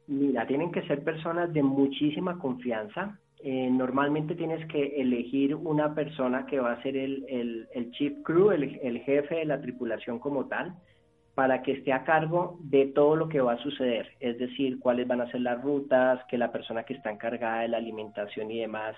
Mira, 0.08 0.46
tienen 0.46 0.72
que 0.72 0.84
ser 0.84 1.04
personas 1.04 1.52
de 1.54 1.64
muchísima 1.64 2.38
confianza. 2.38 3.20
Eh, 3.42 3.70
normalmente 3.72 4.36
tienes 4.36 4.68
que 4.68 5.02
elegir 5.02 5.56
una 5.56 5.96
persona 5.96 6.46
que 6.46 6.60
va 6.60 6.74
a 6.74 6.84
ser 6.84 6.98
el, 6.98 7.68
el, 7.74 7.92
chief 7.92 8.22
crew, 8.24 8.52
el, 8.52 8.80
el 8.84 9.00
jefe 9.00 9.36
de 9.36 9.46
la 9.46 9.62
tripulación 9.62 10.20
como 10.20 10.46
tal, 10.46 10.76
para 11.34 11.62
que 11.62 11.72
esté 11.72 11.94
a 11.94 12.04
cargo 12.04 12.60
de 12.64 12.88
todo 12.88 13.16
lo 13.16 13.30
que 13.30 13.40
va 13.40 13.54
a 13.54 13.64
suceder, 13.64 14.10
es 14.20 14.38
decir, 14.38 14.78
cuáles 14.80 15.08
van 15.08 15.22
a 15.22 15.32
ser 15.32 15.42
las 15.42 15.62
rutas, 15.62 16.20
que 16.28 16.38
la 16.38 16.52
persona 16.52 16.84
que 16.84 16.96
está 16.96 17.12
encargada 17.12 17.62
de 17.62 17.70
la 17.70 17.78
alimentación 17.78 18.52
y 18.52 18.60
demás 18.60 18.96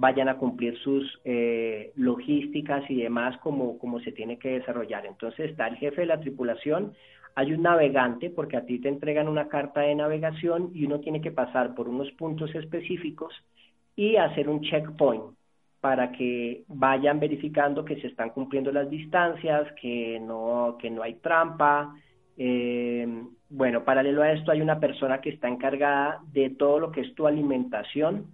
vayan 0.00 0.28
a 0.28 0.36
cumplir 0.36 0.78
sus 0.78 1.20
eh, 1.24 1.90
logísticas 1.96 2.88
y 2.88 3.02
demás 3.02 3.36
como, 3.38 3.78
como 3.78 3.98
se 3.98 4.12
tiene 4.12 4.38
que 4.38 4.60
desarrollar. 4.60 5.04
Entonces 5.06 5.50
está 5.50 5.66
el 5.66 5.76
jefe 5.76 6.02
de 6.02 6.06
la 6.06 6.20
tripulación, 6.20 6.92
hay 7.34 7.52
un 7.52 7.62
navegante 7.62 8.30
porque 8.30 8.56
a 8.56 8.64
ti 8.64 8.78
te 8.78 8.88
entregan 8.88 9.28
una 9.28 9.48
carta 9.48 9.80
de 9.80 9.96
navegación 9.96 10.70
y 10.72 10.84
uno 10.84 11.00
tiene 11.00 11.20
que 11.20 11.32
pasar 11.32 11.74
por 11.74 11.88
unos 11.88 12.10
puntos 12.12 12.54
específicos 12.54 13.34
y 13.96 14.16
hacer 14.16 14.48
un 14.48 14.60
checkpoint 14.60 15.24
para 15.80 16.12
que 16.12 16.62
vayan 16.68 17.18
verificando 17.18 17.84
que 17.84 18.00
se 18.00 18.06
están 18.06 18.30
cumpliendo 18.30 18.70
las 18.70 18.88
distancias, 18.88 19.66
que 19.80 20.20
no, 20.20 20.76
que 20.80 20.90
no 20.90 21.02
hay 21.02 21.14
trampa. 21.14 21.94
Eh, 22.36 23.06
bueno, 23.50 23.84
paralelo 23.84 24.22
a 24.22 24.32
esto 24.32 24.52
hay 24.52 24.60
una 24.60 24.78
persona 24.78 25.20
que 25.20 25.30
está 25.30 25.48
encargada 25.48 26.20
de 26.32 26.50
todo 26.50 26.78
lo 26.78 26.92
que 26.92 27.00
es 27.00 27.14
tu 27.14 27.26
alimentación, 27.26 28.26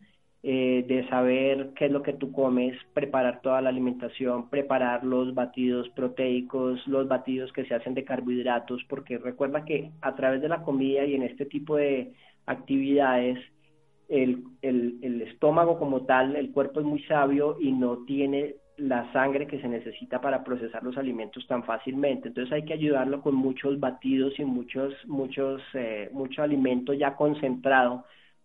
eh, 0.47 0.85
de 0.87 1.09
saber 1.09 1.71
qué 1.75 1.87
es 1.87 1.91
lo 1.91 2.03
que 2.03 2.13
tú 2.13 2.31
comes, 2.31 2.77
preparar 2.93 3.41
toda 3.41 3.63
la 3.63 3.71
alimentación, 3.71 4.51
preparar 4.51 5.03
los 5.03 5.35
batidos 5.35 5.89
proteicos, 5.97 6.87
los 6.87 7.09
batidos 7.09 7.51
que 7.55 7.65
se 7.65 7.75
hacen 7.75 7.95
de 7.95 8.05
carbohidratos, 8.05 8.85
porque 8.91 9.17
recuerda 9.17 9.65
que 9.65 9.91
a 10.03 10.15
través 10.15 10.43
de 10.43 10.51
la 10.51 10.63
comida 10.63 11.07
y 11.07 11.15
en 11.15 11.23
este 11.23 11.47
tipo 11.47 11.77
de 11.77 12.13
actividades, 12.45 13.39
el, 14.11 14.45
el, 14.61 14.99
el 15.01 15.23
estómago 15.23 15.79
como 15.79 16.03
tal, 16.03 16.37
el 16.37 16.53
cuerpo 16.53 16.81
es 16.81 16.85
muy 16.85 17.03
sabio 17.05 17.57
y 17.59 17.73
no 17.73 18.05
tiene 18.05 18.57
la 18.77 19.11
sangre 19.15 19.47
que 19.47 19.63
se 19.63 19.69
necesita 19.69 20.21
para 20.21 20.45
procesar 20.45 20.83
los 20.83 20.99
alimentos 20.99 21.47
tan 21.47 21.65
fácilmente. 21.65 22.29
Entonces 22.29 22.53
hay 22.53 22.67
que 22.67 22.75
ayudarlo 22.75 23.23
con 23.23 23.35
muchos 23.35 23.81
batidos 23.81 24.39
y 24.39 24.45
muchos, 24.45 24.93
muchos, 25.07 25.63
eh, 25.73 26.11
mucho 26.13 26.43
alimento 26.43 26.93
ya 26.93 27.17
concentrado 27.17 28.05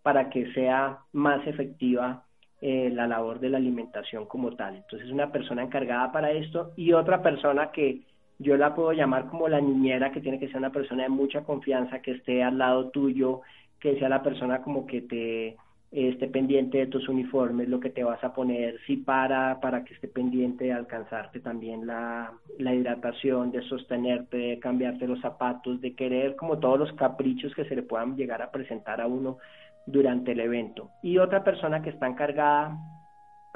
para 0.09 0.27
que 0.31 0.51
sea 0.53 0.97
más 1.13 1.45
efectiva 1.45 2.23
eh, 2.61 2.89
la 2.91 3.05
labor 3.05 3.39
de 3.39 3.49
la 3.49 3.59
alimentación 3.59 4.25
como 4.25 4.55
tal. 4.55 4.77
Entonces, 4.77 5.11
una 5.11 5.31
persona 5.31 5.61
encargada 5.61 6.11
para 6.11 6.31
esto 6.31 6.71
y 6.75 6.93
otra 6.93 7.21
persona 7.21 7.69
que 7.69 8.01
yo 8.39 8.57
la 8.57 8.73
puedo 8.73 8.91
llamar 8.91 9.27
como 9.27 9.47
la 9.47 9.61
niñera, 9.61 10.11
que 10.11 10.19
tiene 10.19 10.39
que 10.39 10.47
ser 10.47 10.57
una 10.57 10.71
persona 10.71 11.03
de 11.03 11.09
mucha 11.09 11.43
confianza, 11.43 12.01
que 12.01 12.13
esté 12.13 12.41
al 12.41 12.57
lado 12.57 12.89
tuyo, 12.89 13.41
que 13.79 13.99
sea 13.99 14.09
la 14.09 14.23
persona 14.23 14.63
como 14.63 14.87
que 14.87 15.01
te 15.01 15.57
esté 15.91 16.27
pendiente 16.27 16.79
de 16.79 16.87
tus 16.87 17.07
uniformes, 17.07 17.69
lo 17.69 17.79
que 17.79 17.91
te 17.91 18.03
vas 18.03 18.23
a 18.23 18.33
poner, 18.33 18.79
si 18.87 18.97
para, 18.97 19.59
para 19.59 19.83
que 19.83 19.93
esté 19.93 20.07
pendiente 20.07 20.65
de 20.65 20.73
alcanzarte 20.73 21.39
también 21.39 21.85
la, 21.85 22.33
la 22.57 22.73
hidratación, 22.73 23.51
de 23.51 23.61
sostenerte, 23.61 24.37
de 24.37 24.59
cambiarte 24.59 25.05
los 25.05 25.21
zapatos, 25.21 25.79
de 25.81 25.93
querer 25.93 26.35
como 26.35 26.57
todos 26.57 26.79
los 26.79 26.93
caprichos 26.93 27.53
que 27.53 27.65
se 27.65 27.75
le 27.75 27.83
puedan 27.83 28.15
llegar 28.15 28.41
a 28.41 28.49
presentar 28.49 29.01
a 29.01 29.05
uno 29.05 29.37
durante 29.85 30.33
el 30.33 30.39
evento. 30.39 30.91
Y 31.01 31.17
otra 31.17 31.43
persona 31.43 31.81
que 31.81 31.89
está 31.89 32.07
encargada 32.07 32.77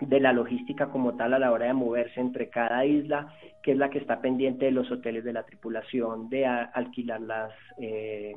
de 0.01 0.19
la 0.19 0.33
logística 0.33 0.87
como 0.87 1.15
tal 1.15 1.33
a 1.33 1.39
la 1.39 1.51
hora 1.51 1.67
de 1.67 1.73
moverse 1.73 2.19
entre 2.19 2.49
cada 2.49 2.85
isla, 2.85 3.27
que 3.61 3.71
es 3.71 3.77
la 3.77 3.89
que 3.89 3.99
está 3.99 4.21
pendiente 4.21 4.65
de 4.65 4.71
los 4.71 4.91
hoteles 4.91 5.23
de 5.23 5.33
la 5.33 5.43
tripulación, 5.43 6.29
de 6.29 6.45
alquilar 6.45 7.21
las, 7.21 7.51
eh, 7.77 8.35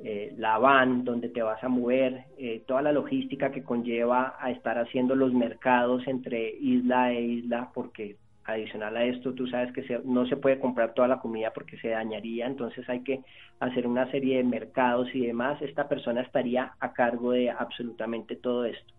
eh, 0.00 0.34
la 0.36 0.58
van 0.58 1.04
donde 1.04 1.28
te 1.28 1.42
vas 1.42 1.62
a 1.62 1.68
mover, 1.68 2.24
eh, 2.36 2.64
toda 2.66 2.82
la 2.82 2.92
logística 2.92 3.52
que 3.52 3.62
conlleva 3.62 4.36
a 4.38 4.50
estar 4.50 4.78
haciendo 4.78 5.14
los 5.14 5.32
mercados 5.32 6.06
entre 6.08 6.50
isla 6.50 7.12
e 7.12 7.22
isla, 7.22 7.70
porque 7.72 8.16
Adicional 8.44 8.96
a 8.96 9.04
esto, 9.04 9.34
tú 9.34 9.46
sabes 9.46 9.72
que 9.72 10.00
no 10.04 10.26
se 10.26 10.36
puede 10.36 10.58
comprar 10.58 10.94
toda 10.94 11.06
la 11.06 11.20
comida 11.20 11.52
porque 11.52 11.76
se 11.78 11.88
dañaría, 11.88 12.46
entonces 12.46 12.88
hay 12.88 13.00
que 13.00 13.20
hacer 13.60 13.86
una 13.86 14.10
serie 14.10 14.38
de 14.38 14.44
mercados 14.44 15.14
y 15.14 15.26
demás. 15.26 15.62
Esta 15.62 15.88
persona 15.88 16.22
estaría 16.22 16.72
a 16.80 16.92
cargo 16.92 17.32
de 17.32 17.50
absolutamente 17.50 18.34
todo 18.34 18.64
esto. 18.64 18.92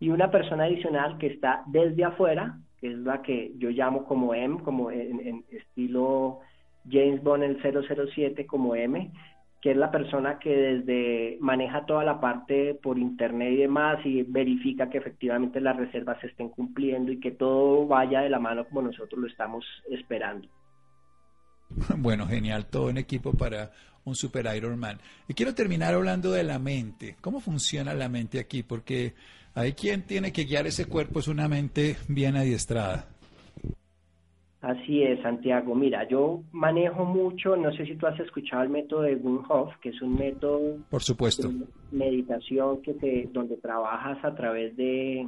Y 0.00 0.08
una 0.08 0.30
persona 0.30 0.64
adicional 0.64 1.18
que 1.18 1.26
está 1.26 1.62
desde 1.66 2.04
afuera, 2.04 2.58
que 2.80 2.92
es 2.92 2.98
la 2.98 3.22
que 3.22 3.52
yo 3.58 3.70
llamo 3.70 4.04
como 4.04 4.34
M, 4.34 4.60
como 4.62 4.90
en 4.90 5.44
estilo 5.50 6.40
James 6.90 7.22
Bond 7.22 7.42
el 7.42 7.58
007 7.60 8.46
como 8.46 8.74
M, 8.74 9.10
que 9.66 9.72
es 9.72 9.76
la 9.76 9.90
persona 9.90 10.38
que 10.38 10.56
desde 10.56 11.38
maneja 11.40 11.84
toda 11.86 12.04
la 12.04 12.20
parte 12.20 12.78
por 12.80 13.00
internet 13.00 13.52
y 13.52 13.56
demás 13.56 13.98
y 14.04 14.22
verifica 14.22 14.88
que 14.88 14.98
efectivamente 14.98 15.60
las 15.60 15.76
reservas 15.76 16.20
se 16.20 16.28
estén 16.28 16.50
cumpliendo 16.50 17.10
y 17.10 17.18
que 17.18 17.32
todo 17.32 17.84
vaya 17.84 18.20
de 18.20 18.30
la 18.30 18.38
mano 18.38 18.64
como 18.68 18.82
nosotros 18.82 19.20
lo 19.20 19.26
estamos 19.26 19.64
esperando. 19.90 20.46
Bueno, 21.98 22.28
genial, 22.28 22.66
todo 22.66 22.90
en 22.90 22.98
equipo 22.98 23.32
para 23.32 23.72
un 24.04 24.14
super 24.14 24.46
Ironman. 24.56 25.00
Y 25.26 25.34
quiero 25.34 25.52
terminar 25.52 25.94
hablando 25.94 26.30
de 26.30 26.44
la 26.44 26.60
mente. 26.60 27.16
¿Cómo 27.20 27.40
funciona 27.40 27.92
la 27.92 28.08
mente 28.08 28.38
aquí? 28.38 28.62
Porque 28.62 29.14
hay 29.52 29.72
quien 29.72 30.02
tiene 30.02 30.32
que 30.32 30.44
guiar 30.44 30.68
ese 30.68 30.84
cuerpo, 30.84 31.18
es 31.18 31.26
una 31.26 31.48
mente 31.48 31.96
bien 32.06 32.36
adiestrada. 32.36 33.15
Así 34.66 35.00
es, 35.00 35.22
Santiago. 35.22 35.76
Mira, 35.76 36.08
yo 36.08 36.42
manejo 36.50 37.04
mucho, 37.04 37.54
no 37.54 37.72
sé 37.72 37.86
si 37.86 37.94
tú 37.94 38.08
has 38.08 38.18
escuchado 38.18 38.64
el 38.64 38.68
método 38.68 39.02
de 39.02 39.14
Wim 39.14 39.44
Hof, 39.48 39.72
que 39.80 39.90
es 39.90 40.02
un 40.02 40.16
método 40.16 40.78
Por 40.90 41.04
supuesto. 41.04 41.48
de 41.48 41.66
meditación 41.92 42.82
que 42.82 42.94
te, 42.94 43.28
donde 43.32 43.58
trabajas 43.58 44.18
a 44.24 44.34
través 44.34 44.76
de, 44.76 45.24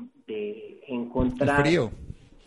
encontrar 0.88 1.61
el 1.61 1.64
frío, 1.64 1.90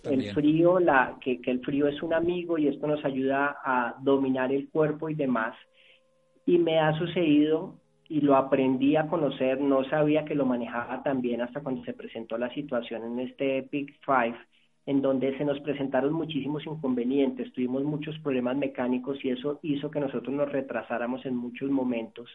el 0.04 0.34
frío 0.34 0.80
la, 0.82 1.17
que, 1.21 1.39
que 1.39 1.51
el 1.51 1.62
frío 1.62 1.88
es 1.88 2.04
un 2.04 2.13
amigo 2.13 2.58
y 2.58 2.67
esto 2.67 2.88
nos 2.88 3.06
ayuda 3.06 3.56
a 3.63 3.95
dominar 4.01 4.51
el 4.51 4.67
cuerpo 4.67 5.08
y 5.08 5.15
demás. 5.15 5.56
Y 6.45 6.58
me 6.58 6.77
ha 6.77 6.91
sucedido 6.99 7.80
y 8.10 8.19
lo 8.19 8.36
aprendí 8.36 8.97
a 8.97 9.08
conocer, 9.08 9.62
no 9.62 9.86
sabía 9.86 10.25
que 10.25 10.36
lo 10.36 10.45
manejaba 10.45 11.01
tan 11.04 11.21
bien 11.21 11.39
hasta 11.39 11.62
cuando 11.62 11.86
se 11.86 11.93
presentó 11.93 12.38
la 12.38 12.54
situación 12.54 13.06
en 13.06 13.19
este 13.19 13.60
Epic 13.60 13.97
Five 14.06 14.36
en 14.86 15.02
donde 15.02 15.38
se 15.38 15.46
nos 15.46 15.60
presentaron 15.62 16.13
muchísimos 16.13 16.65
inconvenientes, 16.65 17.52
tuvimos 17.54 17.84
muchos 17.84 18.17
problemas 18.20 18.58
mecánicos 18.58 19.24
y 19.24 19.30
eso 19.30 19.60
hizo 19.62 19.91
que 19.91 20.00
nosotros 20.00 20.34
nos 20.36 20.52
retrasáramos 20.52 21.26
en 21.26 21.36
muchos 21.36 21.70
momentos. 21.70 22.30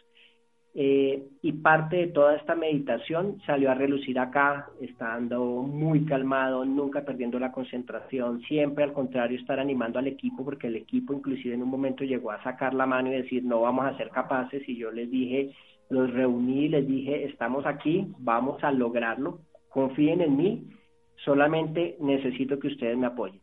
Eh, 0.79 1.23
y 1.41 1.53
parte 1.53 1.95
de 1.95 2.07
toda 2.07 2.35
esta 2.35 2.53
meditación 2.53 3.41
salió 3.47 3.71
a 3.71 3.73
relucir 3.73 4.19
acá, 4.19 4.69
estando 4.79 5.43
muy 5.63 6.05
calmado, 6.05 6.63
nunca 6.65 7.03
perdiendo 7.03 7.39
la 7.39 7.51
concentración, 7.51 8.41
siempre 8.41 8.83
al 8.83 8.93
contrario 8.93 9.39
estar 9.39 9.59
animando 9.59 9.97
al 9.97 10.05
equipo, 10.05 10.45
porque 10.45 10.67
el 10.67 10.75
equipo 10.75 11.13
inclusive 11.13 11.55
en 11.55 11.63
un 11.63 11.69
momento 11.69 12.03
llegó 12.03 12.29
a 12.29 12.43
sacar 12.43 12.75
la 12.75 12.85
mano 12.85 13.11
y 13.11 13.17
decir 13.23 13.43
no 13.43 13.61
vamos 13.61 13.87
a 13.87 13.97
ser 13.97 14.09
capaces 14.09 14.69
y 14.69 14.77
yo 14.77 14.91
les 14.91 15.09
dije, 15.09 15.51
los 15.89 16.13
reuní, 16.13 16.69
les 16.69 16.87
dije 16.87 17.23
estamos 17.25 17.65
aquí, 17.65 18.05
vamos 18.19 18.63
a 18.63 18.71
lograrlo, 18.71 19.39
confíen 19.69 20.21
en 20.21 20.37
mí 20.37 20.76
solamente 21.23 21.97
necesito 21.99 22.59
que 22.59 22.67
ustedes 22.67 22.97
me 22.97 23.07
apoyen. 23.07 23.41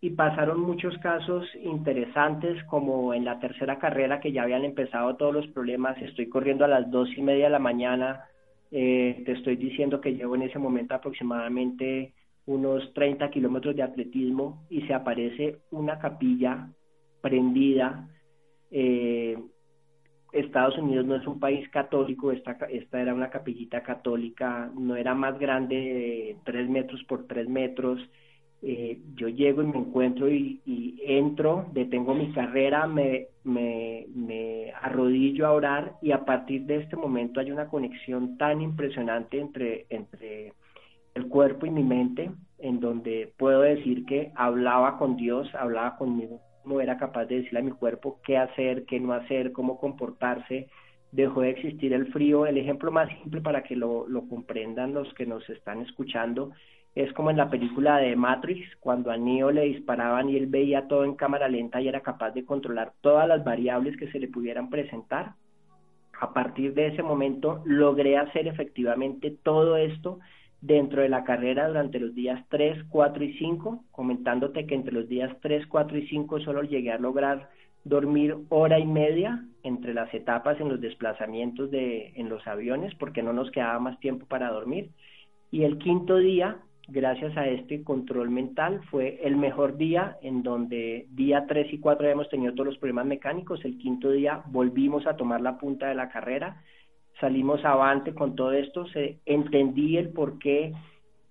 Y 0.00 0.10
pasaron 0.10 0.60
muchos 0.60 0.96
casos 0.98 1.46
interesantes, 1.62 2.62
como 2.64 3.14
en 3.14 3.24
la 3.24 3.40
tercera 3.40 3.78
carrera 3.78 4.20
que 4.20 4.30
ya 4.30 4.42
habían 4.42 4.64
empezado 4.64 5.16
todos 5.16 5.32
los 5.32 5.46
problemas, 5.48 6.00
estoy 6.02 6.28
corriendo 6.28 6.64
a 6.64 6.68
las 6.68 6.90
dos 6.90 7.08
y 7.16 7.22
media 7.22 7.44
de 7.44 7.50
la 7.50 7.58
mañana, 7.58 8.24
eh, 8.70 9.22
te 9.24 9.32
estoy 9.32 9.56
diciendo 9.56 10.00
que 10.00 10.14
llevo 10.14 10.34
en 10.34 10.42
ese 10.42 10.58
momento 10.58 10.94
aproximadamente 10.94 12.12
unos 12.46 12.92
30 12.94 13.30
kilómetros 13.30 13.74
de 13.74 13.82
atletismo 13.82 14.64
y 14.68 14.82
se 14.82 14.94
aparece 14.94 15.58
una 15.70 15.98
capilla 15.98 16.68
prendida 17.20 18.08
eh, 18.70 19.36
Estados 20.36 20.78
Unidos 20.78 21.06
no 21.06 21.16
es 21.16 21.26
un 21.26 21.40
país 21.40 21.68
católico, 21.70 22.32
esta, 22.32 22.52
esta 22.70 23.00
era 23.00 23.14
una 23.14 23.30
capillita 23.30 23.82
católica, 23.82 24.70
no 24.76 24.96
era 24.96 25.14
más 25.14 25.38
grande 25.38 25.76
de 25.76 26.36
tres 26.44 26.68
metros 26.68 27.02
por 27.04 27.26
tres 27.26 27.48
metros, 27.48 28.00
eh, 28.62 28.98
yo 29.14 29.28
llego 29.28 29.62
y 29.62 29.66
me 29.66 29.78
encuentro 29.78 30.28
y, 30.30 30.60
entro, 31.04 31.66
detengo 31.72 32.14
mi 32.14 32.32
carrera, 32.32 32.86
me, 32.86 33.28
me, 33.44 34.72
arrodillo 34.82 35.46
a 35.46 35.52
orar 35.52 35.96
y 36.02 36.12
a 36.12 36.24
partir 36.24 36.62
de 36.62 36.78
este 36.78 36.96
momento 36.96 37.40
hay 37.40 37.52
una 37.52 37.68
conexión 37.68 38.36
tan 38.38 38.60
impresionante 38.60 39.38
entre 39.40 39.86
el 41.14 41.28
cuerpo 41.28 41.66
y 41.66 41.70
mi 41.70 41.82
mente, 41.82 42.30
en 42.58 42.80
donde 42.80 43.32
puedo 43.36 43.60
decir 43.60 44.04
que 44.04 44.32
hablaba 44.34 44.98
con 44.98 45.16
Dios, 45.16 45.48
hablaba 45.54 45.96
conmigo, 45.96 46.40
no 46.66 46.80
era 46.80 46.96
capaz 46.96 47.26
de 47.26 47.36
decirle 47.36 47.60
a 47.60 47.62
mi 47.62 47.72
cuerpo 47.72 48.20
qué 48.24 48.36
hacer, 48.36 48.84
qué 48.84 49.00
no 49.00 49.12
hacer, 49.12 49.52
cómo 49.52 49.78
comportarse, 49.78 50.68
dejó 51.12 51.42
de 51.42 51.50
existir 51.50 51.92
el 51.92 52.12
frío. 52.12 52.46
El 52.46 52.58
ejemplo 52.58 52.90
más 52.90 53.08
simple 53.22 53.40
para 53.40 53.62
que 53.62 53.76
lo, 53.76 54.06
lo 54.08 54.28
comprendan 54.28 54.94
los 54.94 55.12
que 55.14 55.26
nos 55.26 55.48
están 55.48 55.80
escuchando 55.82 56.52
es 56.96 57.12
como 57.12 57.30
en 57.30 57.36
la 57.36 57.50
película 57.50 57.98
de 57.98 58.16
Matrix, 58.16 58.74
cuando 58.80 59.10
a 59.10 59.18
Neo 59.18 59.50
le 59.50 59.66
disparaban 59.66 60.30
y 60.30 60.36
él 60.36 60.46
veía 60.46 60.88
todo 60.88 61.04
en 61.04 61.14
cámara 61.14 61.46
lenta 61.46 61.78
y 61.78 61.88
era 61.88 62.00
capaz 62.00 62.30
de 62.30 62.46
controlar 62.46 62.94
todas 63.02 63.28
las 63.28 63.44
variables 63.44 63.98
que 63.98 64.10
se 64.10 64.18
le 64.18 64.28
pudieran 64.28 64.70
presentar. 64.70 65.34
A 66.18 66.32
partir 66.32 66.72
de 66.72 66.86
ese 66.86 67.02
momento 67.02 67.62
logré 67.66 68.16
hacer 68.16 68.48
efectivamente 68.48 69.36
todo 69.42 69.76
esto 69.76 70.20
dentro 70.60 71.02
de 71.02 71.08
la 71.08 71.24
carrera 71.24 71.68
durante 71.68 72.00
los 72.00 72.14
días 72.14 72.44
3, 72.48 72.84
4 72.88 73.24
y 73.24 73.38
5, 73.38 73.84
comentándote 73.90 74.66
que 74.66 74.74
entre 74.74 74.92
los 74.92 75.08
días 75.08 75.34
3, 75.40 75.66
4 75.66 75.98
y 75.98 76.06
5 76.08 76.40
solo 76.40 76.62
llegué 76.62 76.92
a 76.92 76.98
lograr 76.98 77.50
dormir 77.84 78.36
hora 78.48 78.78
y 78.78 78.86
media 78.86 79.44
entre 79.62 79.94
las 79.94 80.12
etapas 80.12 80.60
en 80.60 80.68
los 80.68 80.80
desplazamientos 80.80 81.70
de 81.70 82.12
en 82.16 82.28
los 82.28 82.44
aviones 82.46 82.94
porque 82.96 83.22
no 83.22 83.32
nos 83.32 83.50
quedaba 83.50 83.78
más 83.78 83.98
tiempo 84.00 84.26
para 84.26 84.50
dormir. 84.50 84.90
Y 85.52 85.62
el 85.62 85.78
quinto 85.78 86.16
día 86.16 86.58
gracias 86.88 87.36
a 87.36 87.46
este 87.48 87.82
control 87.82 88.30
mental, 88.30 88.80
fue 88.90 89.20
el 89.24 89.36
mejor 89.36 89.76
día 89.76 90.18
en 90.22 90.42
donde 90.42 91.06
día 91.10 91.44
3 91.46 91.72
y 91.72 91.78
4 91.78 92.06
habíamos 92.06 92.28
tenido 92.28 92.52
todos 92.52 92.66
los 92.66 92.78
problemas 92.78 93.06
mecánicos, 93.06 93.64
el 93.64 93.78
quinto 93.78 94.10
día 94.10 94.42
volvimos 94.46 95.06
a 95.06 95.16
tomar 95.16 95.40
la 95.40 95.58
punta 95.58 95.88
de 95.88 95.94
la 95.94 96.08
carrera, 96.08 96.62
salimos 97.20 97.64
avante 97.64 98.14
con 98.14 98.36
todo 98.36 98.52
esto, 98.52 98.86
se, 98.88 99.18
entendí 99.26 99.96
el 99.96 100.10
porqué 100.10 100.72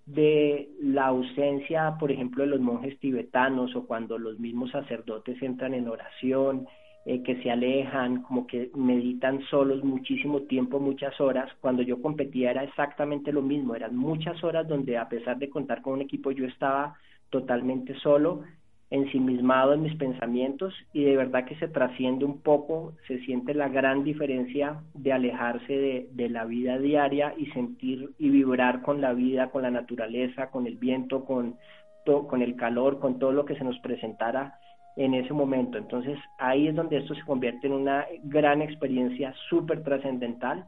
de 0.06 0.70
la 0.82 1.08
ausencia, 1.08 1.96
por 2.00 2.12
ejemplo, 2.12 2.44
de 2.44 2.50
los 2.50 2.62
monjes 2.62 3.00
tibetanos 3.00 3.76
o 3.76 3.86
cuando 3.86 4.18
los 4.18 4.40
mismos 4.40 4.72
sacerdotes 4.72 5.42
entran 5.42 5.74
en 5.74 5.88
oración, 5.88 6.68
eh, 7.08 7.22
que 7.22 7.42
se 7.44 7.52
alejan, 7.52 8.24
como 8.24 8.48
que 8.48 8.72
meditan 8.76 9.42
solos 9.52 9.84
muchísimo 9.84 10.42
tiempo, 10.42 10.80
muchas 10.80 11.20
horas. 11.22 11.52
Cuando 11.62 11.84
yo 11.84 12.02
competía 12.02 12.52
era 12.52 12.64
exactamente 12.64 13.32
lo 13.32 13.42
mismo, 13.42 13.76
eran 13.76 13.96
muchas 13.96 14.44
horas 14.44 14.68
donde 14.68 14.98
a 14.98 15.08
pesar 15.08 15.38
de 15.38 15.50
contar 15.50 15.82
con 15.82 15.94
un 15.94 16.02
equipo 16.02 16.32
yo 16.32 16.46
estaba 16.46 16.98
totalmente 17.30 17.94
solo, 18.00 18.42
ensimismado 18.90 19.74
en 19.74 19.82
mis 19.82 19.96
pensamientos 19.96 20.74
y 20.94 21.04
de 21.04 21.18
verdad 21.18 21.46
que 21.46 21.56
se 21.56 21.68
trasciende 21.68 22.24
un 22.24 22.42
poco, 22.42 22.94
se 23.08 23.20
siente 23.26 23.54
la 23.54 23.68
gran 23.68 24.04
diferencia 24.04 24.82
de 24.94 25.12
alejarse 25.12 25.74
de, 25.74 26.08
de 26.12 26.30
la 26.30 26.46
vida 26.46 26.78
diaria 26.78 27.34
y 27.38 27.48
sentir 27.48 28.12
y 28.20 28.30
vibrar 28.30 28.82
con 28.82 29.02
la 29.02 29.14
vida, 29.14 29.50
con 29.50 29.64
la 29.64 29.72
naturaleza, 29.72 30.52
con 30.52 30.68
el 30.68 30.78
viento, 30.78 31.26
con, 31.26 31.56
con 32.06 32.42
el 32.42 32.56
calor, 32.56 33.00
con 33.00 33.20
todo 33.20 33.32
lo 33.32 33.46
que 33.46 33.56
se 33.56 33.64
nos 33.64 33.80
presentara 33.80 34.60
en 34.96 35.14
ese 35.14 35.34
momento. 35.34 35.78
Entonces 35.78 36.18
ahí 36.38 36.68
es 36.68 36.76
donde 36.76 36.98
esto 36.98 37.16
se 37.16 37.24
convierte 37.24 37.68
en 37.68 37.74
una 37.74 38.06
gran 38.24 38.62
experiencia 38.62 39.34
súper 39.50 39.84
trascendental. 39.84 40.66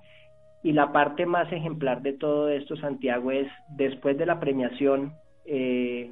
Y 0.63 0.73
la 0.73 0.91
parte 0.91 1.25
más 1.25 1.51
ejemplar 1.53 2.01
de 2.01 2.13
todo 2.13 2.49
esto, 2.49 2.75
Santiago, 2.77 3.31
es 3.31 3.47
después 3.69 4.17
de 4.17 4.25
la 4.25 4.39
premiación, 4.39 5.13
eh, 5.45 6.11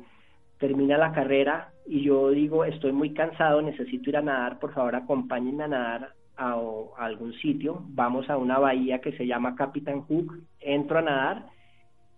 termina 0.68 0.98
la 0.98 1.12
carrera 1.12 1.70
y 1.86 2.02
yo 2.02 2.32
digo, 2.32 2.66
estoy 2.66 2.92
muy 2.92 3.14
cansado, 3.14 3.62
necesito 3.62 4.10
ir 4.10 4.18
a 4.18 4.24
nadar, 4.24 4.58
por 4.58 4.74
favor 4.74 4.96
acompáñenme 4.96 5.66
a 5.66 5.68
nadar 5.68 6.10
a, 6.38 6.60
algún 6.98 7.34
sitio. 7.34 7.84
Vamos 7.90 8.32
a 8.32 8.38
una 8.38 8.58
bahía 8.58 9.00
que 9.00 9.12
se 9.12 9.28
llama 9.28 9.54
Capitán 9.54 10.02
Hook, 10.02 10.42
entro 10.60 10.98
a 10.98 11.04
nadar 11.04 11.46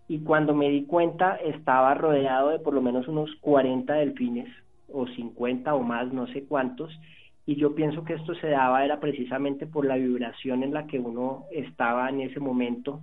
y 0.07 0.19
cuando 0.19 0.55
me 0.55 0.69
di 0.69 0.86
cuenta 0.86 1.36
estaba 1.36 1.93
rodeado 1.93 2.51
de 2.51 2.60
por 2.60 2.73
lo 2.73 2.81
menos 2.81 3.10
unos 3.10 3.36
40 3.41 3.93
delfines 3.95 4.47
o 4.88 5.05
50 5.05 5.75
o 5.75 5.83
más, 5.83 6.13
no 6.13 6.25
sé 6.27 6.45
cuántos, 6.45 6.97
y 7.45 7.55
yo 7.55 7.75
pienso 7.75 8.05
que 8.05 8.13
esto 8.13 8.33
se 8.36 8.47
daba 8.47 8.86
era 8.86 9.01
precisamente 9.01 9.67
por 9.67 9.86
la 9.86 9.97
vibración 9.97 10.63
en 10.63 10.73
la 10.73 10.88
que 10.88 10.99
uno 10.99 11.43
estaba 11.51 12.07
en 12.07 12.21
ese 12.21 12.39
momento, 12.39 13.01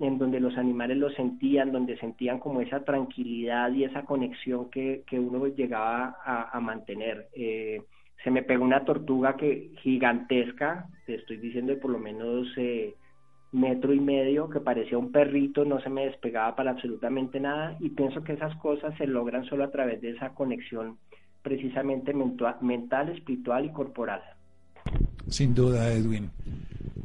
en 0.00 0.18
donde 0.18 0.40
los 0.40 0.56
animales 0.56 0.96
lo 0.96 1.10
sentían, 1.10 1.72
donde 1.72 1.96
sentían 1.98 2.38
como 2.38 2.60
esa 2.60 2.84
tranquilidad 2.84 3.72
y 3.72 3.84
esa 3.84 4.04
conexión 4.04 4.70
que, 4.70 5.02
que 5.06 5.18
uno 5.18 5.46
llegaba 5.46 6.16
a, 6.24 6.58
mantener. 6.60 7.28
Eh, 7.34 7.82
se 8.22 8.30
me 8.30 8.42
pegó 8.42 8.64
una 8.64 8.84
tortuga 8.84 9.36
que 9.36 9.70
gigantesca, 9.82 10.86
te 11.06 11.14
estoy 11.16 11.36
diciendo 11.36 11.72
de 11.72 11.78
por 11.78 11.90
lo 11.90 11.98
menos 11.98 12.48
eh, 12.56 12.94
metro 13.52 13.92
y 13.94 14.00
medio, 14.00 14.50
que 14.50 14.60
parecía 14.60 14.98
un 14.98 15.12
perrito, 15.12 15.64
no 15.64 15.80
se 15.80 15.90
me 15.90 16.06
despegaba 16.06 16.56
para 16.56 16.72
absolutamente 16.72 17.38
nada, 17.38 17.76
y 17.78 17.90
pienso 17.90 18.24
que 18.24 18.32
esas 18.32 18.54
cosas 18.56 18.96
se 18.96 19.06
logran 19.06 19.44
solo 19.44 19.64
a 19.64 19.70
través 19.70 20.00
de 20.00 20.10
esa 20.10 20.34
conexión 20.34 20.98
precisamente 21.42 22.12
mental, 22.14 23.10
espiritual 23.10 23.66
y 23.66 23.72
corporal. 23.72 24.22
Sin 25.28 25.54
duda, 25.54 25.92
Edwin. 25.92 26.30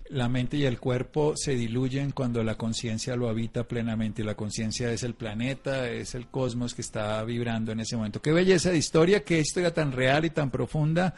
La 0.09 0.27
mente 0.27 0.57
y 0.57 0.65
el 0.65 0.79
cuerpo 0.79 1.35
se 1.35 1.53
diluyen 1.53 2.11
cuando 2.11 2.43
la 2.43 2.55
conciencia 2.55 3.15
lo 3.15 3.29
habita 3.29 3.67
plenamente. 3.67 4.23
La 4.23 4.35
conciencia 4.35 4.91
es 4.91 5.03
el 5.03 5.13
planeta, 5.13 5.89
es 5.89 6.15
el 6.15 6.27
cosmos 6.27 6.73
que 6.73 6.81
está 6.81 7.23
vibrando 7.23 7.71
en 7.71 7.79
ese 7.79 7.95
momento. 7.95 8.21
Qué 8.21 8.31
belleza 8.31 8.71
de 8.71 8.77
historia, 8.77 9.23
qué 9.23 9.39
historia 9.39 9.73
tan 9.73 9.91
real 9.91 10.25
y 10.25 10.31
tan 10.31 10.49
profunda, 10.49 11.13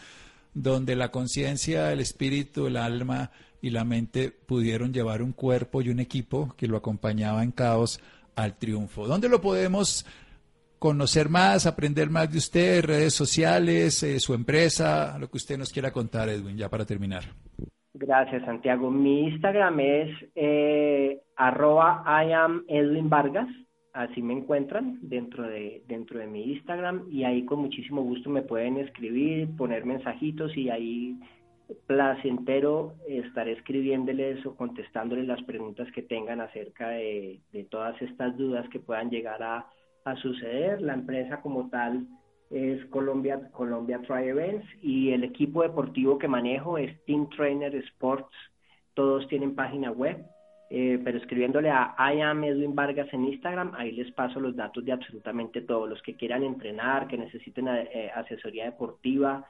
donde 0.54 0.98
la 0.98 1.10
conciencia, 1.10 1.92
el 1.94 2.02
espíritu, 2.02 2.68
el 2.68 2.76
alma 2.76 3.32
y 3.62 3.70
la 3.70 3.86
mente 3.86 4.32
pudieron 4.32 4.92
llevar 4.92 5.22
un 5.22 5.32
cuerpo 5.32 5.82
y 5.82 5.90
un 5.90 6.00
equipo 6.00 6.54
que 6.58 6.68
lo 6.68 6.78
acompañaba 6.78 7.44
en 7.44 7.52
caos 7.52 8.02
al 8.36 8.58
triunfo. 8.58 9.08
¿Dónde 9.08 9.30
lo 9.30 9.40
podemos 9.40 10.06
conocer 10.82 11.30
más, 11.30 11.68
aprender 11.68 12.10
más 12.10 12.32
de 12.32 12.40
usted, 12.40 12.84
redes 12.84 13.14
sociales, 13.14 14.02
eh, 14.02 14.20
su 14.20 14.34
empresa, 14.34 15.16
lo 15.20 15.30
que 15.30 15.38
usted 15.38 15.56
nos 15.56 15.72
quiera 15.72 15.92
contar, 15.92 16.28
Edwin, 16.28 16.58
ya 16.58 16.70
para 16.70 16.86
terminar. 16.86 17.22
Gracias, 17.94 18.44
Santiago. 18.46 18.90
Mi 18.90 19.28
Instagram 19.28 19.80
es 19.80 20.10
eh, 20.34 21.22
arroba 21.36 22.04
I 22.08 22.32
Edwin 22.68 23.12
Vargas, 23.12 23.48
así 23.94 24.24
me 24.24 24.34
encuentran 24.34 24.98
dentro 25.04 25.44
de, 25.44 25.84
dentro 25.88 26.18
de 26.18 26.26
mi 26.26 26.52
Instagram 26.54 27.06
y 27.12 27.26
ahí 27.26 27.46
con 27.46 27.60
muchísimo 27.60 28.02
gusto 28.02 28.32
me 28.32 28.42
pueden 28.42 28.78
escribir, 28.78 29.56
poner 29.56 29.86
mensajitos 29.86 30.58
y 30.58 30.72
ahí 30.72 31.16
placentero 31.86 32.96
estaré 33.08 33.52
escribiéndoles 33.52 34.44
o 34.48 34.56
contestándoles 34.56 35.28
las 35.28 35.44
preguntas 35.44 35.88
que 35.94 36.02
tengan 36.02 36.42
acerca 36.42 36.90
de 36.90 37.40
todas 37.70 38.02
estas 38.02 38.36
dudas 38.36 38.68
que 38.70 38.80
puedan 38.80 39.12
llegar 39.12 39.44
a, 39.44 39.68
a 40.06 40.16
suceder. 40.18 40.82
La 40.82 40.94
empresa 40.94 41.42
como 41.42 41.70
tal 41.70 42.08
es 42.50 42.84
Colombia, 42.88 43.50
Colombia 43.52 44.02
Tri 44.06 44.28
Events 44.28 44.66
y 44.82 45.12
el 45.12 45.24
equipo 45.24 45.64
deportivo 45.64 46.18
que 46.18 46.28
manejo 46.28 46.78
es 46.78 47.04
Team 47.06 47.30
Trainer 47.30 47.74
Sports. 47.76 48.36
Todos 48.94 49.28
tienen 49.30 49.56
página 49.56 49.92
web, 49.92 50.26
eh, 50.70 51.00
pero 51.04 51.18
escribiéndole 51.18 51.70
a 51.70 51.96
I 51.98 52.22
am 52.22 52.44
Edwin 52.44 52.76
Vargas 52.76 53.08
en 53.14 53.26
Instagram, 53.26 53.74
ahí 53.76 53.94
les 53.94 54.12
paso 54.12 54.40
los 54.40 54.56
datos 54.56 54.84
de 54.84 54.92
absolutamente 54.92 55.62
todos 55.62 55.90
los 55.90 56.02
que 56.02 56.16
quieran 56.16 56.44
entrenar, 56.44 57.08
que 57.08 57.18
necesiten 57.18 57.68
eh, 57.70 58.12
asesoría 58.14 58.66
deportiva. 58.66 59.46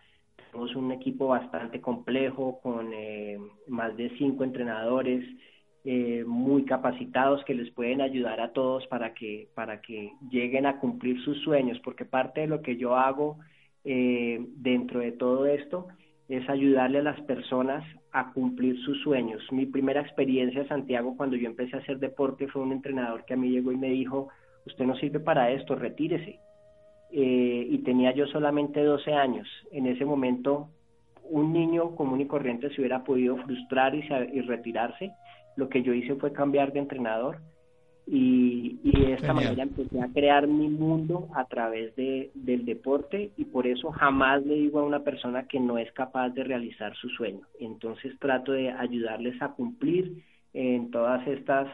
Tenemos 0.51 0.75
un 0.75 0.91
equipo 0.91 1.27
bastante 1.27 1.81
complejo 1.81 2.59
con 2.61 2.91
eh, 2.93 3.39
más 3.67 3.95
de 3.97 4.09
cinco 4.17 4.43
entrenadores 4.43 5.25
eh, 5.83 6.23
muy 6.27 6.63
capacitados 6.65 7.43
que 7.45 7.55
les 7.55 7.71
pueden 7.71 8.01
ayudar 8.01 8.39
a 8.39 8.53
todos 8.53 8.85
para 8.87 9.13
que, 9.13 9.47
para 9.55 9.81
que 9.81 10.11
lleguen 10.29 10.65
a 10.65 10.79
cumplir 10.79 11.19
sus 11.23 11.39
sueños, 11.41 11.79
porque 11.83 12.05
parte 12.05 12.41
de 12.41 12.47
lo 12.47 12.61
que 12.61 12.77
yo 12.77 12.95
hago 12.95 13.39
eh, 13.83 14.45
dentro 14.57 14.99
de 14.99 15.11
todo 15.11 15.47
esto 15.47 15.87
es 16.29 16.47
ayudarle 16.49 16.99
a 16.99 17.03
las 17.03 17.19
personas 17.21 17.83
a 18.11 18.31
cumplir 18.31 18.79
sus 18.81 19.01
sueños. 19.01 19.41
Mi 19.51 19.65
primera 19.65 20.01
experiencia, 20.01 20.67
Santiago, 20.67 21.17
cuando 21.17 21.35
yo 21.35 21.47
empecé 21.47 21.75
a 21.75 21.79
hacer 21.79 21.99
deporte, 21.99 22.47
fue 22.47 22.61
un 22.61 22.71
entrenador 22.71 23.25
que 23.25 23.33
a 23.33 23.37
mí 23.37 23.49
llegó 23.49 23.71
y 23.71 23.77
me 23.77 23.89
dijo, 23.89 24.29
usted 24.65 24.85
no 24.85 24.95
sirve 24.95 25.19
para 25.19 25.51
esto, 25.51 25.75
retírese. 25.75 26.39
Eh, 27.11 27.67
y 27.69 27.79
tenía 27.79 28.13
yo 28.13 28.27
solamente 28.27 28.83
12 28.83 29.13
años. 29.13 29.47
En 29.71 29.87
ese 29.87 30.05
momento, 30.05 30.69
un 31.31 31.53
niño 31.53 31.95
común 31.95 32.21
y 32.21 32.27
corriente 32.27 32.69
se 32.69 32.81
hubiera 32.81 33.03
podido 33.03 33.37
frustrar 33.37 33.95
y, 33.95 34.03
y 34.33 34.41
retirarse 34.41 35.11
lo 35.55 35.69
que 35.69 35.81
yo 35.81 35.93
hice 35.93 36.15
fue 36.15 36.31
cambiar 36.31 36.71
de 36.73 36.79
entrenador 36.79 37.39
y, 38.07 38.79
de 38.83 39.13
esta 39.13 39.33
manera 39.33 39.63
empecé 39.63 40.01
a 40.01 40.07
crear 40.07 40.47
mi 40.47 40.67
mundo 40.67 41.29
a 41.35 41.45
través 41.45 41.95
de, 41.95 42.31
del 42.33 42.65
deporte 42.65 43.31
y 43.37 43.45
por 43.45 43.67
eso 43.67 43.91
jamás 43.91 44.45
le 44.45 44.55
digo 44.55 44.79
a 44.79 44.83
una 44.83 44.99
persona 44.99 45.47
que 45.47 45.59
no 45.59 45.77
es 45.77 45.91
capaz 45.93 46.29
de 46.29 46.43
realizar 46.43 46.95
su 46.95 47.09
sueño. 47.09 47.41
Entonces 47.59 48.17
trato 48.19 48.51
de 48.51 48.69
ayudarles 48.71 49.41
a 49.41 49.49
cumplir 49.49 50.23
en 50.53 50.91
todas 50.91 51.25
estas 51.27 51.67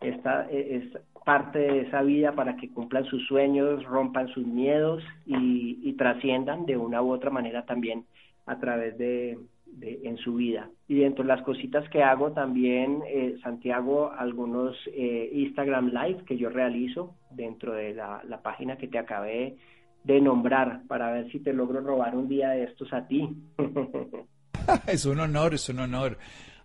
esta 0.00 0.50
es 0.50 0.84
parte 1.26 1.58
de 1.58 1.80
esa 1.82 2.02
vida 2.02 2.32
para 2.32 2.56
que 2.56 2.70
cumplan 2.70 3.04
sus 3.04 3.26
sueños, 3.26 3.84
rompan 3.84 4.28
sus 4.28 4.46
miedos 4.46 5.02
y, 5.26 5.92
trasciendan 5.98 6.64
de 6.64 6.78
una 6.78 7.02
u 7.02 7.12
otra 7.12 7.28
manera 7.28 7.66
también 7.66 8.06
a 8.50 8.58
través 8.58 8.98
de, 8.98 9.38
en 9.80 10.16
su 10.18 10.34
vida. 10.34 10.68
Y 10.88 10.96
dentro 10.96 11.22
de 11.22 11.28
las 11.28 11.42
cositas 11.42 11.88
que 11.90 12.02
hago 12.02 12.32
también, 12.32 13.02
eh, 13.06 13.36
Santiago, 13.42 14.10
algunos 14.10 14.76
eh, 14.88 15.30
Instagram 15.32 15.90
Live 15.90 16.24
que 16.26 16.36
yo 16.36 16.50
realizo 16.50 17.14
dentro 17.30 17.72
de 17.72 17.94
la, 17.94 18.40
página 18.42 18.76
que 18.76 18.88
te 18.88 18.98
acabé 18.98 19.56
de 20.02 20.20
nombrar 20.20 20.82
para 20.88 21.12
ver 21.12 21.30
si 21.30 21.38
te 21.38 21.52
logro 21.52 21.80
robar 21.80 22.16
un 22.16 22.28
día 22.28 22.50
de 22.50 22.64
estos 22.64 22.92
a 22.92 23.06
ti. 23.06 23.28
es 24.88 25.06
un 25.06 25.20
honor, 25.20 25.54
es 25.54 25.68
un 25.68 25.78
honor. 25.78 26.18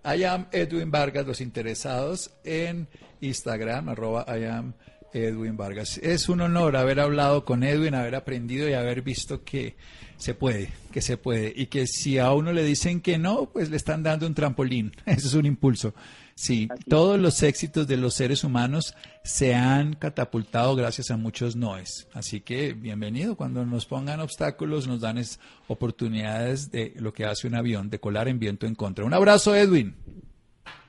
I 0.04 0.24
am 0.24 0.48
Edwin 0.52 0.90
Vargas, 0.90 1.28
los 1.28 1.42
interesados 1.42 2.36
en 2.44 2.88
Instagram, 3.22 3.90
arroba 3.90 4.26
I 4.28 4.46
am 4.46 4.74
Edwin 5.16 5.56
Vargas. 5.56 5.98
Es 6.00 6.28
un 6.28 6.42
honor 6.42 6.76
haber 6.76 7.00
hablado 7.00 7.46
con 7.46 7.64
Edwin, 7.64 7.96
haber 7.96 8.16
aprendido 8.16 8.70
y 8.70 8.74
haber 8.74 9.02
visto 9.02 9.44
que 9.44 9.76
se 10.18 10.34
puede, 10.34 10.70
que 10.92 11.02
se 11.02 11.18
puede. 11.18 11.54
Y 11.56 11.68
que 11.68 11.88
si 11.88 12.20
a 12.20 12.34
uno 12.34 12.52
le 12.52 12.64
dicen 12.64 13.02
que 13.02 13.18
no, 13.18 13.50
pues 13.52 13.70
le 13.70 13.78
están 13.78 14.04
dando 14.04 14.28
un 14.28 14.34
trampolín. 14.34 14.92
Eso 15.06 15.28
es 15.28 15.34
un 15.34 15.46
impulso. 15.46 15.94
Sí, 16.38 16.68
todos 16.90 17.18
los 17.18 17.42
éxitos 17.44 17.88
de 17.88 17.96
los 17.96 18.14
seres 18.14 18.44
humanos 18.44 18.94
se 19.24 19.56
han 19.56 19.96
catapultado 19.96 20.76
gracias 20.76 21.10
a 21.10 21.16
muchos 21.16 21.56
noes. 21.56 22.08
Así 22.14 22.42
que 22.42 22.74
bienvenido. 22.74 23.38
Cuando 23.38 23.66
nos 23.66 23.86
pongan 23.86 24.20
obstáculos, 24.20 24.86
nos 24.86 25.00
dan 25.00 25.22
oportunidades 25.70 26.72
de 26.72 26.94
lo 26.98 27.14
que 27.14 27.24
hace 27.24 27.48
un 27.48 27.56
avión, 27.56 27.90
de 27.90 28.02
colar 28.02 28.28
en 28.28 28.40
viento 28.40 28.68
en 28.68 28.76
contra. 28.76 29.06
Un 29.06 29.14
abrazo, 29.14 29.56
Edwin. 29.56 29.96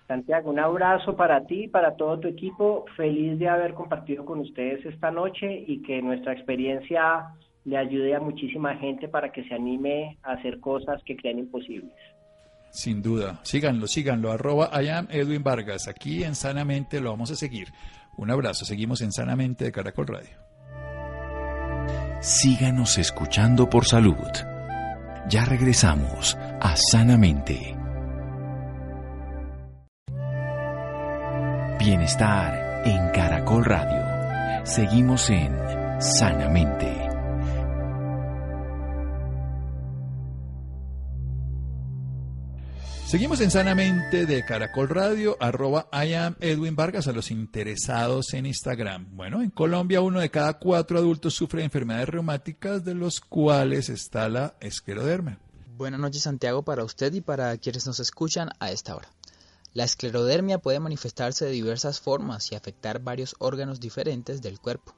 Santiago, 0.07 0.50
un 0.50 0.61
abrazo 0.61 1.16
para 1.16 1.44
ti 1.46 1.64
y 1.64 1.68
para 1.68 1.96
todo 1.96 2.20
tu 2.20 2.28
equipo. 2.28 2.84
Feliz 2.96 3.38
de 3.38 3.48
haber 3.48 3.74
compartido 3.74 4.24
con 4.24 4.40
ustedes 4.40 4.84
esta 4.86 5.11
noche 5.11 5.64
y 5.66 5.82
que 5.82 6.00
nuestra 6.00 6.32
experiencia 6.32 7.34
le 7.64 7.76
ayude 7.76 8.14
a 8.14 8.20
muchísima 8.20 8.76
gente 8.76 9.09
para 9.09 9.32
que 9.32 9.42
se 9.44 9.54
anime 9.54 10.18
a 10.22 10.32
hacer 10.32 10.61
cosas 10.61 11.02
que 11.04 11.16
crean 11.16 11.40
imposibles. 11.40 11.92
Sin 12.70 13.02
duda. 13.02 13.40
Síganlo, 13.42 13.86
síganlo. 13.86 14.30
Arroba 14.30 14.70
I 14.80 14.88
am 14.88 15.09
Edwin 15.11 15.42
Vargas. 15.42 15.88
Aquí 15.88 16.22
en 16.22 16.34
Sanamente 16.34 17.00
lo 17.00 17.11
vamos 17.11 17.30
a 17.30 17.34
seguir. 17.34 17.68
Un 18.16 18.30
abrazo. 18.30 18.64
Seguimos 18.64 19.00
en 19.00 19.12
Sanamente 19.12 19.64
de 19.64 19.72
Caracol 19.72 20.07
Radio. 20.07 20.36
Síganos 22.20 22.98
escuchando 22.98 23.68
por 23.68 23.84
salud. 23.84 24.14
Ya 25.28 25.44
regresamos 25.44 26.36
a 26.61 26.76
Sanamente. 26.76 27.76
Bienestar 31.87 32.82
en 32.84 33.11
Caracol 33.12 33.64
Radio. 33.64 34.66
Seguimos 34.66 35.30
en 35.30 35.57
Sanamente. 36.01 36.93
Seguimos 43.07 43.41
en 43.41 43.53
Sanamente 43.53 44.26
de 44.26 44.45
Caracol 44.45 44.89
Radio, 44.89 45.37
arroba 45.39 45.89
I 45.93 46.14
am 46.14 46.34
Edwin 46.41 46.74
Vargas 46.74 47.07
a 47.07 47.12
los 47.12 47.30
interesados 47.30 48.34
en 48.34 48.47
Instagram. 48.47 49.07
Bueno, 49.12 49.41
en 49.41 49.51
Colombia 49.51 50.01
uno 50.01 50.18
de 50.18 50.28
cada 50.28 50.55
cuatro 50.55 50.99
adultos 50.99 51.34
sufre 51.34 51.61
de 51.61 51.66
enfermedades 51.66 52.09
reumáticas, 52.09 52.84
de 52.84 52.97
los 52.97 53.20
cuales 53.20 53.91
está 53.91 54.28
la 54.28 54.57
esclerodermia. 54.59 55.39
Buenas 55.76 56.01
noches 56.01 56.22
Santiago 56.22 56.64
para 56.64 56.82
usted 56.82 57.14
y 57.14 57.20
para 57.20 57.57
quienes 57.59 57.87
nos 57.87 58.01
escuchan 58.01 58.49
a 58.59 58.72
esta 58.72 58.97
hora. 58.97 59.09
La 59.77 59.85
esclerodermia 59.85 60.57
puede 60.57 60.81
manifestarse 60.81 61.45
de 61.45 61.51
diversas 61.51 62.01
formas 62.01 62.51
y 62.51 62.55
afectar 62.55 63.01
varios 63.01 63.37
órganos 63.41 63.79
diferentes 63.79 64.41
del 64.41 64.59
cuerpo. 64.59 64.95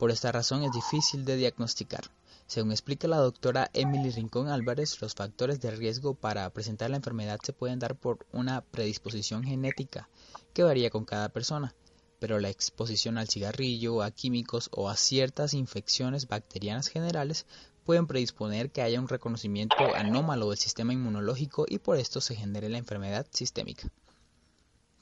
Por 0.00 0.10
esta 0.10 0.32
razón 0.32 0.64
es 0.64 0.72
difícil 0.72 1.24
de 1.24 1.36
diagnosticar. 1.36 2.10
Según 2.48 2.72
explica 2.72 3.06
la 3.06 3.18
doctora 3.18 3.70
Emily 3.72 4.10
Rincón 4.10 4.48
Álvarez, 4.48 5.00
los 5.00 5.14
factores 5.14 5.60
de 5.60 5.70
riesgo 5.70 6.14
para 6.14 6.50
presentar 6.50 6.90
la 6.90 6.96
enfermedad 6.96 7.38
se 7.40 7.52
pueden 7.52 7.78
dar 7.78 7.94
por 7.94 8.26
una 8.32 8.62
predisposición 8.62 9.44
genética 9.44 10.08
que 10.52 10.64
varía 10.64 10.90
con 10.90 11.04
cada 11.04 11.28
persona, 11.28 11.76
pero 12.18 12.40
la 12.40 12.50
exposición 12.50 13.18
al 13.18 13.28
cigarrillo, 13.28 14.02
a 14.02 14.10
químicos 14.10 14.70
o 14.72 14.88
a 14.88 14.96
ciertas 14.96 15.54
infecciones 15.54 16.26
bacterianas 16.26 16.88
generales 16.88 17.46
pueden 17.84 18.08
predisponer 18.08 18.72
que 18.72 18.82
haya 18.82 18.98
un 18.98 19.06
reconocimiento 19.06 19.76
anómalo 19.94 20.48
del 20.48 20.58
sistema 20.58 20.92
inmunológico 20.92 21.64
y 21.68 21.78
por 21.78 21.96
esto 21.96 22.20
se 22.20 22.34
genere 22.34 22.68
la 22.68 22.78
enfermedad 22.78 23.24
sistémica. 23.30 23.88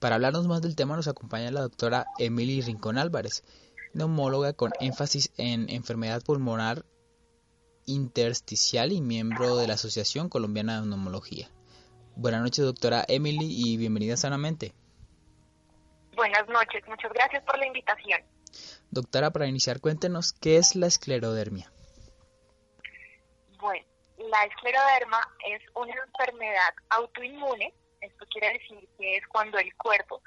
Para 0.05 0.16
hablarnos 0.16 0.46
más 0.46 0.61
del 0.61 0.76
tema 0.76 0.96
nos 0.96 1.09
acompaña 1.09 1.50
la 1.50 1.62
doctora 1.62 2.05
Emily 2.18 2.61
Rincón 2.61 2.98
Álvarez, 2.98 3.42
neumóloga 3.94 4.52
con 4.52 4.70
énfasis 4.78 5.32
en 5.38 5.70
enfermedad 5.70 6.22
pulmonar 6.22 6.84
intersticial 7.86 8.92
y 8.92 9.00
miembro 9.00 9.57
de 9.57 9.66
la 9.66 9.72
Asociación 9.72 10.28
Colombiana 10.28 10.82
de 10.82 10.88
Neumología. 10.88 11.48
Buenas 12.16 12.42
noches, 12.42 12.66
doctora 12.66 13.02
Emily, 13.09 13.48
y 13.48 13.78
bienvenida 13.78 14.18
sanamente. 14.18 14.74
Buenas 16.14 16.46
noches, 16.48 16.86
muchas 16.86 17.11
gracias 17.11 17.42
por 17.44 17.59
la 17.59 17.66
invitación. 17.66 18.20
Doctora, 18.90 19.30
para 19.30 19.46
iniciar, 19.46 19.80
cuéntenos 19.80 20.34
qué 20.34 20.59
es 20.59 20.76
la 20.76 20.86
esclerodermia. 20.86 21.72
Bueno, 23.59 23.86
la 24.18 24.44
escleroderma 24.44 25.20
es 25.48 25.62
una 25.74 25.94
enfermedad 25.94 26.74
autoinmune. 26.90 27.72
Esto 28.05 28.26
quiere 28.26 28.52
decir 28.59 28.88
que 28.98 29.16
es 29.16 29.26
cuando 29.28 29.59
el 29.59 29.74
cuerpo 29.76 30.20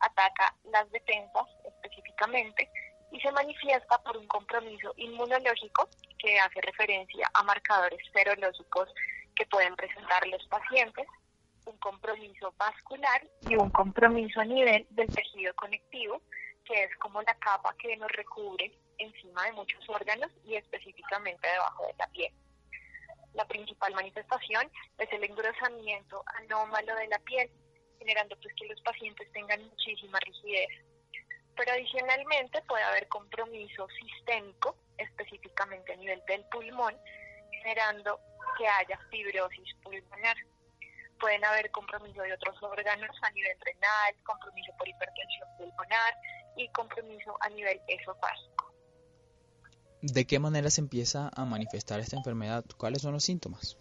ataca 0.00 0.54
las 0.64 0.90
defensas 0.90 1.46
específicamente 1.64 2.68
y 3.10 3.20
se 3.20 3.32
manifiesta 3.32 3.98
por 4.02 4.16
un 4.16 4.26
compromiso 4.26 4.92
inmunológico 4.96 5.88
que 6.18 6.38
hace 6.38 6.60
referencia 6.60 7.30
a 7.34 7.42
marcadores 7.42 8.00
serológicos 8.12 8.88
que 9.34 9.46
pueden 9.46 9.74
presentar 9.76 10.26
los 10.26 10.46
pacientes, 10.48 11.06
un 11.66 11.76
compromiso 11.78 12.52
vascular 12.58 13.22
y 13.48 13.56
un 13.56 13.70
compromiso 13.70 14.40
a 14.40 14.44
nivel 14.44 14.86
del 14.90 15.08
tejido 15.08 15.54
conectivo, 15.54 16.20
que 16.64 16.84
es 16.84 16.96
como 16.98 17.22
la 17.22 17.34
capa 17.36 17.74
que 17.78 17.96
nos 17.96 18.10
recubre 18.12 18.72
encima 18.98 19.44
de 19.44 19.52
muchos 19.52 19.88
órganos 19.88 20.30
y 20.44 20.54
específicamente 20.56 21.48
debajo 21.48 21.86
de 21.86 21.94
la 21.98 22.06
piel. 22.08 22.32
La 23.34 23.46
principal 23.46 23.94
manifestación 23.94 24.70
es 24.98 25.12
el 25.12 25.24
engrosamiento 25.24 26.22
anómalo 26.42 26.94
de 26.96 27.08
la 27.08 27.18
piel, 27.20 27.50
generando 27.98 28.36
pues 28.40 28.54
que 28.54 28.66
los 28.66 28.80
pacientes 28.82 29.30
tengan 29.32 29.62
muchísima 29.68 30.18
rigidez 30.20 30.68
pero 31.56 31.72
adicionalmente 31.72 32.62
puede 32.62 32.82
haber 32.84 33.08
compromiso 33.08 33.86
sistémico, 34.00 34.76
específicamente 34.98 35.92
a 35.92 35.96
nivel 35.96 36.22
del 36.26 36.44
pulmón, 36.46 36.96
generando 37.50 38.18
que 38.58 38.66
haya 38.66 38.98
fibrosis 39.10 39.74
pulmonar. 39.82 40.36
Pueden 41.20 41.44
haber 41.44 41.70
compromiso 41.70 42.22
de 42.22 42.32
otros 42.32 42.60
órganos 42.62 43.16
a 43.22 43.30
nivel 43.30 43.56
renal, 43.60 44.14
compromiso 44.24 44.72
por 44.76 44.88
hipertensión 44.88 45.48
pulmonar 45.56 46.14
y 46.56 46.68
compromiso 46.70 47.36
a 47.40 47.48
nivel 47.50 47.80
esofágico. 47.86 48.61
¿De 50.02 50.26
qué 50.26 50.40
manera 50.40 50.68
se 50.68 50.80
empieza 50.80 51.30
a 51.32 51.44
manifestar 51.44 52.00
esta 52.00 52.16
enfermedad? 52.16 52.64
¿Cuáles 52.76 53.02
son 53.02 53.12
los 53.12 53.22
síntomas? 53.22 53.78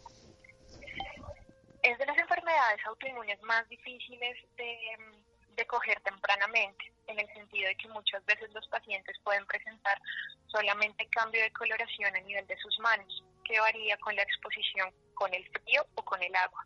Es 1.81 1.97
de 1.97 2.05
las 2.05 2.15
enfermedades 2.15 2.79
autoinmunes 2.85 3.41
más 3.41 3.67
difíciles 3.69 4.37
de, 4.55 5.65
coger 5.67 5.99
tempranamente 6.01 6.91
en 7.07 7.19
el 7.19 7.27
sentido 7.33 7.67
de 7.69 7.75
que 7.75 7.87
muchas 7.87 8.25
veces 8.25 8.51
los 8.51 8.67
pacientes 8.67 9.15
pueden 9.23 9.45
presentar 9.45 10.01
solamente 10.47 11.07
cambio 11.07 11.41
de 11.41 11.51
coloración 11.51 12.15
a 12.15 12.19
nivel 12.19 12.45
de 12.47 12.57
sus 12.57 12.77
manos, 12.79 13.23
que 13.45 13.59
varía 13.59 13.95
con 13.97 14.15
la 14.15 14.23
exposición 14.23 14.91
con 15.13 15.33
el 15.33 15.47
frío 15.49 15.85
o 15.95 16.03
con 16.03 16.21
el 16.21 16.35
agua. 16.35 16.65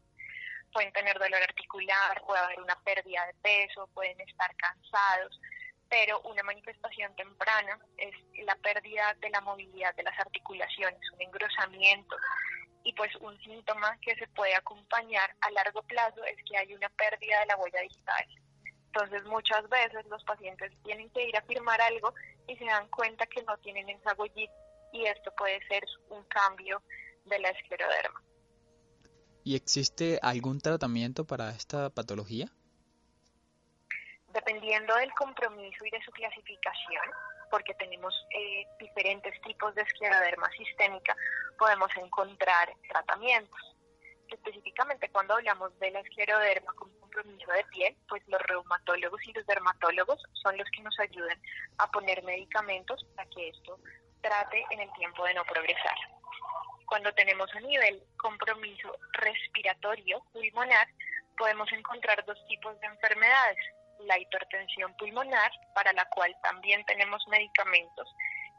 Pueden 0.73 0.91
tener 0.91 1.19
dolor 1.19 1.43
articular, 1.43 2.21
puede 2.25 2.41
haber 2.41 2.61
una 2.61 2.75
pérdida 2.83 3.25
de 3.27 3.33
peso, 3.35 3.87
pueden 3.93 4.19
estar 4.21 4.55
cansados, 4.55 5.39
pero 5.95 6.19
una 6.25 6.43
manifestación 6.43 7.15
temprana 7.15 7.79
es 7.97 8.13
la 8.43 8.55
pérdida 8.57 9.15
de 9.21 9.29
la 9.29 9.39
movilidad 9.39 9.95
de 9.95 10.03
las 10.03 10.19
articulaciones, 10.19 10.99
un 11.13 11.21
engrosamiento 11.21 12.17
y 12.83 12.91
pues 12.93 13.15
un 13.21 13.39
síntoma 13.39 13.97
que 14.01 14.13
se 14.15 14.27
puede 14.27 14.53
acompañar 14.55 15.33
a 15.39 15.51
largo 15.51 15.81
plazo 15.83 16.21
es 16.25 16.35
que 16.43 16.57
hay 16.57 16.73
una 16.73 16.89
pérdida 16.89 17.39
de 17.39 17.45
la 17.45 17.55
huella 17.55 17.79
digital 17.79 18.27
entonces 18.95 19.25
muchas 19.25 19.67
veces 19.69 20.05
los 20.09 20.23
pacientes 20.23 20.71
tienen 20.83 21.09
que 21.11 21.27
ir 21.27 21.37
a 21.37 21.41
firmar 21.41 21.79
algo 21.81 22.13
y 22.47 22.55
se 22.55 22.65
dan 22.65 22.87
cuenta 22.89 23.25
que 23.27 23.43
no 23.43 23.57
tienen 23.57 23.89
esa 23.89 24.15
y 24.93 25.05
esto 25.05 25.31
puede 25.37 25.59
ser 25.67 25.83
un 26.09 26.23
cambio 26.23 26.81
de 27.25 27.39
la 27.39 27.49
escleroderma. 27.49 28.23
¿Y 29.43 29.55
existe 29.55 30.19
algún 30.21 30.59
tratamiento 30.59 31.25
para 31.25 31.49
esta 31.51 31.89
patología? 31.89 32.49
Dependiendo 34.35 34.93
del 34.95 35.13
compromiso 35.13 35.85
y 35.85 35.89
de 35.91 36.03
su 36.03 36.11
clasificación, 36.11 37.09
porque 37.49 37.73
tenemos 37.75 38.13
eh, 38.31 38.67
diferentes 38.77 39.41
tipos 39.43 39.73
de 39.75 39.81
escleroderma 39.81 40.49
sistémica, 40.49 41.15
podemos 41.57 41.89
encontrar 41.95 42.69
tratamientos. 42.89 43.75
Específicamente 44.27 45.09
cuando 45.09 45.35
hablamos 45.35 45.79
de 45.79 45.89
la 45.91 46.01
escleroderma 46.01 46.73
con 46.73 46.91
compromiso 46.99 47.49
de 47.53 47.63
piel, 47.71 47.95
pues 48.09 48.21
los 48.27 48.41
reumatólogos 48.41 49.25
y 49.25 49.31
los 49.31 49.45
dermatólogos 49.45 50.21
son 50.43 50.57
los 50.57 50.69
que 50.71 50.81
nos 50.81 50.99
ayudan 50.99 51.41
a 51.77 51.89
poner 51.91 52.21
medicamentos 52.23 53.05
para 53.15 53.29
que 53.29 53.47
esto 53.47 53.79
trate 54.19 54.65
en 54.71 54.81
el 54.81 54.91
tiempo 54.93 55.23
de 55.23 55.33
no 55.33 55.45
progresar. 55.45 55.95
Cuando 56.87 57.13
tenemos 57.13 57.49
a 57.55 57.61
nivel 57.61 58.03
compromiso 58.17 58.97
respiratorio 59.13 60.21
pulmonar, 60.33 60.89
podemos 61.37 61.71
encontrar 61.71 62.25
dos 62.25 62.37
tipos 62.47 62.77
de 62.81 62.87
enfermedades. 62.87 63.57
La 63.99 64.19
hipertensión 64.19 64.95
pulmonar, 64.97 65.51
para 65.73 65.93
la 65.93 66.05
cual 66.05 66.35
también 66.43 66.83
tenemos 66.85 67.25
medicamentos 67.27 68.07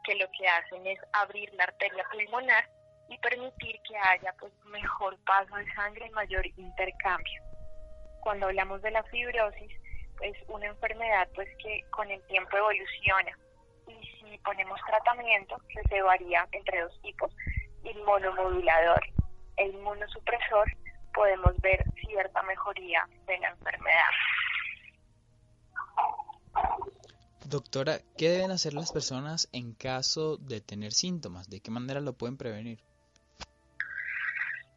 que 0.03 0.15
lo 0.15 0.29
que 0.31 0.47
hacen 0.47 0.85
es 0.87 0.99
abrir 1.13 1.53
la 1.53 1.65
arteria 1.65 2.05
pulmonar 2.11 2.67
y 3.09 3.17
permitir 3.19 3.79
que 3.83 3.97
haya 3.97 4.33
pues 4.39 4.53
mejor 4.65 5.17
paso 5.25 5.55
de 5.55 5.73
sangre 5.73 6.07
y 6.07 6.11
mayor 6.11 6.45
intercambio. 6.45 7.41
Cuando 8.21 8.47
hablamos 8.47 8.81
de 8.81 8.91
la 8.91 9.03
fibrosis, 9.03 9.71
es 10.21 10.35
una 10.47 10.67
enfermedad 10.67 11.27
pues 11.35 11.47
que 11.61 11.83
con 11.91 12.09
el 12.09 12.25
tiempo 12.27 12.57
evoluciona 12.57 13.37
y 13.87 14.07
si 14.19 14.37
ponemos 14.39 14.79
tratamiento 14.85 15.57
que 15.69 15.83
se 15.87 16.01
varía 16.01 16.47
entre 16.51 16.81
dos 16.81 17.01
tipos, 17.01 17.31
inmunomodulador 17.83 19.03
e 19.57 19.67
inmunosupresor, 19.67 20.69
podemos 21.13 21.59
ver 21.61 21.85
cierta 22.05 22.43
mejoría 22.43 23.07
de 23.25 23.37
la 23.39 23.49
enfermedad. 23.49 24.11
Doctora, 27.49 27.99
¿qué 28.17 28.27
deben 28.27 28.51
hacer 28.51 28.73
las 28.73 28.91
personas 28.91 29.47
en 29.53 29.73
caso 29.73 30.35
de 30.35 30.59
tener 30.59 30.91
síntomas? 30.91 31.49
¿De 31.49 31.61
qué 31.61 31.71
manera 31.71 32.01
lo 32.01 32.11
pueden 32.11 32.35
prevenir? 32.35 32.83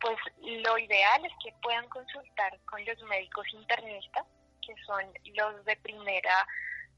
Pues 0.01 0.17
lo 0.39 0.79
ideal 0.79 1.25
es 1.25 1.33
que 1.43 1.53
puedan 1.63 1.89
consultar 1.89 2.57
con 2.67 2.85
los 2.85 3.03
médicos 3.09 3.45
internistas, 3.55 4.25
que 4.65 4.73
son 4.87 5.03
los 5.35 5.65
de 5.65 5.75
primera 5.79 6.47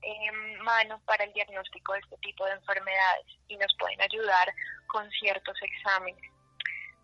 em, 0.02 0.58
mano 0.58 1.00
para 1.06 1.24
el 1.24 1.32
diagnóstico 1.32 1.94
de 1.94 2.00
este 2.00 2.18
tipo 2.18 2.44
de 2.44 2.52
enfermedades 2.52 3.24
y 3.48 3.56
nos 3.56 3.74
pueden 3.78 4.02
ayudar 4.02 4.52
con 4.88 5.10
ciertos 5.12 5.56
exámenes. 5.62 6.30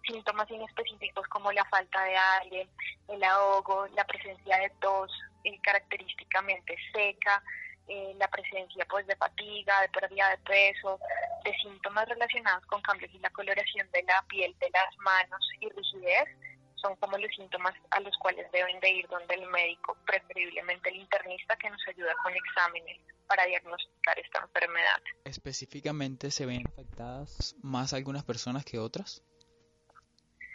Síntomas 0.07 0.51
inespecíficos 0.51 1.27
como 1.29 1.53
la 1.53 1.65
falta 1.71 2.05
de 2.05 2.17
aire, 2.43 2.69
el 3.09 3.25
ahogo, 3.25 3.87
la 3.97 4.05
presencia 4.05 4.59
de 4.59 4.69
tos 4.79 5.11
eh, 5.45 5.59
característicamente 5.63 6.77
seca, 6.93 7.43
eh, 7.89 8.15
la 8.19 8.29
presencia 8.29 8.87
pues 8.89 9.07
de 9.07 9.17
fatiga, 9.17 9.81
de 9.81 9.89
pérdida 9.89 10.31
de 10.31 10.39
peso, 10.39 11.01
de 11.45 11.55
síntomas 11.63 12.09
relacionados 12.09 12.65
con 12.67 12.83
cambios 12.83 13.13
en 13.15 13.23
la 13.23 13.31
coloración 13.31 13.91
de 13.91 14.03
la 14.03 14.23
piel, 14.29 14.55
de 14.59 14.71
las 14.71 14.97
manos 14.99 15.41
y 15.61 15.69
rigidez, 15.71 16.29
son 16.77 16.97
como 16.97 17.19
los 17.19 17.35
síntomas 17.35 17.75
a 17.91 18.01
los 18.01 18.17
cuales 18.19 18.51
deben 18.53 18.79
de 18.81 18.91
ir 18.91 19.09
donde 19.09 19.35
el 19.35 19.47
médico, 19.49 19.97
preferiblemente 20.07 20.91
el 20.91 20.97
internista, 20.97 21.57
que 21.57 21.71
nos 21.71 21.81
ayuda 21.89 22.15
con 22.23 22.35
exámenes 22.35 23.01
para 23.27 23.45
diagnosticar 23.47 24.19
esta 24.19 24.41
enfermedad. 24.41 25.01
¿Específicamente 25.25 26.31
se 26.31 26.47
ven 26.47 26.67
afectadas 26.67 27.57
más 27.63 27.93
algunas 27.93 28.25
personas 28.25 28.65
que 28.65 28.79
otras? 28.79 29.23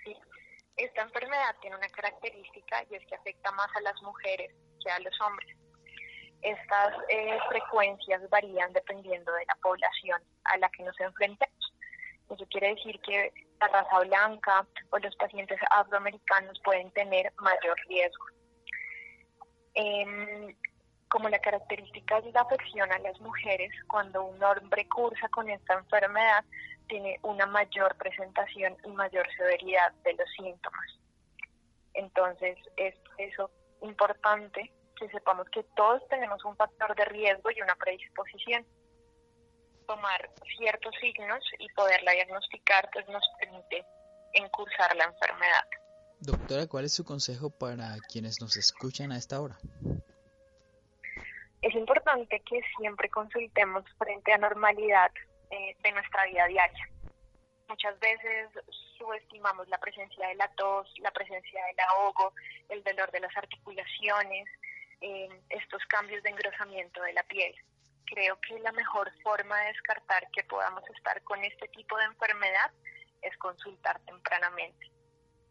Sí, 0.04 0.16
esta 0.78 1.02
enfermedad 1.02 1.56
tiene 1.62 1.78
una 1.78 1.90
característica 1.90 2.86
y 2.90 2.96
es 2.96 3.06
que 3.08 3.16
afecta 3.16 3.52
más 3.52 3.70
a 3.76 3.82
las 3.82 4.02
mujeres 4.02 4.54
que 4.84 4.92
a 4.92 5.00
los 5.00 5.20
hombres. 5.22 5.63
Estas 6.44 6.94
eh, 7.08 7.40
frecuencias 7.48 8.30
varían 8.30 8.74
dependiendo 8.74 9.32
de 9.32 9.46
la 9.46 9.56
población 9.62 10.22
a 10.44 10.58
la 10.58 10.70
que 10.70 10.84
nos 10.84 11.00
enfrentemos. 11.00 11.74
Eso 12.30 12.46
quiere 12.50 12.76
decir 12.76 13.00
que 13.02 13.32
la 13.62 13.68
raza 13.70 14.00
blanca 14.00 14.68
o 14.90 15.00
los 15.00 15.16
pacientes 15.16 15.60
afroamericanos 15.72 16.60
pueden 16.64 16.92
tener 16.92 17.32
mayor 17.38 17.80
riesgo. 17.88 18.26
Em, 19.76 20.56
como 21.08 21.30
la 21.30 21.40
característica 21.40 22.20
de 22.22 22.32
la 22.32 22.42
afección 22.42 22.92
a 22.92 23.00
las 23.00 23.20
mujeres, 23.22 23.72
cuando 23.88 24.24
un 24.26 24.44
hombre 24.44 24.88
cursa 24.90 25.30
con 25.30 25.50
esta 25.50 25.76
enfermedad, 25.76 26.44
tiene 26.88 27.20
una 27.22 27.46
mayor 27.46 27.96
presentación 27.96 28.76
y 28.84 28.90
mayor 28.90 29.26
severidad 29.38 29.94
de 30.04 30.14
los 30.14 30.30
síntomas. 30.36 31.00
Entonces, 31.94 32.58
es 32.76 32.96
eso 33.18 33.50
importante 33.82 34.72
que 35.00 35.10
sepamos 35.10 35.48
que 35.50 35.64
todos 35.76 36.02
tenemos 36.08 36.44
un 36.46 36.56
factor 36.56 36.96
de 36.96 37.06
riesgo 37.06 37.52
y 37.52 37.62
una 37.62 37.76
predisposición. 37.76 38.66
Tomar 39.88 40.30
ciertos 40.58 40.96
signos 41.02 41.44
y 41.60 41.68
poderla 41.74 42.12
diagnosticar 42.14 42.90
pues 42.94 43.08
nos 43.10 43.24
permite 43.40 43.86
encursar 44.34 44.96
la 44.96 45.06
enfermedad. 45.06 45.68
Doctora, 46.20 46.68
¿cuál 46.68 46.86
es 46.86 46.94
su 46.94 47.04
consejo 47.04 47.50
para 47.50 47.98
quienes 48.08 48.40
nos 48.40 48.56
escuchan 48.56 49.12
a 49.12 49.18
esta 49.18 49.42
hora? 49.42 49.58
Es 51.62 51.74
importante 51.76 52.40
que 52.42 52.62
siempre 52.78 53.10
consultemos 53.10 53.84
frente 53.98 54.34
a 54.34 54.38
normalidad 54.38 55.12
eh, 55.50 55.76
de 55.82 55.92
nuestra 55.92 56.26
vida 56.26 56.48
diaria. 56.48 56.90
Muchas 57.68 58.00
veces 58.00 58.50
subestimamos 58.98 59.68
la 59.68 59.78
presencia 59.78 60.28
de 60.28 60.36
la 60.36 60.48
tos, 60.50 60.92
la 61.00 61.12
presencia 61.12 61.66
del 61.66 61.80
ahogo, 61.90 62.34
el 62.70 62.84
dolor 62.84 63.12
de 63.12 63.20
las 63.22 63.36
articulaciones, 63.36 64.48
estos 65.50 65.84
cambios 65.86 66.24
de 66.24 66.30
engrosamiento 66.30 67.02
de 67.02 67.14
la 67.14 67.24
piel. 67.24 67.54
Creo 68.06 68.40
que 68.42 68.60
la 68.60 68.72
mejor 68.72 69.12
forma 69.22 69.60
de 69.62 69.68
descartar 69.68 70.30
que 70.32 70.44
podamos 70.44 70.84
estar 70.96 71.22
con 71.24 71.44
este 71.44 71.68
tipo 71.70 71.98
de 71.98 72.06
enfermedad 72.06 72.72
es 73.22 73.36
consultar 73.38 74.00
tempranamente. 74.02 74.92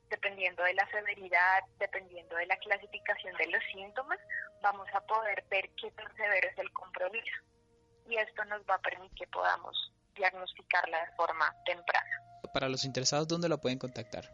Dependiendo 0.09 0.63
de 0.63 0.75
la 0.75 0.87
severidad, 0.91 1.65
dependiendo 1.79 2.37
de 2.37 2.47
la 2.47 2.57
clasificación 2.59 3.35
de 3.37 3.47
los 3.47 3.63
síntomas, 3.73 4.19
vamos 4.63 4.87
a 4.93 5.01
poder 5.01 5.45
ver 5.51 5.71
qué 5.81 5.91
tan 5.93 6.15
severo 6.17 6.49
es 6.49 6.59
el 6.59 6.71
compromiso. 6.73 7.37
Y 8.09 8.17
esto 8.17 8.45
nos 8.45 8.61
va 8.69 8.75
a 8.75 8.81
permitir 8.81 9.17
que 9.17 9.27
podamos 9.29 9.93
diagnosticarla 10.15 11.07
de 11.07 11.13
forma 11.17 11.55
temprana. 11.65 12.23
Para 12.53 12.69
los 12.69 12.85
interesados, 12.85 13.29
¿dónde 13.29 13.49
lo 13.49 13.59
pueden 13.59 13.79
contactar? 13.79 14.25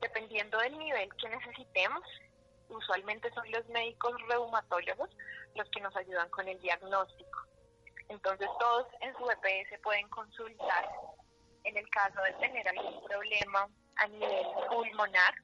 Dependiendo 0.00 0.58
del 0.58 0.76
nivel 0.78 1.08
que 1.14 1.28
necesitemos, 1.28 2.02
usualmente 2.72 3.32
son 3.32 3.50
los 3.50 3.66
médicos 3.68 4.12
reumatólogos 4.28 5.10
los 5.54 5.68
que 5.70 5.80
nos 5.80 5.94
ayudan 5.96 6.28
con 6.30 6.48
el 6.48 6.58
diagnóstico. 6.60 7.38
Entonces 8.08 8.48
todos 8.58 8.86
en 9.00 9.14
su 9.16 9.30
EPS 9.30 9.80
pueden 9.82 10.08
consultar 10.08 10.88
en 11.64 11.76
el 11.76 11.88
caso 11.90 12.20
de 12.22 12.32
tener 12.34 12.68
algún 12.68 13.04
problema 13.04 13.68
a 13.96 14.06
nivel 14.08 14.46
pulmonar, 14.68 15.34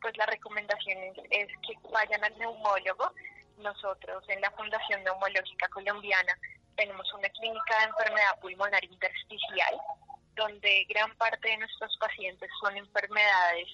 pues 0.00 0.16
la 0.16 0.26
recomendación 0.26 0.98
es, 1.30 1.48
que 1.66 1.74
vayan 1.92 2.24
al 2.24 2.38
neumólogo. 2.38 3.12
Nosotros 3.58 4.24
en 4.28 4.40
la 4.40 4.50
Fundación 4.52 5.04
Neumológica 5.04 5.68
Colombiana 5.68 6.32
tenemos 6.76 7.12
una 7.12 7.28
clínica 7.28 7.78
de 7.78 7.84
enfermedad 7.84 8.40
pulmonar 8.40 8.82
intersticial, 8.84 9.78
donde 10.34 10.86
gran 10.88 11.14
parte 11.16 11.48
de 11.48 11.58
nuestros 11.58 11.94
pacientes 11.98 12.50
son 12.60 12.76
enfermedades 12.76 13.68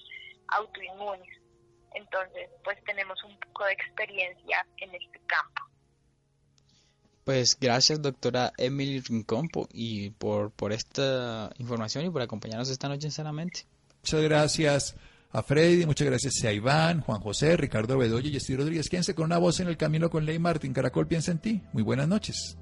autoinmunes. 0.49 1.46
Entonces, 1.95 2.49
pues 2.63 2.77
tenemos 2.85 3.23
un 3.23 3.37
poco 3.39 3.65
de 3.65 3.73
experiencia 3.73 4.65
en 4.77 4.93
este 4.95 5.19
campo. 5.25 5.63
Pues 7.23 7.57
gracias, 7.59 8.01
doctora 8.01 8.53
Emily 8.57 9.01
Rincón, 9.01 9.49
y 9.73 10.11
por, 10.11 10.51
por 10.51 10.71
esta 10.71 11.51
información 11.57 12.05
y 12.05 12.09
por 12.09 12.21
acompañarnos 12.21 12.69
esta 12.69 12.87
noche 12.87 13.07
en 13.07 13.11
Sanamente. 13.11 13.65
Muchas 14.01 14.21
gracias 14.21 14.95
a 15.31 15.43
Freddy, 15.43 15.85
muchas 15.85 16.07
gracias 16.07 16.41
a 16.45 16.53
Iván, 16.53 17.01
Juan 17.01 17.19
José, 17.19 17.57
Ricardo 17.57 17.97
Bedoya 17.97 18.29
y 18.29 18.39
Steve 18.39 18.59
Rodríguez. 18.59 18.87
Quédense 18.89 19.13
con 19.13 19.25
una 19.25 19.37
voz 19.39 19.59
en 19.59 19.67
el 19.67 19.75
camino 19.75 20.09
con 20.09 20.25
Ley 20.25 20.39
Martín. 20.39 20.73
Caracol 20.73 21.07
piensa 21.07 21.31
en 21.31 21.39
ti. 21.39 21.63
Muy 21.73 21.83
buenas 21.83 22.07
noches. 22.07 22.57